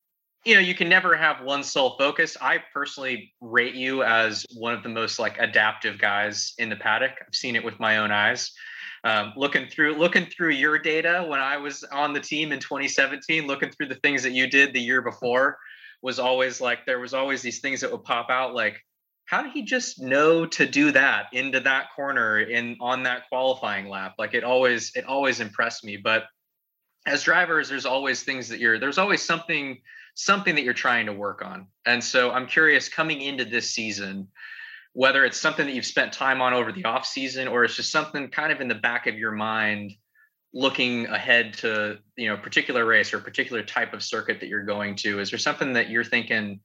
you 0.43 0.55
know, 0.55 0.59
you 0.59 0.73
can 0.73 0.89
never 0.89 1.15
have 1.15 1.43
one 1.43 1.63
sole 1.63 1.95
focus. 1.97 2.35
I 2.41 2.63
personally 2.73 3.31
rate 3.41 3.75
you 3.75 4.01
as 4.03 4.43
one 4.55 4.73
of 4.73 4.81
the 4.81 4.89
most 4.89 5.19
like 5.19 5.37
adaptive 5.37 5.99
guys 5.99 6.53
in 6.57 6.69
the 6.69 6.75
paddock. 6.75 7.11
I've 7.21 7.35
seen 7.35 7.55
it 7.55 7.63
with 7.63 7.79
my 7.79 7.97
own 7.97 8.11
eyes. 8.11 8.51
Um, 9.03 9.33
looking 9.35 9.67
through 9.67 9.95
looking 9.95 10.27
through 10.27 10.51
your 10.51 10.77
data 10.77 11.25
when 11.27 11.39
I 11.39 11.57
was 11.57 11.83
on 11.83 12.13
the 12.13 12.19
team 12.19 12.51
in 12.51 12.59
2017, 12.59 13.47
looking 13.47 13.71
through 13.71 13.87
the 13.87 13.95
things 13.95 14.21
that 14.23 14.33
you 14.33 14.47
did 14.47 14.73
the 14.73 14.79
year 14.79 15.01
before 15.01 15.57
was 16.03 16.19
always 16.19 16.61
like 16.61 16.85
there 16.85 16.99
was 16.99 17.13
always 17.13 17.41
these 17.41 17.61
things 17.61 17.81
that 17.81 17.91
would 17.91 18.03
pop 18.03 18.29
out 18.29 18.53
like 18.53 18.79
how 19.25 19.41
did 19.41 19.53
he 19.53 19.63
just 19.63 19.99
know 19.99 20.45
to 20.45 20.65
do 20.67 20.91
that 20.91 21.27
into 21.31 21.59
that 21.61 21.87
corner 21.95 22.39
in 22.39 22.77
on 22.79 23.03
that 23.03 23.27
qualifying 23.29 23.87
lap? 23.89 24.15
Like 24.19 24.33
it 24.33 24.43
always 24.43 24.91
it 24.95 25.05
always 25.05 25.39
impressed 25.39 25.83
me 25.83 25.97
but 25.97 26.25
as 27.07 27.23
drivers 27.23 27.69
there's 27.69 27.87
always 27.87 28.21
things 28.21 28.49
that 28.49 28.59
you're 28.59 28.77
there's 28.77 28.99
always 28.99 29.23
something 29.23 29.79
something 30.13 30.53
that 30.55 30.63
you're 30.63 30.73
trying 30.73 31.07
to 31.07 31.13
work 31.13 31.43
on. 31.43 31.65
And 31.87 32.03
so 32.03 32.29
i'm 32.31 32.45
curious 32.45 32.87
coming 32.87 33.21
into 33.21 33.45
this 33.45 33.71
season 33.71 34.27
whether 34.93 35.23
it's 35.25 35.39
something 35.39 35.65
that 35.65 35.73
you've 35.73 35.85
spent 35.85 36.11
time 36.11 36.41
on 36.41 36.53
over 36.53 36.71
the 36.71 36.85
off 36.85 37.05
season 37.05 37.47
or 37.47 37.63
it's 37.63 37.75
just 37.75 37.91
something 37.91 38.29
kind 38.29 38.51
of 38.51 38.61
in 38.61 38.67
the 38.67 38.75
back 38.75 39.07
of 39.07 39.15
your 39.15 39.31
mind 39.31 39.93
looking 40.53 41.05
ahead 41.07 41.53
to 41.53 41.97
you 42.17 42.27
know 42.27 42.35
particular 42.35 42.85
race 42.85 43.13
or 43.13 43.19
particular 43.19 43.63
type 43.63 43.93
of 43.93 44.03
circuit 44.03 44.41
that 44.41 44.47
you're 44.47 44.65
going 44.65 44.95
to 44.95 45.19
is 45.19 45.29
there 45.29 45.39
something 45.39 45.73
that 45.73 45.89
you're 45.89 46.03
thinking 46.03 46.59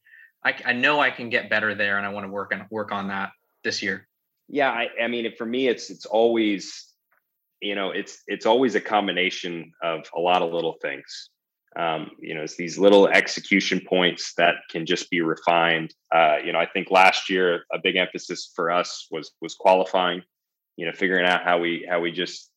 I, 0.46 0.54
I 0.64 0.72
know 0.74 1.00
I 1.00 1.10
can 1.10 1.28
get 1.28 1.50
better 1.50 1.74
there, 1.74 1.98
and 1.98 2.06
I 2.06 2.10
want 2.10 2.24
to 2.24 2.30
work 2.30 2.52
on 2.54 2.66
work 2.70 2.92
on 2.92 3.08
that 3.08 3.30
this 3.64 3.82
year. 3.82 4.06
Yeah, 4.48 4.70
I, 4.70 4.88
I 5.02 5.08
mean, 5.08 5.34
for 5.36 5.44
me, 5.44 5.66
it's 5.66 5.90
it's 5.90 6.06
always, 6.06 6.92
you 7.60 7.74
know, 7.74 7.90
it's 7.90 8.22
it's 8.28 8.46
always 8.46 8.76
a 8.76 8.80
combination 8.80 9.72
of 9.82 10.08
a 10.16 10.20
lot 10.20 10.42
of 10.42 10.52
little 10.52 10.74
things. 10.80 11.30
Um, 11.78 12.12
you 12.18 12.34
know, 12.34 12.42
it's 12.42 12.56
these 12.56 12.78
little 12.78 13.06
execution 13.08 13.80
points 13.86 14.32
that 14.38 14.54
can 14.70 14.86
just 14.86 15.10
be 15.10 15.20
refined. 15.20 15.94
Uh, 16.14 16.36
you 16.44 16.52
know, 16.52 16.58
I 16.58 16.66
think 16.66 16.90
last 16.90 17.28
year 17.28 17.64
a 17.72 17.78
big 17.82 17.96
emphasis 17.96 18.50
for 18.54 18.70
us 18.70 19.06
was 19.10 19.32
was 19.40 19.54
qualifying. 19.54 20.22
You 20.76 20.86
know, 20.86 20.92
figuring 20.92 21.26
out 21.26 21.42
how 21.42 21.58
we 21.58 21.86
how 21.88 22.00
we 22.00 22.12
just 22.12 22.50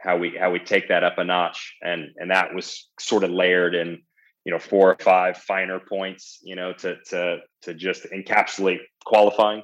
how 0.00 0.16
we 0.16 0.36
how 0.38 0.50
we 0.50 0.60
take 0.60 0.88
that 0.88 1.04
up 1.04 1.18
a 1.18 1.24
notch, 1.24 1.76
and 1.82 2.10
and 2.16 2.30
that 2.30 2.54
was 2.54 2.88
sort 2.98 3.24
of 3.24 3.30
layered 3.30 3.74
in 3.74 4.02
you 4.44 4.52
know 4.52 4.58
four 4.58 4.90
or 4.90 4.96
five 5.00 5.36
finer 5.38 5.80
points 5.80 6.38
you 6.42 6.54
know 6.54 6.72
to 6.72 6.96
to 7.06 7.38
to 7.62 7.74
just 7.74 8.04
encapsulate 8.04 8.80
qualifying 9.04 9.62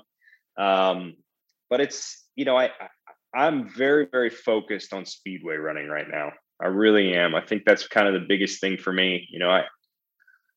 um 0.59 1.15
but 1.69 1.81
it's 1.81 2.25
you 2.35 2.45
know 2.45 2.57
i 2.57 2.71
i'm 3.35 3.69
very 3.69 4.07
very 4.11 4.31
focused 4.31 4.93
on 4.93 5.05
speedway 5.05 5.57
running 5.57 5.89
right 5.89 6.09
now 6.11 6.33
i 6.63 6.67
really 6.67 7.15
am 7.15 7.35
i 7.35 7.41
think 7.41 7.65
that's 7.65 7.87
kind 7.87 8.07
of 8.07 8.15
the 8.15 8.27
biggest 8.27 8.61
thing 8.61 8.77
for 8.77 8.93
me 8.93 9.27
you 9.31 9.39
know 9.39 9.51
i 9.51 9.65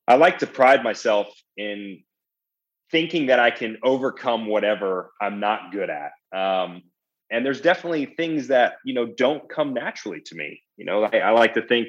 i 0.08 0.16
like 0.16 0.38
to 0.38 0.46
pride 0.46 0.82
myself 0.82 1.28
in 1.56 2.02
thinking 2.90 3.26
that 3.26 3.40
i 3.40 3.50
can 3.50 3.78
overcome 3.82 4.46
whatever 4.46 5.10
i'm 5.20 5.40
not 5.40 5.72
good 5.72 5.90
at 5.90 6.12
um 6.36 6.82
and 7.30 7.44
there's 7.44 7.60
definitely 7.60 8.06
things 8.06 8.48
that 8.48 8.74
you 8.84 8.94
know 8.94 9.06
don't 9.06 9.48
come 9.48 9.74
naturally 9.74 10.20
to 10.20 10.34
me 10.34 10.60
you 10.76 10.84
know 10.84 11.04
I, 11.04 11.18
I 11.18 11.30
like 11.30 11.54
to 11.54 11.66
think 11.66 11.88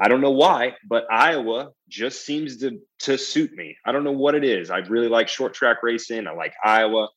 I 0.00 0.08
don't 0.08 0.20
know 0.20 0.32
why, 0.32 0.72
but 0.88 1.06
Iowa 1.10 1.70
just 1.88 2.26
seems 2.26 2.58
to 2.58 2.80
to 3.00 3.16
suit 3.16 3.52
me. 3.52 3.76
I 3.86 3.92
don't 3.92 4.04
know 4.04 4.12
what 4.12 4.34
it 4.34 4.44
is. 4.44 4.70
I 4.70 4.78
really 4.78 5.08
like 5.08 5.28
short 5.28 5.54
track 5.54 5.82
racing. 5.82 6.26
I 6.26 6.32
like 6.32 6.54
Iowa, 6.64 7.08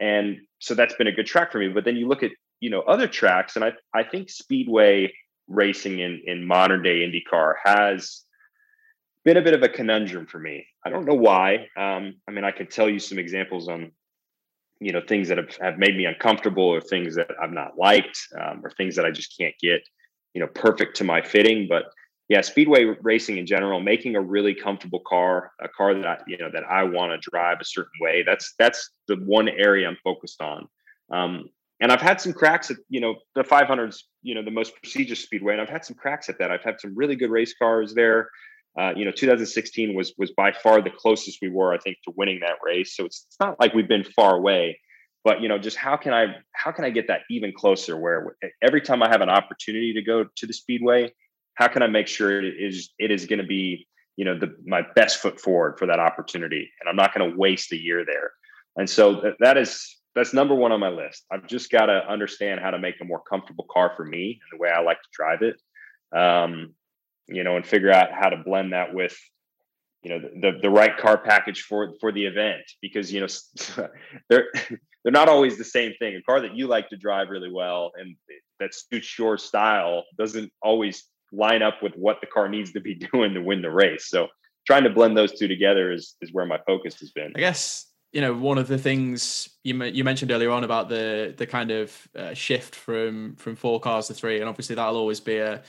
and 0.00 0.38
so 0.60 0.74
that's 0.74 0.94
been 0.94 1.08
a 1.08 1.12
good 1.12 1.26
track 1.26 1.50
for 1.50 1.58
me. 1.58 1.68
But 1.68 1.84
then 1.84 1.96
you 1.96 2.06
look 2.06 2.22
at 2.22 2.30
you 2.60 2.70
know 2.70 2.82
other 2.82 3.08
tracks, 3.08 3.56
and 3.56 3.64
I 3.64 3.72
I 3.92 4.04
think 4.04 4.30
speedway 4.30 5.12
racing 5.50 5.98
in 5.98 6.22
in 6.26 6.46
modern 6.46 6.82
day 6.82 7.00
IndyCar 7.00 7.54
has 7.64 8.22
been 9.24 9.36
a 9.36 9.42
bit 9.42 9.52
of 9.52 9.62
a 9.62 9.68
conundrum 9.68 10.26
for 10.26 10.38
me. 10.38 10.66
I 10.86 10.88
don't 10.88 11.04
know 11.04 11.14
why. 11.14 11.68
Um, 11.76 12.14
I 12.26 12.30
mean, 12.30 12.44
I 12.44 12.52
could 12.52 12.70
tell 12.70 12.88
you 12.88 12.98
some 12.98 13.18
examples 13.18 13.68
on 13.68 13.92
you 14.80 14.92
know 14.92 15.02
things 15.06 15.28
that 15.28 15.36
have, 15.36 15.54
have 15.60 15.78
made 15.78 15.96
me 15.96 16.06
uncomfortable 16.06 16.64
or 16.64 16.80
things 16.80 17.14
that 17.16 17.28
I've 17.42 17.52
not 17.52 17.76
liked 17.76 18.18
um, 18.40 18.62
or 18.64 18.70
things 18.70 18.96
that 18.96 19.04
I 19.04 19.10
just 19.10 19.36
can't 19.38 19.54
get 19.60 19.82
you 20.32 20.40
know 20.40 20.46
perfect 20.46 20.96
to 20.96 21.04
my 21.04 21.20
fitting, 21.20 21.66
but 21.68 21.84
yeah, 22.30 22.42
speedway 22.42 22.84
racing 23.02 23.38
in 23.38 23.46
general, 23.46 23.80
making 23.80 24.14
a 24.14 24.20
really 24.20 24.54
comfortable 24.54 25.00
car, 25.00 25.50
a 25.60 25.68
car 25.68 25.94
that 25.94 26.06
I, 26.06 26.18
you 26.28 26.38
know 26.38 26.48
that 26.52 26.62
I 26.64 26.84
want 26.84 27.10
to 27.10 27.30
drive 27.30 27.58
a 27.60 27.64
certain 27.64 27.98
way. 28.00 28.22
That's 28.24 28.54
that's 28.56 28.90
the 29.08 29.16
one 29.16 29.48
area 29.48 29.88
I'm 29.88 29.98
focused 30.04 30.40
on. 30.40 30.68
Um, 31.10 31.50
and 31.80 31.90
I've 31.90 32.00
had 32.00 32.20
some 32.20 32.32
cracks 32.32 32.70
at 32.70 32.76
you 32.88 33.00
know 33.00 33.16
the 33.34 33.42
500s, 33.42 34.02
you 34.22 34.34
know 34.34 34.44
the 34.44 34.50
most 34.50 34.74
prestigious 34.76 35.20
speedway, 35.20 35.54
and 35.54 35.62
I've 35.62 35.68
had 35.68 35.84
some 35.84 35.96
cracks 35.96 36.28
at 36.28 36.38
that. 36.38 36.50
I've 36.50 36.62
had 36.62 36.80
some 36.80 36.94
really 36.94 37.16
good 37.16 37.30
race 37.30 37.54
cars 37.54 37.94
there. 37.94 38.30
Uh, 38.78 38.92
you 38.94 39.04
know, 39.04 39.10
2016 39.10 39.94
was 39.94 40.12
was 40.18 40.30
by 40.32 40.52
far 40.52 40.80
the 40.80 40.90
closest 40.90 41.38
we 41.42 41.48
were, 41.48 41.74
I 41.74 41.78
think, 41.78 41.96
to 42.04 42.12
winning 42.16 42.40
that 42.40 42.56
race. 42.64 42.96
So 42.96 43.04
it's, 43.04 43.26
it's 43.28 43.40
not 43.40 43.58
like 43.58 43.74
we've 43.74 43.88
been 43.88 44.04
far 44.04 44.36
away, 44.36 44.78
but 45.24 45.40
you 45.40 45.48
know, 45.48 45.58
just 45.58 45.76
how 45.76 45.96
can 45.96 46.12
I 46.12 46.36
how 46.52 46.70
can 46.70 46.84
I 46.84 46.90
get 46.90 47.08
that 47.08 47.22
even 47.30 47.52
closer? 47.52 47.96
Where 47.96 48.36
every 48.62 48.80
time 48.80 49.02
I 49.02 49.08
have 49.08 49.22
an 49.22 49.30
opportunity 49.30 49.92
to 49.94 50.02
go 50.02 50.24
to 50.36 50.46
the 50.46 50.52
speedway, 50.52 51.12
how 51.54 51.68
can 51.68 51.82
I 51.82 51.88
make 51.88 52.06
sure 52.06 52.42
it 52.42 52.54
is 52.58 52.90
it 52.98 53.10
is 53.10 53.26
going 53.26 53.40
to 53.40 53.46
be 53.46 53.88
you 54.16 54.24
know 54.24 54.38
the 54.38 54.54
my 54.64 54.82
best 54.94 55.18
foot 55.18 55.40
forward 55.40 55.78
for 55.78 55.86
that 55.86 55.98
opportunity, 55.98 56.70
and 56.80 56.88
I'm 56.88 56.96
not 56.96 57.14
going 57.14 57.30
to 57.30 57.36
waste 57.36 57.72
a 57.72 57.76
year 57.76 58.04
there. 58.04 58.32
And 58.76 58.88
so 58.88 59.20
th- 59.20 59.34
that 59.40 59.56
is 59.56 59.96
that's 60.14 60.34
number 60.34 60.54
one 60.54 60.72
on 60.72 60.80
my 60.80 60.88
list. 60.88 61.24
I've 61.30 61.46
just 61.46 61.70
got 61.70 61.86
to 61.86 62.06
understand 62.08 62.60
how 62.60 62.70
to 62.70 62.78
make 62.78 62.96
a 63.00 63.04
more 63.04 63.20
comfortable 63.20 63.66
car 63.70 63.92
for 63.96 64.04
me 64.04 64.40
and 64.42 64.58
the 64.58 64.62
way 64.62 64.70
I 64.70 64.80
like 64.80 65.00
to 65.00 65.08
drive 65.12 65.42
it. 65.42 65.60
Um, 66.16 66.74
you 67.28 67.44
know, 67.44 67.56
and 67.56 67.66
figure 67.66 67.92
out 67.92 68.12
how 68.12 68.28
to 68.28 68.38
blend 68.38 68.72
that 68.72 68.92
with 68.92 69.16
you 70.02 70.10
know 70.10 70.28
the 70.40 70.58
the 70.62 70.70
right 70.70 70.96
car 70.96 71.18
package 71.18 71.62
for 71.62 71.92
for 72.00 72.10
the 72.10 72.24
event 72.24 72.62
because 72.80 73.12
you 73.12 73.20
know 73.20 73.86
they're 74.28 74.46
they're 75.04 75.12
not 75.12 75.28
always 75.28 75.58
the 75.58 75.64
same 75.64 75.92
thing 75.98 76.16
a 76.16 76.22
car 76.22 76.40
that 76.40 76.56
you 76.56 76.66
like 76.66 76.88
to 76.88 76.96
drive 76.96 77.28
really 77.28 77.52
well 77.52 77.92
and 77.98 78.16
that 78.60 78.74
suits 78.74 79.18
your 79.18 79.36
style 79.36 80.04
doesn't 80.16 80.50
always 80.62 81.04
line 81.32 81.62
up 81.62 81.82
with 81.82 81.94
what 81.94 82.20
the 82.20 82.26
car 82.26 82.48
needs 82.48 82.72
to 82.72 82.80
be 82.80 82.94
doing 83.12 83.34
to 83.34 83.40
win 83.40 83.62
the 83.62 83.70
race. 83.70 84.08
So 84.08 84.28
trying 84.66 84.84
to 84.84 84.90
blend 84.90 85.16
those 85.16 85.38
two 85.38 85.48
together 85.48 85.90
is 85.92 86.16
is 86.20 86.32
where 86.32 86.46
my 86.46 86.58
focus 86.66 87.00
has 87.00 87.10
been. 87.10 87.32
I 87.34 87.40
guess 87.40 87.86
you 88.12 88.20
know 88.20 88.34
one 88.34 88.58
of 88.58 88.66
the 88.66 88.78
things 88.78 89.48
you 89.62 89.82
you 89.84 90.04
mentioned 90.04 90.30
earlier 90.30 90.50
on 90.50 90.64
about 90.64 90.88
the 90.88 91.34
the 91.36 91.46
kind 91.46 91.70
of 91.70 92.08
uh, 92.16 92.34
shift 92.34 92.74
from 92.74 93.36
from 93.36 93.56
four 93.56 93.80
cars 93.80 94.08
to 94.08 94.14
three, 94.14 94.40
and 94.40 94.48
obviously 94.48 94.74
that'll 94.74 94.96
always 94.96 95.20
be 95.20 95.36
a 95.36 95.62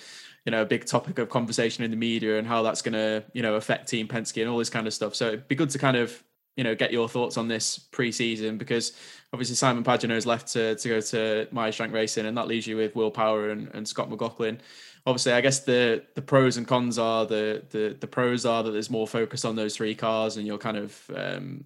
you 0.45 0.51
know 0.51 0.63
a 0.63 0.65
big 0.65 0.85
topic 0.85 1.19
of 1.19 1.29
conversation 1.29 1.83
in 1.83 1.91
the 1.91 1.97
media 1.97 2.39
and 2.39 2.47
how 2.47 2.63
that's 2.63 2.81
going 2.81 2.93
to 2.93 3.23
you 3.33 3.41
know 3.41 3.55
affect 3.55 3.87
Team 3.87 4.07
Penske 4.07 4.41
and 4.41 4.49
all 4.49 4.57
this 4.57 4.69
kind 4.69 4.87
of 4.87 4.93
stuff. 4.93 5.15
So 5.15 5.27
it'd 5.27 5.47
be 5.47 5.55
good 5.55 5.69
to 5.71 5.77
kind 5.77 5.97
of 5.97 6.23
you 6.57 6.63
know 6.63 6.73
get 6.73 6.91
your 6.91 7.07
thoughts 7.07 7.37
on 7.37 7.47
this 7.47 7.77
pre-season 7.77 8.57
because 8.57 8.93
obviously 9.33 9.55
Simon 9.55 9.83
Pagenaud 9.83 10.15
has 10.15 10.25
left 10.25 10.51
to, 10.53 10.75
to 10.75 10.89
go 10.89 10.99
to 10.99 11.47
Meyer 11.51 11.71
Shank 11.71 11.93
Racing 11.93 12.25
and 12.25 12.37
that 12.37 12.47
leaves 12.47 12.67
you 12.67 12.75
with 12.75 12.95
Will 12.95 13.11
Power 13.11 13.51
and, 13.51 13.69
and 13.73 13.87
Scott 13.87 14.09
McLaughlin. 14.09 14.59
Obviously, 15.05 15.33
I 15.33 15.41
guess 15.41 15.59
the 15.59 16.03
the 16.15 16.21
pros 16.21 16.57
and 16.57 16.67
cons 16.67 16.97
are 16.97 17.25
the 17.25 17.63
the 17.69 17.95
the 17.99 18.07
pros 18.07 18.45
are 18.45 18.63
that 18.63 18.71
there's 18.71 18.89
more 18.89 19.07
focus 19.07 19.45
on 19.45 19.55
those 19.55 19.75
three 19.75 19.95
cars 19.95 20.37
and 20.37 20.47
you're 20.47 20.57
kind 20.57 20.77
of 20.77 21.11
um, 21.15 21.65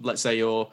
let's 0.00 0.22
say 0.22 0.38
you're 0.38 0.70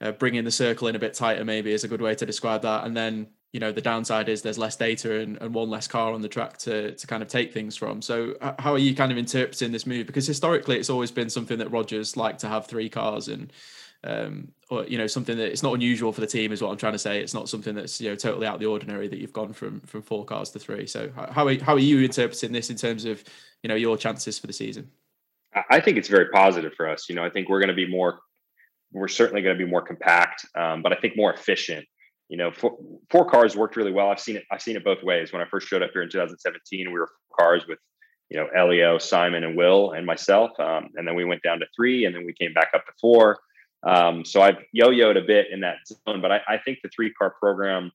uh, 0.00 0.12
bringing 0.12 0.44
the 0.44 0.50
circle 0.50 0.88
in 0.88 0.96
a 0.96 0.98
bit 0.98 1.14
tighter 1.14 1.44
maybe 1.44 1.72
is 1.72 1.84
a 1.84 1.88
good 1.88 2.00
way 2.00 2.14
to 2.14 2.26
describe 2.26 2.62
that. 2.62 2.84
And 2.84 2.96
then 2.96 3.28
you 3.52 3.60
know 3.60 3.72
the 3.72 3.80
downside 3.80 4.28
is 4.28 4.42
there's 4.42 4.58
less 4.58 4.76
data 4.76 5.20
and, 5.20 5.38
and 5.40 5.54
one 5.54 5.70
less 5.70 5.88
car 5.88 6.12
on 6.12 6.20
the 6.20 6.28
track 6.28 6.58
to 6.58 6.92
to 6.92 7.06
kind 7.06 7.22
of 7.22 7.28
take 7.28 7.52
things 7.52 7.76
from. 7.76 8.02
So 8.02 8.34
how 8.58 8.72
are 8.72 8.78
you 8.78 8.94
kind 8.94 9.10
of 9.10 9.18
interpreting 9.18 9.72
this 9.72 9.86
move? 9.86 10.06
Because 10.06 10.26
historically 10.26 10.78
it's 10.78 10.90
always 10.90 11.10
been 11.10 11.30
something 11.30 11.58
that 11.58 11.70
Roger's 11.70 12.16
like 12.16 12.38
to 12.38 12.48
have 12.48 12.66
three 12.66 12.88
cars 12.88 13.28
and 13.28 13.52
um, 14.04 14.48
or 14.70 14.84
you 14.84 14.98
know 14.98 15.06
something 15.06 15.36
that 15.36 15.50
it's 15.50 15.62
not 15.62 15.74
unusual 15.74 16.12
for 16.12 16.20
the 16.20 16.26
team 16.26 16.52
is 16.52 16.62
what 16.62 16.70
i'm 16.70 16.76
trying 16.76 16.92
to 16.92 16.98
say. 16.98 17.20
It's 17.20 17.34
not 17.34 17.48
something 17.48 17.74
that's 17.74 18.00
you 18.00 18.10
know 18.10 18.16
totally 18.16 18.46
out 18.46 18.54
of 18.54 18.60
the 18.60 18.66
ordinary 18.66 19.08
that 19.08 19.18
you've 19.18 19.32
gone 19.32 19.52
from 19.52 19.80
from 19.80 20.02
four 20.02 20.24
cars 20.24 20.50
to 20.50 20.58
three. 20.58 20.86
So 20.86 21.10
how 21.16 21.48
are, 21.48 21.58
how 21.62 21.74
are 21.74 21.80
you 21.80 22.00
interpreting 22.00 22.52
this 22.52 22.70
in 22.70 22.76
terms 22.76 23.04
of 23.04 23.24
you 23.62 23.68
know 23.68 23.74
your 23.74 23.96
chances 23.96 24.38
for 24.38 24.46
the 24.46 24.52
season 24.52 24.90
i 25.70 25.80
think 25.80 25.96
it's 25.96 26.08
very 26.08 26.28
positive 26.30 26.72
for 26.76 26.88
us 26.88 27.06
you 27.08 27.14
know 27.14 27.24
i 27.24 27.30
think 27.30 27.48
we're 27.48 27.60
going 27.60 27.68
to 27.68 27.74
be 27.74 27.88
more 27.88 28.18
we're 28.92 29.08
certainly 29.08 29.42
going 29.42 29.56
to 29.56 29.64
be 29.64 29.70
more 29.70 29.82
compact 29.82 30.46
um, 30.56 30.82
but 30.82 30.92
i 30.92 30.96
think 30.96 31.16
more 31.16 31.32
efficient 31.32 31.86
you 32.28 32.36
know, 32.36 32.50
four, 32.52 32.76
four, 33.10 33.28
cars 33.28 33.56
worked 33.56 33.76
really 33.76 33.92
well. 33.92 34.10
I've 34.10 34.20
seen 34.20 34.36
it. 34.36 34.44
I've 34.52 34.60
seen 34.60 34.76
it 34.76 34.84
both 34.84 35.02
ways. 35.02 35.32
When 35.32 35.40
I 35.40 35.46
first 35.46 35.66
showed 35.66 35.82
up 35.82 35.90
here 35.92 36.02
in 36.02 36.10
2017, 36.10 36.92
we 36.92 36.98
were 36.98 37.08
cars 37.38 37.64
with, 37.66 37.78
you 38.28 38.38
know, 38.38 38.46
Elio, 38.54 38.98
Simon, 38.98 39.44
and 39.44 39.56
Will, 39.56 39.92
and 39.92 40.04
myself. 40.04 40.50
Um, 40.58 40.90
and 40.96 41.08
then 41.08 41.14
we 41.14 41.24
went 41.24 41.42
down 41.42 41.60
to 41.60 41.66
three, 41.74 42.04
and 42.04 42.14
then 42.14 42.26
we 42.26 42.34
came 42.34 42.52
back 42.52 42.68
up 42.74 42.84
to 42.84 42.92
four. 43.00 43.38
Um, 43.82 44.24
so 44.24 44.42
I've 44.42 44.58
yo-yoed 44.72 45.16
a 45.16 45.26
bit 45.26 45.46
in 45.50 45.60
that 45.60 45.76
zone, 45.86 46.20
but 46.20 46.30
I, 46.30 46.40
I 46.46 46.58
think 46.58 46.78
the 46.82 46.90
three-car 46.94 47.34
program 47.40 47.92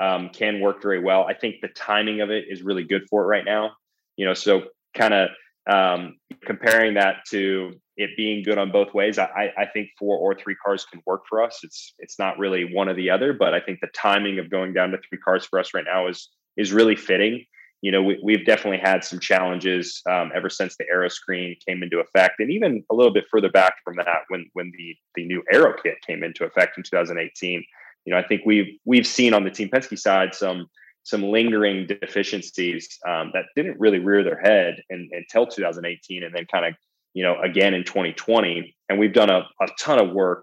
um, 0.00 0.30
can 0.30 0.60
work 0.60 0.82
very 0.82 0.98
well. 0.98 1.24
I 1.24 1.34
think 1.34 1.56
the 1.62 1.68
timing 1.68 2.20
of 2.22 2.30
it 2.30 2.46
is 2.48 2.62
really 2.62 2.84
good 2.84 3.02
for 3.08 3.22
it 3.22 3.26
right 3.26 3.44
now. 3.44 3.72
You 4.16 4.26
know, 4.26 4.34
so 4.34 4.64
kind 4.94 5.14
of 5.14 5.28
um, 5.70 6.16
comparing 6.44 6.94
that 6.94 7.24
to 7.30 7.72
it 7.96 8.10
being 8.16 8.42
good 8.42 8.58
on 8.58 8.70
both 8.70 8.92
ways, 8.92 9.18
I, 9.18 9.52
I 9.56 9.66
think 9.66 9.88
four 9.98 10.18
or 10.18 10.34
three 10.34 10.54
cars 10.54 10.84
can 10.84 11.00
work 11.06 11.22
for 11.28 11.42
us. 11.42 11.60
It's 11.62 11.94
it's 11.98 12.18
not 12.18 12.38
really 12.38 12.72
one 12.72 12.88
or 12.88 12.94
the 12.94 13.10
other, 13.10 13.32
but 13.32 13.54
I 13.54 13.60
think 13.60 13.80
the 13.80 13.88
timing 13.94 14.38
of 14.38 14.50
going 14.50 14.74
down 14.74 14.90
to 14.90 14.98
three 15.08 15.18
cars 15.18 15.46
for 15.46 15.58
us 15.58 15.72
right 15.74 15.84
now 15.84 16.08
is 16.08 16.28
is 16.56 16.72
really 16.72 16.96
fitting. 16.96 17.44
You 17.82 17.92
know, 17.92 18.02
we, 18.02 18.18
we've 18.22 18.44
definitely 18.44 18.78
had 18.78 19.04
some 19.04 19.20
challenges 19.20 20.02
um, 20.10 20.30
ever 20.34 20.48
since 20.48 20.76
the 20.76 20.84
aero 20.90 21.08
screen 21.08 21.56
came 21.66 21.82
into 21.82 22.00
effect, 22.00 22.34
and 22.38 22.50
even 22.50 22.84
a 22.90 22.94
little 22.94 23.12
bit 23.12 23.24
further 23.30 23.50
back 23.50 23.74
from 23.82 23.96
that 23.96 24.22
when 24.28 24.46
when 24.52 24.70
the 24.76 24.96
the 25.14 25.26
new 25.26 25.42
aero 25.52 25.74
kit 25.82 25.96
came 26.06 26.22
into 26.22 26.44
effect 26.44 26.76
in 26.76 26.84
2018. 26.84 27.64
You 28.04 28.12
know, 28.12 28.18
I 28.18 28.26
think 28.26 28.42
we've 28.44 28.78
we've 28.84 29.06
seen 29.06 29.32
on 29.34 29.44
the 29.44 29.50
Team 29.50 29.68
Penske 29.68 29.98
side 29.98 30.34
some 30.34 30.68
some 31.06 31.22
lingering 31.22 31.86
deficiencies 31.86 32.98
um, 33.08 33.30
that 33.32 33.44
didn't 33.54 33.78
really 33.78 34.00
rear 34.00 34.24
their 34.24 34.40
head 34.40 34.82
in, 34.90 35.08
until 35.12 35.46
2018 35.46 36.24
and 36.24 36.34
then 36.34 36.44
kind 36.52 36.66
of 36.66 36.74
you 37.14 37.22
know 37.22 37.40
again 37.40 37.74
in 37.74 37.84
2020 37.84 38.74
and 38.88 38.98
we've 38.98 39.12
done 39.12 39.30
a, 39.30 39.46
a 39.60 39.68
ton 39.78 40.00
of 40.00 40.12
work 40.12 40.42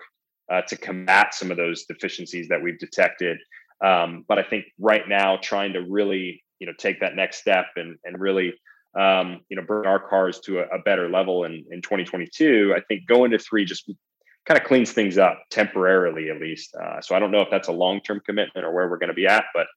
uh, 0.49 0.61
to 0.61 0.77
combat 0.77 1.33
some 1.33 1.51
of 1.51 1.57
those 1.57 1.83
deficiencies 1.83 2.47
that 2.47 2.63
we've 2.63 2.79
detected. 2.79 3.37
Um, 3.83 4.23
but 4.25 4.39
i 4.39 4.43
think 4.43 4.65
right 4.79 5.07
now 5.07 5.37
trying 5.41 5.73
to 5.73 5.81
really 5.81 6.41
you 6.59 6.67
know 6.67 6.73
take 6.77 7.01
that 7.01 7.15
next 7.15 7.39
step 7.41 7.65
and 7.75 7.97
and 8.05 8.17
really 8.17 8.53
um, 8.97 9.41
you 9.49 9.57
know 9.57 9.63
bring 9.63 9.85
our 9.85 9.99
cars 9.99 10.39
to 10.45 10.59
a, 10.59 10.63
a 10.63 10.79
better 10.85 11.09
level 11.09 11.43
in, 11.43 11.65
in 11.71 11.81
2022 11.81 12.73
i 12.77 12.79
think 12.87 13.05
going 13.05 13.31
to 13.31 13.37
three 13.37 13.65
just 13.65 13.91
kind 14.45 14.59
of 14.59 14.65
cleans 14.65 14.91
things 14.91 15.17
up 15.17 15.41
temporarily 15.49 16.29
at 16.29 16.39
least. 16.39 16.73
Uh, 16.75 17.01
so 17.01 17.15
i 17.15 17.19
don't 17.19 17.31
know 17.31 17.41
if 17.41 17.49
that's 17.51 17.67
a 17.67 17.73
long-term 17.73 18.21
commitment 18.25 18.65
or 18.65 18.73
where 18.73 18.89
we're 18.89 18.97
going 18.97 19.09
to 19.09 19.13
be 19.13 19.27
at 19.27 19.43
but 19.53 19.67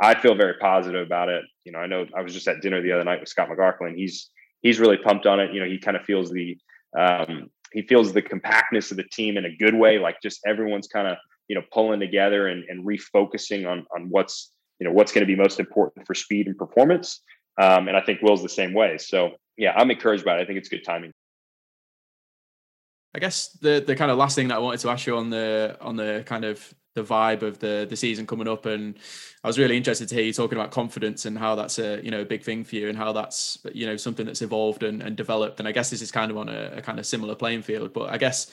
I 0.00 0.18
feel 0.18 0.34
very 0.34 0.54
positive 0.60 1.04
about 1.04 1.28
it. 1.28 1.44
You 1.64 1.72
know, 1.72 1.78
I 1.78 1.86
know 1.86 2.06
I 2.16 2.22
was 2.22 2.34
just 2.34 2.48
at 2.48 2.60
dinner 2.60 2.82
the 2.82 2.92
other 2.92 3.04
night 3.04 3.20
with 3.20 3.28
Scott 3.28 3.48
McLaughlin. 3.48 3.96
He's 3.96 4.30
he's 4.62 4.78
really 4.78 4.96
pumped 4.96 5.26
on 5.26 5.40
it. 5.40 5.52
You 5.52 5.60
know, 5.60 5.66
he 5.66 5.78
kind 5.78 5.96
of 5.96 6.04
feels 6.04 6.30
the 6.30 6.58
um, 6.98 7.50
he 7.72 7.82
feels 7.82 8.12
the 8.12 8.22
compactness 8.22 8.90
of 8.90 8.96
the 8.96 9.04
team 9.04 9.36
in 9.36 9.44
a 9.44 9.56
good 9.56 9.74
way. 9.74 9.98
Like 9.98 10.20
just 10.22 10.40
everyone's 10.46 10.88
kind 10.88 11.08
of 11.08 11.16
you 11.48 11.54
know 11.54 11.62
pulling 11.72 12.00
together 12.00 12.48
and, 12.48 12.64
and 12.68 12.84
refocusing 12.84 13.70
on 13.70 13.86
on 13.94 14.08
what's 14.10 14.52
you 14.78 14.86
know 14.86 14.92
what's 14.92 15.12
going 15.12 15.26
to 15.26 15.26
be 15.26 15.36
most 15.36 15.60
important 15.60 16.06
for 16.06 16.14
speed 16.14 16.46
and 16.46 16.56
performance. 16.56 17.20
Um, 17.58 17.88
and 17.88 17.96
I 17.96 18.02
think 18.02 18.20
Will's 18.20 18.42
the 18.42 18.48
same 18.50 18.74
way. 18.74 18.98
So 18.98 19.30
yeah, 19.56 19.72
I'm 19.74 19.90
encouraged 19.90 20.24
by 20.24 20.38
it. 20.38 20.42
I 20.42 20.44
think 20.44 20.58
it's 20.58 20.68
good 20.68 20.84
timing. 20.84 21.12
I 23.14 23.18
guess 23.18 23.48
the 23.62 23.82
the 23.86 23.96
kind 23.96 24.10
of 24.10 24.18
last 24.18 24.34
thing 24.34 24.48
that 24.48 24.56
I 24.56 24.58
wanted 24.58 24.80
to 24.80 24.90
ask 24.90 25.06
you 25.06 25.16
on 25.16 25.30
the 25.30 25.78
on 25.80 25.96
the 25.96 26.22
kind 26.26 26.44
of 26.44 26.74
the 26.96 27.04
vibe 27.04 27.42
of 27.42 27.60
the 27.60 27.86
the 27.88 27.94
season 27.94 28.26
coming 28.26 28.48
up. 28.48 28.66
And 28.66 28.98
I 29.44 29.46
was 29.46 29.58
really 29.58 29.76
interested 29.76 30.08
to 30.08 30.14
hear 30.16 30.24
you 30.24 30.32
talking 30.32 30.58
about 30.58 30.72
confidence 30.72 31.24
and 31.26 31.38
how 31.38 31.54
that's 31.54 31.78
a 31.78 32.02
you 32.02 32.10
know 32.10 32.22
a 32.22 32.24
big 32.24 32.42
thing 32.42 32.64
for 32.64 32.74
you 32.74 32.88
and 32.88 32.98
how 32.98 33.12
that's 33.12 33.58
you 33.72 33.86
know 33.86 33.96
something 33.96 34.26
that's 34.26 34.42
evolved 34.42 34.82
and, 34.82 35.00
and 35.00 35.16
developed. 35.16 35.60
And 35.60 35.68
I 35.68 35.72
guess 35.72 35.90
this 35.90 36.02
is 36.02 36.10
kind 36.10 36.32
of 36.32 36.36
on 36.36 36.48
a, 36.48 36.72
a 36.78 36.82
kind 36.82 36.98
of 36.98 37.06
similar 37.06 37.36
playing 37.36 37.62
field 37.62 37.92
but 37.92 38.10
I 38.10 38.18
guess 38.18 38.50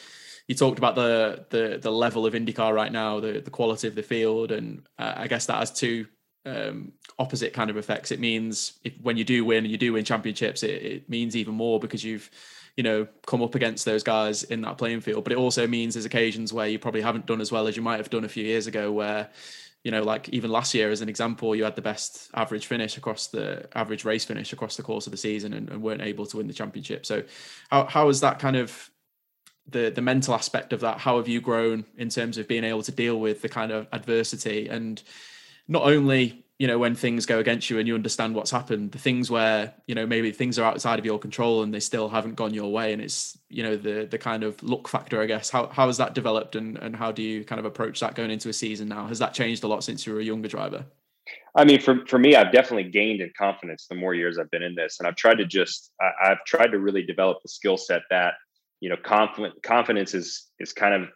you 0.47 0.55
talked 0.55 0.77
about 0.77 0.95
the 0.95 1.45
the 1.49 1.79
the 1.81 1.91
level 1.91 2.25
of 2.25 2.33
IndyCar 2.33 2.73
right 2.73 2.91
now 2.91 3.19
the 3.19 3.39
the 3.39 3.49
quality 3.49 3.87
of 3.87 3.95
the 3.95 4.03
field. 4.03 4.51
And 4.51 4.85
uh, 4.99 5.13
I 5.17 5.27
guess 5.27 5.47
that 5.47 5.57
has 5.57 5.71
two 5.71 6.05
um, 6.45 6.91
opposite 7.17 7.53
kind 7.53 7.69
of 7.69 7.77
effects. 7.77 8.11
It 8.11 8.19
means 8.19 8.79
if, 8.83 8.93
when 9.01 9.17
you 9.17 9.23
do 9.23 9.45
win 9.45 9.63
and 9.63 9.71
you 9.71 9.77
do 9.77 9.93
win 9.93 10.03
championships 10.05 10.63
it, 10.63 10.83
it 10.83 11.09
means 11.09 11.35
even 11.35 11.53
more 11.53 11.79
because 11.79 12.03
you've 12.03 12.29
you 12.75 12.83
know, 12.83 13.07
come 13.27 13.43
up 13.43 13.55
against 13.55 13.85
those 13.85 14.03
guys 14.03 14.43
in 14.43 14.61
that 14.61 14.77
playing 14.77 15.01
field. 15.01 15.23
But 15.23 15.33
it 15.33 15.37
also 15.37 15.67
means 15.67 15.93
there's 15.93 16.05
occasions 16.05 16.51
where 16.51 16.67
you 16.67 16.79
probably 16.79 17.01
haven't 17.01 17.25
done 17.25 17.41
as 17.41 17.51
well 17.51 17.67
as 17.67 17.75
you 17.75 17.83
might 17.83 17.97
have 17.97 18.09
done 18.09 18.23
a 18.23 18.29
few 18.29 18.43
years 18.43 18.65
ago, 18.65 18.91
where, 18.91 19.29
you 19.83 19.91
know, 19.91 20.01
like 20.01 20.29
even 20.29 20.51
last 20.51 20.73
year 20.73 20.89
as 20.89 21.01
an 21.01 21.09
example, 21.09 21.55
you 21.55 21.63
had 21.63 21.75
the 21.75 21.81
best 21.81 22.29
average 22.33 22.65
finish 22.65 22.97
across 22.97 23.27
the 23.27 23.67
average 23.77 24.05
race 24.05 24.25
finish 24.25 24.53
across 24.53 24.75
the 24.75 24.83
course 24.83 25.05
of 25.05 25.11
the 25.11 25.17
season 25.17 25.53
and, 25.53 25.69
and 25.69 25.83
weren't 25.83 26.01
able 26.01 26.25
to 26.25 26.37
win 26.37 26.47
the 26.47 26.53
championship. 26.53 27.05
So 27.05 27.23
how 27.69 27.85
how 27.85 28.09
is 28.09 28.21
that 28.21 28.39
kind 28.39 28.55
of 28.55 28.89
the 29.67 29.91
the 29.91 30.01
mental 30.01 30.33
aspect 30.33 30.73
of 30.73 30.79
that? 30.79 30.97
How 30.97 31.17
have 31.17 31.27
you 31.27 31.41
grown 31.41 31.85
in 31.97 32.09
terms 32.09 32.39
of 32.39 32.47
being 32.47 32.63
able 32.63 32.83
to 32.83 32.91
deal 32.91 33.19
with 33.19 33.41
the 33.41 33.49
kind 33.49 33.71
of 33.71 33.87
adversity 33.91 34.67
and 34.67 35.01
not 35.67 35.83
only 35.83 36.42
you 36.59 36.67
know 36.67 36.77
when 36.77 36.95
things 36.95 37.25
go 37.25 37.39
against 37.39 37.69
you 37.69 37.79
and 37.79 37.87
you 37.87 37.95
understand 37.95 38.35
what's 38.35 38.51
happened 38.51 38.91
the 38.91 38.99
things 38.99 39.29
where 39.29 39.73
you 39.87 39.95
know 39.95 40.05
maybe 40.05 40.31
things 40.31 40.59
are 40.59 40.63
outside 40.63 40.99
of 40.99 41.05
your 41.05 41.19
control 41.19 41.63
and 41.63 41.73
they 41.73 41.79
still 41.79 42.09
haven't 42.09 42.35
gone 42.35 42.53
your 42.53 42.71
way 42.71 42.93
and 42.93 43.01
it's 43.01 43.37
you 43.49 43.63
know 43.63 43.75
the 43.75 44.07
the 44.09 44.17
kind 44.17 44.43
of 44.43 44.61
luck 44.63 44.87
factor 44.87 45.21
i 45.21 45.25
guess. 45.25 45.49
How, 45.49 45.67
how 45.67 45.87
has 45.87 45.97
that 45.97 46.13
developed 46.13 46.55
and 46.55 46.77
and 46.77 46.95
how 46.95 47.11
do 47.11 47.21
you 47.21 47.43
kind 47.43 47.59
of 47.59 47.65
approach 47.65 47.99
that 48.01 48.15
going 48.15 48.31
into 48.31 48.49
a 48.49 48.53
season 48.53 48.87
now? 48.87 49.07
Has 49.07 49.19
that 49.19 49.33
changed 49.33 49.63
a 49.63 49.67
lot 49.67 49.83
since 49.83 50.05
you 50.05 50.13
were 50.13 50.19
a 50.19 50.23
younger 50.23 50.47
driver? 50.47 50.85
I 51.55 51.65
mean 51.65 51.79
for, 51.79 52.05
for 52.07 52.19
me 52.19 52.35
i've 52.35 52.51
definitely 52.51 52.89
gained 52.91 53.21
in 53.21 53.31
confidence 53.37 53.87
the 53.87 53.95
more 53.95 54.13
years 54.13 54.37
i've 54.37 54.51
been 54.51 54.63
in 54.63 54.75
this 54.75 54.97
and 54.99 55.07
i've 55.07 55.15
tried 55.15 55.37
to 55.37 55.45
just 55.45 55.91
I, 56.01 56.31
i've 56.31 56.43
tried 56.45 56.71
to 56.71 56.79
really 56.79 57.03
develop 57.03 57.37
the 57.41 57.49
skill 57.49 57.77
set 57.77 58.01
that 58.09 58.33
you 58.79 58.89
know 58.89 58.97
confident 58.97 59.61
confidence 59.63 60.13
is 60.13 60.49
is 60.59 60.73
kind 60.73 60.93
of 60.93 61.09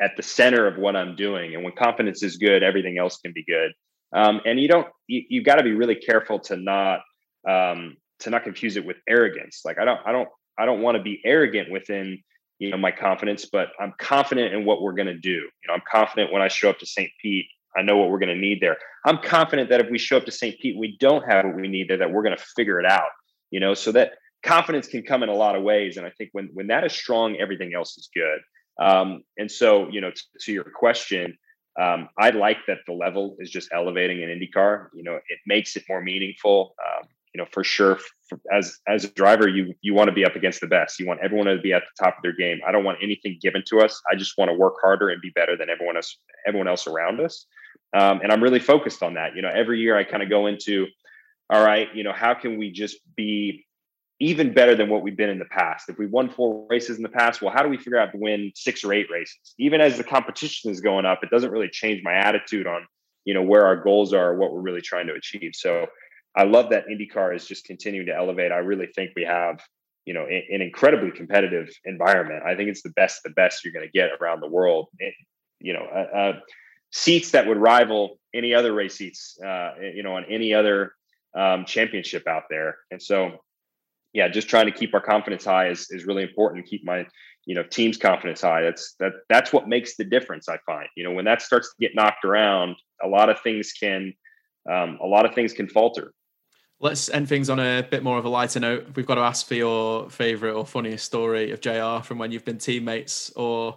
at 0.00 0.12
the 0.16 0.22
center 0.22 0.66
of 0.66 0.78
what 0.78 0.96
i'm 0.96 1.16
doing 1.16 1.54
and 1.54 1.64
when 1.64 1.74
confidence 1.76 2.22
is 2.22 2.36
good 2.36 2.62
everything 2.62 2.98
else 2.98 3.18
can 3.18 3.32
be 3.34 3.44
good 3.44 3.72
um, 4.12 4.40
and 4.44 4.58
you 4.60 4.68
don't 4.68 4.88
you, 5.06 5.22
you 5.28 5.42
got 5.42 5.56
to 5.56 5.62
be 5.62 5.72
really 5.72 5.94
careful 5.94 6.38
to 6.40 6.56
not 6.56 7.00
um, 7.48 7.96
to 8.20 8.30
not 8.30 8.44
confuse 8.44 8.76
it 8.76 8.84
with 8.84 8.96
arrogance. 9.08 9.62
Like 9.64 9.78
i 9.78 9.84
don't 9.84 10.00
i 10.04 10.12
don't 10.12 10.28
i 10.58 10.66
don't 10.66 10.82
want 10.82 10.96
to 10.96 11.02
be 11.02 11.20
arrogant 11.24 11.70
within 11.70 12.18
you 12.58 12.70
know 12.70 12.76
my 12.76 12.90
confidence 12.90 13.46
but 13.50 13.68
i'm 13.80 13.94
confident 13.98 14.54
in 14.54 14.64
what 14.64 14.82
we're 14.82 14.92
going 14.92 15.06
to 15.06 15.18
do. 15.18 15.30
You 15.30 15.68
know 15.68 15.74
i'm 15.74 15.82
confident 15.90 16.32
when 16.32 16.42
i 16.42 16.48
show 16.48 16.70
up 16.70 16.78
to 16.78 16.86
st 16.86 17.10
pete 17.20 17.46
i 17.76 17.82
know 17.82 17.96
what 17.96 18.10
we're 18.10 18.18
going 18.18 18.34
to 18.34 18.40
need 18.40 18.60
there. 18.60 18.76
I'm 19.04 19.18
confident 19.18 19.70
that 19.70 19.80
if 19.80 19.90
we 19.90 19.98
show 19.98 20.16
up 20.16 20.24
to 20.26 20.32
st 20.32 20.58
pete 20.60 20.76
we 20.78 20.96
don't 21.00 21.24
have 21.30 21.44
what 21.44 21.56
we 21.56 21.68
need 21.68 21.88
there 21.88 21.98
that 21.98 22.10
we're 22.12 22.22
going 22.22 22.36
to 22.36 22.44
figure 22.56 22.80
it 22.80 22.86
out 22.86 23.10
you 23.50 23.58
know? 23.58 23.74
So 23.74 23.92
that 23.92 24.12
confidence 24.44 24.86
can 24.86 25.02
come 25.02 25.22
in 25.22 25.28
a 25.28 25.34
lot 25.34 25.56
of 25.56 25.62
ways 25.62 25.96
and 25.96 26.06
i 26.06 26.10
think 26.16 26.30
when 26.32 26.48
when 26.54 26.68
that 26.68 26.84
is 26.84 26.92
strong 26.92 27.36
everything 27.36 27.72
else 27.74 27.96
is 27.98 28.08
good. 28.14 28.40
Um, 28.82 29.22
and 29.36 29.50
so 29.50 29.88
you 29.90 30.00
know 30.00 30.10
to, 30.10 30.22
to 30.42 30.52
your 30.52 30.64
question 30.64 31.36
um, 31.78 32.08
I 32.18 32.30
like 32.30 32.58
that 32.66 32.78
the 32.86 32.92
level 32.92 33.36
is 33.38 33.50
just 33.50 33.68
elevating 33.72 34.22
in 34.22 34.28
IndyCar. 34.28 34.88
You 34.94 35.04
know, 35.04 35.14
it 35.14 35.38
makes 35.46 35.76
it 35.76 35.84
more 35.88 36.00
meaningful. 36.00 36.74
Um, 36.84 37.08
you 37.34 37.38
know, 37.40 37.46
for 37.52 37.62
sure, 37.62 37.98
for, 38.28 38.40
as 38.52 38.78
as 38.88 39.04
a 39.04 39.08
driver, 39.12 39.48
you 39.48 39.74
you 39.82 39.94
want 39.94 40.08
to 40.08 40.14
be 40.14 40.24
up 40.24 40.34
against 40.34 40.60
the 40.60 40.66
best. 40.66 40.98
You 40.98 41.06
want 41.06 41.20
everyone 41.22 41.46
to 41.46 41.58
be 41.58 41.72
at 41.72 41.82
the 41.82 42.04
top 42.04 42.16
of 42.16 42.22
their 42.22 42.32
game. 42.32 42.58
I 42.66 42.72
don't 42.72 42.84
want 42.84 42.98
anything 43.02 43.38
given 43.40 43.62
to 43.68 43.78
us. 43.80 44.00
I 44.10 44.16
just 44.16 44.36
want 44.36 44.50
to 44.50 44.56
work 44.56 44.74
harder 44.82 45.10
and 45.10 45.22
be 45.22 45.30
better 45.30 45.56
than 45.56 45.70
everyone 45.70 45.96
else 45.96 46.18
everyone 46.46 46.66
else 46.66 46.86
around 46.88 47.20
us. 47.20 47.46
Um, 47.96 48.20
and 48.22 48.32
I'm 48.32 48.42
really 48.42 48.60
focused 48.60 49.02
on 49.02 49.14
that. 49.14 49.36
You 49.36 49.42
know, 49.42 49.50
every 49.54 49.80
year 49.80 49.96
I 49.96 50.04
kind 50.04 50.22
of 50.22 50.30
go 50.30 50.46
into, 50.46 50.86
all 51.50 51.64
right, 51.64 51.88
you 51.94 52.04
know, 52.04 52.12
how 52.12 52.34
can 52.34 52.58
we 52.58 52.70
just 52.70 52.98
be 53.16 53.64
even 54.20 54.52
better 54.52 54.74
than 54.74 54.90
what 54.90 55.02
we've 55.02 55.16
been 55.16 55.30
in 55.30 55.38
the 55.38 55.46
past. 55.46 55.88
If 55.88 55.98
we 55.98 56.06
won 56.06 56.28
four 56.28 56.66
races 56.68 56.98
in 56.98 57.02
the 57.02 57.08
past, 57.08 57.40
well, 57.40 57.52
how 57.52 57.62
do 57.62 57.70
we 57.70 57.78
figure 57.78 57.98
out 57.98 58.12
to 58.12 58.18
win 58.18 58.52
six 58.54 58.84
or 58.84 58.92
eight 58.92 59.06
races? 59.10 59.54
Even 59.58 59.80
as 59.80 59.96
the 59.96 60.04
competition 60.04 60.70
is 60.70 60.80
going 60.80 61.06
up, 61.06 61.24
it 61.24 61.30
doesn't 61.30 61.50
really 61.50 61.70
change 61.70 62.02
my 62.04 62.12
attitude 62.12 62.66
on, 62.66 62.86
you 63.24 63.32
know, 63.32 63.42
where 63.42 63.64
our 63.64 63.76
goals 63.76 64.12
are, 64.12 64.36
what 64.36 64.52
we're 64.52 64.60
really 64.60 64.82
trying 64.82 65.06
to 65.06 65.14
achieve. 65.14 65.52
So 65.54 65.86
I 66.36 66.44
love 66.44 66.70
that 66.70 66.84
IndyCar 66.86 67.34
is 67.34 67.46
just 67.46 67.64
continuing 67.64 68.06
to 68.06 68.14
elevate. 68.14 68.52
I 68.52 68.58
really 68.58 68.88
think 68.94 69.12
we 69.16 69.24
have, 69.24 69.58
you 70.04 70.12
know, 70.12 70.26
an 70.26 70.60
incredibly 70.60 71.10
competitive 71.10 71.70
environment. 71.86 72.42
I 72.44 72.54
think 72.56 72.68
it's 72.68 72.82
the 72.82 72.90
best, 72.90 73.22
the 73.24 73.30
best 73.30 73.64
you're 73.64 73.72
going 73.72 73.86
to 73.86 73.92
get 73.92 74.10
around 74.20 74.40
the 74.40 74.48
world. 74.48 74.88
It, 74.98 75.14
you 75.60 75.72
know, 75.72 75.86
uh, 75.92 76.16
uh, 76.16 76.40
seats 76.92 77.30
that 77.30 77.46
would 77.46 77.56
rival 77.56 78.18
any 78.34 78.54
other 78.54 78.72
race 78.72 78.96
seats, 78.96 79.38
uh, 79.44 79.72
you 79.94 80.02
know, 80.02 80.16
on 80.16 80.24
any 80.28 80.52
other 80.52 80.92
um, 81.34 81.64
championship 81.64 82.26
out 82.26 82.44
there. 82.50 82.76
And 82.90 83.00
so, 83.00 83.38
yeah, 84.12 84.28
just 84.28 84.48
trying 84.48 84.66
to 84.66 84.72
keep 84.72 84.94
our 84.94 85.00
confidence 85.00 85.44
high 85.44 85.68
is, 85.68 85.86
is 85.90 86.04
really 86.04 86.22
important. 86.22 86.66
Keep 86.66 86.84
my, 86.84 87.06
you 87.46 87.54
know, 87.54 87.62
team's 87.62 87.96
confidence 87.96 88.40
high. 88.40 88.62
That's 88.62 88.94
that 89.00 89.12
that's 89.28 89.52
what 89.52 89.68
makes 89.68 89.96
the 89.96 90.04
difference. 90.04 90.48
I 90.48 90.58
find, 90.66 90.88
you 90.96 91.04
know, 91.04 91.12
when 91.12 91.24
that 91.26 91.42
starts 91.42 91.68
to 91.68 91.74
get 91.80 91.94
knocked 91.94 92.24
around, 92.24 92.76
a 93.02 93.08
lot 93.08 93.30
of 93.30 93.40
things 93.40 93.72
can, 93.72 94.12
um, 94.70 94.98
a 95.00 95.06
lot 95.06 95.26
of 95.26 95.34
things 95.34 95.52
can 95.52 95.68
falter. 95.68 96.12
Let's 96.80 97.10
end 97.10 97.28
things 97.28 97.50
on 97.50 97.60
a 97.60 97.86
bit 97.88 98.02
more 98.02 98.18
of 98.18 98.24
a 98.24 98.30
lighter 98.30 98.58
note. 98.58 98.96
We've 98.96 99.06
got 99.06 99.16
to 99.16 99.20
ask 99.20 99.46
for 99.46 99.54
your 99.54 100.08
favorite 100.08 100.54
or 100.54 100.64
funniest 100.64 101.04
story 101.04 101.50
of 101.50 101.60
JR 101.60 102.02
from 102.02 102.18
when 102.18 102.32
you've 102.32 102.44
been 102.44 102.58
teammates 102.58 103.30
or 103.36 103.76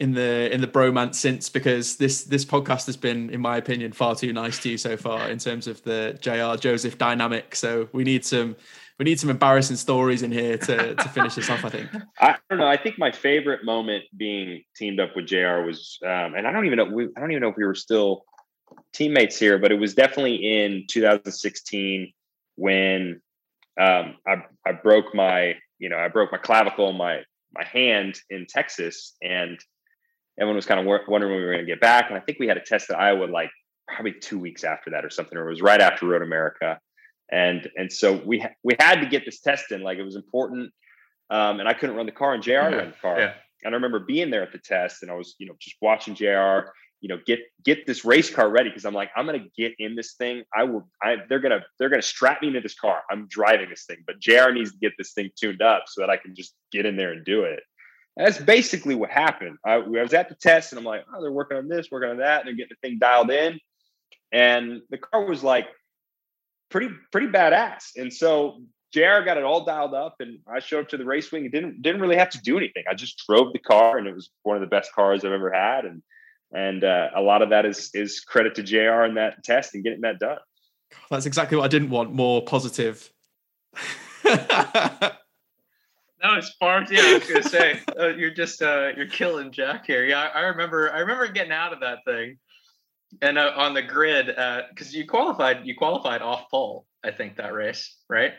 in 0.00 0.12
the 0.12 0.52
in 0.52 0.60
the 0.62 0.66
bromance 0.66 1.16
since 1.16 1.50
because 1.50 1.96
this 1.96 2.24
this 2.24 2.44
podcast 2.44 2.86
has 2.86 2.96
been 2.96 3.28
in 3.30 3.40
my 3.40 3.58
opinion 3.58 3.92
far 3.92 4.16
too 4.16 4.32
nice 4.32 4.58
to 4.58 4.70
you 4.70 4.78
so 4.78 4.96
far 4.96 5.28
in 5.28 5.38
terms 5.38 5.66
of 5.66 5.82
the 5.82 6.18
JR 6.20 6.58
Josef 6.58 6.96
dynamic 6.96 7.54
so 7.54 7.88
we 7.92 8.02
need 8.02 8.24
some 8.24 8.56
we 8.98 9.04
need 9.04 9.18
some 9.18 9.30
embarrassing 9.30 9.76
stories 9.76 10.22
in 10.22 10.32
here 10.32 10.58
to 10.58 10.94
to 10.94 11.08
finish 11.08 11.34
this 11.34 11.50
off 11.50 11.64
I 11.64 11.68
think 11.70 11.90
I 12.20 12.36
don't 12.48 12.58
know 12.58 12.66
I 12.66 12.76
think 12.76 12.98
my 12.98 13.10
favorite 13.10 13.64
moment 13.64 14.04
being 14.16 14.62
teamed 14.76 15.00
up 15.00 15.16
with 15.16 15.26
JR 15.26 15.62
was 15.62 15.98
um, 16.04 16.34
and 16.34 16.46
I 16.46 16.52
don't 16.52 16.66
even 16.66 16.78
know 16.78 16.84
we, 16.84 17.08
I 17.16 17.20
don't 17.20 17.30
even 17.30 17.42
know 17.42 17.48
if 17.48 17.56
we 17.56 17.64
were 17.64 17.74
still 17.74 18.24
teammates 18.92 19.38
here 19.38 19.58
but 19.58 19.72
it 19.72 19.78
was 19.78 19.94
definitely 19.94 20.36
in 20.36 20.84
2016 20.88 22.12
when 22.56 23.20
um, 23.80 24.16
I 24.26 24.44
I 24.66 24.72
broke 24.72 25.14
my 25.14 25.54
you 25.78 25.88
know 25.88 25.96
I 25.96 26.08
broke 26.08 26.32
my 26.32 26.38
clavicle 26.38 26.92
my 26.92 27.22
my 27.54 27.64
hand 27.64 28.18
in 28.30 28.46
Texas 28.48 29.14
and 29.22 29.58
everyone 30.38 30.56
was 30.56 30.66
kind 30.66 30.80
of 30.80 30.86
wondering 30.86 31.32
when 31.32 31.40
we 31.40 31.46
were 31.46 31.52
going 31.52 31.66
to 31.66 31.70
get 31.70 31.80
back. 31.80 32.06
And 32.08 32.16
I 32.16 32.20
think 32.20 32.38
we 32.38 32.48
had 32.48 32.56
a 32.56 32.60
test 32.60 32.90
at 32.90 32.98
Iowa 32.98 33.26
like 33.26 33.50
probably 33.88 34.12
two 34.12 34.38
weeks 34.38 34.64
after 34.64 34.90
that 34.90 35.04
or 35.04 35.10
something, 35.10 35.36
or 35.36 35.46
it 35.46 35.50
was 35.50 35.62
right 35.62 35.80
after 35.80 36.06
Road 36.06 36.22
America. 36.22 36.78
And 37.32 37.68
and 37.76 37.90
so 37.90 38.12
we 38.24 38.40
ha- 38.40 38.54
we 38.62 38.76
had 38.78 39.00
to 39.00 39.06
get 39.06 39.24
this 39.24 39.40
test 39.40 39.72
in, 39.72 39.82
like 39.82 39.98
it 39.98 40.04
was 40.04 40.16
important. 40.16 40.70
Um, 41.30 41.60
and 41.60 41.68
I 41.68 41.72
couldn't 41.72 41.96
run 41.96 42.06
the 42.06 42.12
car, 42.12 42.34
and 42.34 42.42
JR 42.42 42.50
yeah. 42.50 42.68
ran 42.68 42.90
the 42.90 42.96
car. 43.00 43.18
Yeah. 43.18 43.34
And 43.64 43.74
I 43.74 43.76
remember 43.76 44.00
being 44.00 44.30
there 44.30 44.42
at 44.42 44.52
the 44.52 44.58
test, 44.58 45.02
and 45.02 45.10
I 45.10 45.14
was 45.14 45.34
you 45.38 45.46
know 45.46 45.54
just 45.58 45.76
watching 45.80 46.14
JR, 46.14 46.68
you 47.00 47.08
know 47.08 47.18
get 47.26 47.40
get 47.64 47.86
this 47.86 48.04
race 48.04 48.28
car 48.28 48.50
ready 48.50 48.68
because 48.68 48.84
I'm 48.84 48.92
like 48.92 49.10
I'm 49.16 49.24
gonna 49.24 49.46
get 49.56 49.72
in 49.78 49.96
this 49.96 50.14
thing. 50.14 50.42
I 50.54 50.64
will. 50.64 50.88
I 51.02 51.16
they're 51.28 51.40
gonna 51.40 51.62
they're 51.78 51.88
gonna 51.88 52.02
strap 52.02 52.42
me 52.42 52.48
into 52.48 52.60
this 52.60 52.74
car. 52.74 53.00
I'm 53.10 53.26
driving 53.28 53.70
this 53.70 53.86
thing, 53.86 54.04
but 54.06 54.20
JR 54.20 54.50
needs 54.50 54.72
to 54.72 54.78
get 54.78 54.92
this 54.98 55.14
thing 55.14 55.30
tuned 55.34 55.62
up 55.62 55.84
so 55.86 56.02
that 56.02 56.10
I 56.10 56.18
can 56.18 56.34
just 56.34 56.54
get 56.70 56.84
in 56.84 56.96
there 56.96 57.12
and 57.12 57.24
do 57.24 57.44
it. 57.44 57.60
That's 58.16 58.38
basically 58.38 58.94
what 58.94 59.10
happened. 59.10 59.56
I, 59.64 59.74
I, 59.74 59.78
was 59.78 60.12
at 60.12 60.28
the 60.28 60.34
test 60.34 60.72
and 60.72 60.78
I'm 60.78 60.84
like, 60.84 61.04
oh, 61.14 61.22
they're 61.22 61.32
working 61.32 61.56
on 61.56 61.68
this, 61.68 61.88
working 61.90 62.10
on 62.10 62.18
that. 62.18 62.40
And 62.40 62.46
they're 62.46 62.54
getting 62.54 62.76
the 62.82 62.88
thing 62.88 62.98
dialed 62.98 63.30
in. 63.30 63.58
And 64.32 64.82
the 64.90 64.98
car 64.98 65.24
was 65.24 65.42
like 65.42 65.66
pretty, 66.72 66.88
pretty 67.12 67.28
badass. 67.28 67.90
And 67.96 68.12
so 68.12 68.62
JR 68.92 69.20
got 69.24 69.36
it 69.36 69.44
all 69.44 69.64
dialed 69.64 69.94
up 69.94 70.16
and 70.18 70.38
I 70.52 70.58
showed 70.58 70.84
up 70.84 70.88
to 70.88 70.96
the 70.96 71.04
race 71.04 71.30
wing 71.30 71.44
and 71.44 71.52
didn't, 71.52 71.82
didn't 71.82 72.00
really 72.00 72.16
have 72.16 72.30
to 72.30 72.40
do 72.40 72.56
anything. 72.56 72.84
I 72.90 72.94
just 72.94 73.22
drove 73.28 73.52
the 73.52 73.60
car 73.60 73.98
and 73.98 74.08
it 74.08 74.14
was 74.14 74.30
one 74.42 74.56
of 74.56 74.60
the 74.60 74.66
best 74.66 74.92
cars 74.92 75.24
I've 75.24 75.32
ever 75.32 75.52
had. 75.52 75.84
And, 75.84 76.02
and 76.50 76.82
uh, 76.82 77.10
a 77.14 77.22
lot 77.22 77.42
of 77.42 77.50
that 77.50 77.64
is, 77.64 77.90
is 77.94 78.20
credit 78.20 78.56
to 78.56 78.62
JR 78.62 79.04
in 79.04 79.14
that 79.14 79.44
test 79.44 79.74
and 79.74 79.84
getting 79.84 80.00
that 80.00 80.18
done. 80.18 80.38
That's 81.10 81.26
exactly 81.26 81.56
what 81.56 81.64
I 81.64 81.68
didn't 81.68 81.90
want. 81.90 82.12
More 82.12 82.42
positive. 82.42 83.12
No, 86.22 86.34
it's 86.34 86.50
far. 86.50 86.86
Yeah, 86.88 87.00
I 87.00 87.14
was 87.14 87.28
gonna 87.28 87.42
say 87.42 87.80
uh, 87.98 88.08
you're 88.08 88.30
just 88.30 88.62
uh, 88.62 88.92
you're 88.96 89.08
killing 89.08 89.50
Jack 89.50 89.86
here. 89.86 90.04
Yeah, 90.04 90.20
I, 90.20 90.38
I, 90.38 90.40
remember. 90.42 90.92
I 90.92 91.00
remember 91.00 91.26
getting 91.26 91.50
out 91.50 91.72
of 91.72 91.80
that 91.80 91.98
thing, 92.04 92.38
and 93.20 93.38
uh, 93.38 93.52
on 93.56 93.74
the 93.74 93.82
grid 93.82 94.26
because 94.26 94.88
uh, 94.88 94.98
you 94.98 95.06
qualified. 95.06 95.66
You 95.66 95.74
qualified 95.74 96.22
off 96.22 96.50
pole. 96.50 96.86
I 97.04 97.10
think 97.10 97.36
that 97.36 97.52
race, 97.52 97.96
right? 98.08 98.32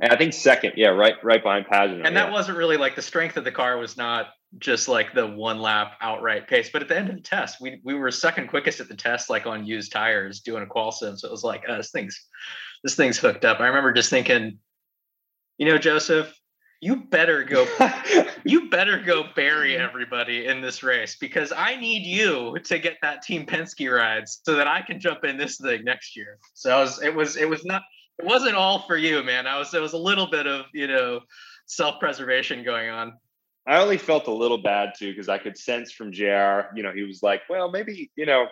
And 0.00 0.12
I 0.12 0.16
think 0.16 0.34
second. 0.34 0.74
Yeah, 0.76 0.88
right, 0.88 1.14
right 1.22 1.42
behind 1.42 1.66
Pagenaud. 1.66 2.04
And 2.04 2.14
yeah. 2.14 2.24
that 2.24 2.32
wasn't 2.32 2.58
really 2.58 2.76
like 2.76 2.96
the 2.96 3.02
strength 3.02 3.36
of 3.36 3.44
the 3.44 3.52
car 3.52 3.78
was 3.78 3.96
not 3.96 4.28
just 4.58 4.88
like 4.88 5.14
the 5.14 5.26
one 5.26 5.58
lap 5.58 5.94
outright 6.00 6.46
pace. 6.48 6.70
But 6.70 6.82
at 6.82 6.88
the 6.88 6.96
end 6.96 7.08
of 7.08 7.16
the 7.16 7.22
test, 7.22 7.60
we 7.60 7.80
we 7.82 7.94
were 7.94 8.10
second 8.10 8.48
quickest 8.48 8.80
at 8.80 8.88
the 8.88 8.96
test, 8.96 9.30
like 9.30 9.46
on 9.46 9.66
used 9.66 9.92
tires, 9.92 10.40
doing 10.40 10.62
a 10.62 10.66
qual 10.66 10.92
sim. 10.92 11.16
So 11.16 11.28
it 11.28 11.30
was 11.30 11.44
like, 11.44 11.64
uh, 11.68 11.78
this 11.78 11.90
thing's 11.90 12.26
this 12.84 12.94
thing's 12.94 13.18
hooked 13.18 13.44
up. 13.44 13.60
I 13.60 13.66
remember 13.66 13.92
just 13.92 14.10
thinking, 14.10 14.58
you 15.58 15.66
know, 15.66 15.78
Josef, 15.78 16.34
you 16.80 16.96
better 16.96 17.42
go 17.44 17.66
you 18.44 18.68
better 18.68 19.02
go 19.02 19.24
bury 19.34 19.76
everybody 19.76 20.46
in 20.46 20.60
this 20.60 20.82
race 20.82 21.16
because 21.16 21.52
I 21.56 21.76
need 21.76 22.04
you 22.04 22.58
to 22.64 22.78
get 22.78 22.98
that 23.02 23.22
team 23.22 23.46
Penske 23.46 23.90
ride 23.94 24.28
so 24.28 24.54
that 24.54 24.66
I 24.66 24.82
can 24.82 25.00
jump 25.00 25.24
in 25.24 25.36
this 25.36 25.56
thing 25.58 25.84
next 25.84 26.16
year. 26.16 26.38
So 26.54 26.80
was, 26.80 27.02
it 27.02 27.14
was 27.14 27.36
it 27.36 27.48
was 27.48 27.64
not 27.64 27.82
it 28.18 28.24
wasn't 28.24 28.56
all 28.56 28.80
for 28.86 28.96
you, 28.96 29.22
man. 29.22 29.46
I 29.46 29.58
was 29.58 29.72
it 29.74 29.80
was 29.80 29.92
a 29.92 29.98
little 29.98 30.26
bit 30.26 30.46
of, 30.46 30.66
you 30.72 30.86
know, 30.86 31.20
self-preservation 31.66 32.64
going 32.64 32.90
on. 32.90 33.14
I 33.66 33.78
only 33.78 33.98
felt 33.98 34.28
a 34.28 34.32
little 34.32 34.58
bad 34.58 34.92
too 34.96 35.10
because 35.10 35.28
I 35.28 35.38
could 35.38 35.58
sense 35.58 35.90
from 35.90 36.12
JR, 36.12 36.70
you 36.74 36.82
know, 36.82 36.92
he 36.94 37.02
was 37.02 37.22
like, 37.22 37.42
well, 37.48 37.70
maybe, 37.70 38.10
you 38.14 38.24
know, 38.24 38.46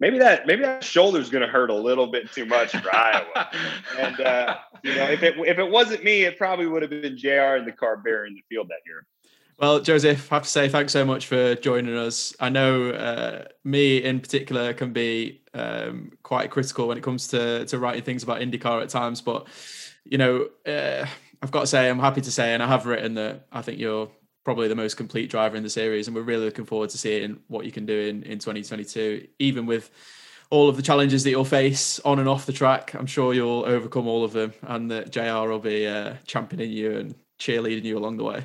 maybe 0.00 0.18
that 0.18 0.46
maybe 0.46 0.62
that 0.62 0.84
shoulder's 0.84 1.30
going 1.30 1.42
to 1.42 1.48
hurt 1.48 1.70
a 1.70 1.74
little 1.74 2.06
bit 2.06 2.32
too 2.32 2.46
much 2.46 2.72
for 2.72 2.94
Iowa. 2.94 3.50
And 3.98 4.20
uh, 4.20 4.56
you 4.82 4.94
know, 4.94 5.04
if 5.04 5.22
it 5.22 5.36
if 5.38 5.58
it 5.58 5.70
wasn't 5.70 6.04
me, 6.04 6.24
it 6.24 6.36
probably 6.36 6.66
would 6.66 6.82
have 6.82 6.90
been 6.90 7.16
JR 7.16 7.56
in 7.56 7.64
the 7.64 7.72
car 7.72 7.96
bearing 7.96 8.34
the 8.34 8.42
field 8.48 8.68
that 8.68 8.80
year. 8.86 9.06
Well, 9.58 9.80
Josef, 9.80 10.30
I 10.30 10.36
have 10.36 10.42
to 10.42 10.48
say 10.50 10.68
thanks 10.68 10.92
so 10.92 11.04
much 11.04 11.26
for 11.26 11.54
joining 11.54 11.96
us. 11.96 12.34
I 12.38 12.50
know 12.50 12.90
uh, 12.90 13.44
me 13.64 13.98
in 13.98 14.20
particular 14.20 14.74
can 14.74 14.92
be 14.92 15.40
um, 15.54 16.12
quite 16.22 16.50
critical 16.50 16.88
when 16.88 16.98
it 16.98 17.02
comes 17.02 17.28
to 17.28 17.64
to 17.66 17.78
writing 17.78 18.02
things 18.02 18.22
about 18.22 18.40
IndyCar 18.40 18.82
at 18.82 18.90
times, 18.90 19.22
but 19.22 19.46
you 20.04 20.18
know, 20.18 20.48
uh, 20.66 21.06
I've 21.42 21.50
got 21.50 21.62
to 21.62 21.66
say 21.66 21.88
I'm 21.88 21.98
happy 21.98 22.20
to 22.20 22.30
say, 22.30 22.52
and 22.52 22.62
I 22.62 22.66
have 22.66 22.86
written 22.86 23.14
that 23.14 23.46
I 23.50 23.62
think 23.62 23.78
you're 23.78 24.10
probably 24.46 24.68
the 24.68 24.76
most 24.76 24.96
complete 24.96 25.28
driver 25.28 25.56
in 25.56 25.64
the 25.64 25.68
series, 25.68 26.06
and 26.06 26.14
we're 26.14 26.22
really 26.22 26.44
looking 26.44 26.64
forward 26.64 26.88
to 26.88 26.96
seeing 26.96 27.36
what 27.48 27.66
you 27.66 27.72
can 27.72 27.84
do 27.84 27.98
in 27.98 28.22
in 28.22 28.38
2022, 28.38 29.26
even 29.40 29.66
with 29.66 29.90
all 30.50 30.68
of 30.68 30.76
the 30.76 30.82
challenges 30.82 31.24
that 31.24 31.30
you'll 31.30 31.44
face 31.44 31.98
on 32.04 32.20
and 32.20 32.28
off 32.28 32.46
the 32.46 32.52
track. 32.52 32.94
I'm 32.94 33.06
sure 33.06 33.34
you'll 33.34 33.64
overcome 33.66 34.06
all 34.06 34.22
of 34.22 34.32
them, 34.32 34.54
and 34.62 34.88
that 34.92 35.10
JR 35.10 35.50
will 35.50 35.58
be 35.58 35.88
uh, 35.88 36.14
championing 36.28 36.70
you 36.70 36.96
and 36.96 37.16
cheerleading 37.40 37.82
you 37.82 37.98
along 37.98 38.18
the 38.18 38.22
way. 38.22 38.44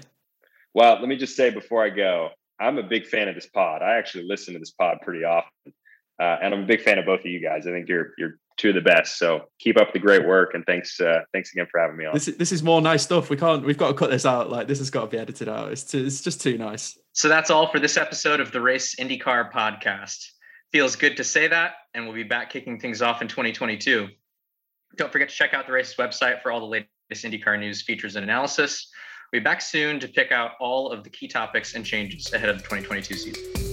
Well, 0.73 0.97
let 0.99 1.07
me 1.07 1.17
just 1.17 1.35
say 1.35 1.51
before 1.51 1.85
I 1.85 1.91
go, 1.91 2.29
I'm 2.59 2.79
a 2.79 2.83
big 2.83 3.05
fan 3.05 3.27
of 3.27 3.35
this 3.35 3.45
pod. 3.45 3.83
I 3.83 3.99
actually 3.99 4.23
listen 4.23 4.55
to 4.55 4.59
this 4.59 4.71
pod 4.71 4.97
pretty 5.03 5.23
often, 5.23 5.71
uh, 6.19 6.37
and 6.41 6.51
I'm 6.51 6.63
a 6.63 6.65
big 6.65 6.81
fan 6.81 6.97
of 6.97 7.05
both 7.05 7.19
of 7.19 7.27
you 7.27 7.43
guys. 7.43 7.67
I 7.67 7.71
think 7.73 7.87
you're 7.87 8.13
you're 8.17 8.39
two 8.57 8.69
of 8.69 8.75
the 8.75 8.81
best. 8.81 9.17
So 9.17 9.45
keep 9.59 9.79
up 9.79 9.93
the 9.93 9.99
great 9.99 10.25
work, 10.25 10.53
and 10.53 10.65
thanks 10.65 10.99
uh, 10.99 11.21
thanks 11.33 11.51
again 11.51 11.67
for 11.71 11.79
having 11.79 11.97
me 11.97 12.05
on. 12.05 12.13
This 12.13 12.27
is, 12.27 12.37
this 12.37 12.51
is 12.51 12.63
more 12.63 12.81
nice 12.81 13.03
stuff. 13.03 13.29
We 13.29 13.37
can't. 13.37 13.65
We've 13.65 13.77
got 13.77 13.89
to 13.89 13.93
cut 13.93 14.09
this 14.09 14.25
out. 14.25 14.49
Like 14.49 14.67
this 14.67 14.79
has 14.79 14.89
got 14.89 15.01
to 15.01 15.07
be 15.07 15.17
edited 15.17 15.49
out. 15.49 15.71
It's 15.71 15.83
too, 15.83 16.05
it's 16.05 16.21
just 16.21 16.41
too 16.41 16.57
nice. 16.57 16.97
So 17.13 17.27
that's 17.27 17.49
all 17.49 17.67
for 17.71 17.79
this 17.79 17.97
episode 17.97 18.39
of 18.39 18.51
the 18.51 18.61
Race 18.61 18.95
IndyCar 18.95 19.51
podcast. 19.51 20.25
Feels 20.71 20.95
good 20.95 21.17
to 21.17 21.23
say 21.23 21.47
that, 21.47 21.73
and 21.93 22.05
we'll 22.05 22.15
be 22.15 22.23
back 22.23 22.49
kicking 22.49 22.79
things 22.79 23.01
off 23.01 23.21
in 23.21 23.27
2022. 23.27 24.07
Don't 24.97 25.11
forget 25.11 25.29
to 25.29 25.35
check 25.35 25.53
out 25.53 25.67
the 25.67 25.73
race's 25.73 25.95
website 25.95 26.41
for 26.41 26.51
all 26.51 26.59
the 26.59 26.65
latest 26.65 26.89
IndyCar 27.13 27.59
news, 27.59 27.81
features, 27.81 28.15
and 28.15 28.23
analysis. 28.23 28.89
We'll 29.31 29.41
be 29.41 29.43
back 29.43 29.61
soon 29.61 29.99
to 29.99 30.07
pick 30.07 30.31
out 30.31 30.51
all 30.59 30.91
of 30.91 31.03
the 31.03 31.09
key 31.09 31.27
topics 31.27 31.75
and 31.75 31.85
changes 31.85 32.31
ahead 32.33 32.49
of 32.49 32.57
the 32.57 32.63
2022 32.63 33.15
season. 33.15 33.70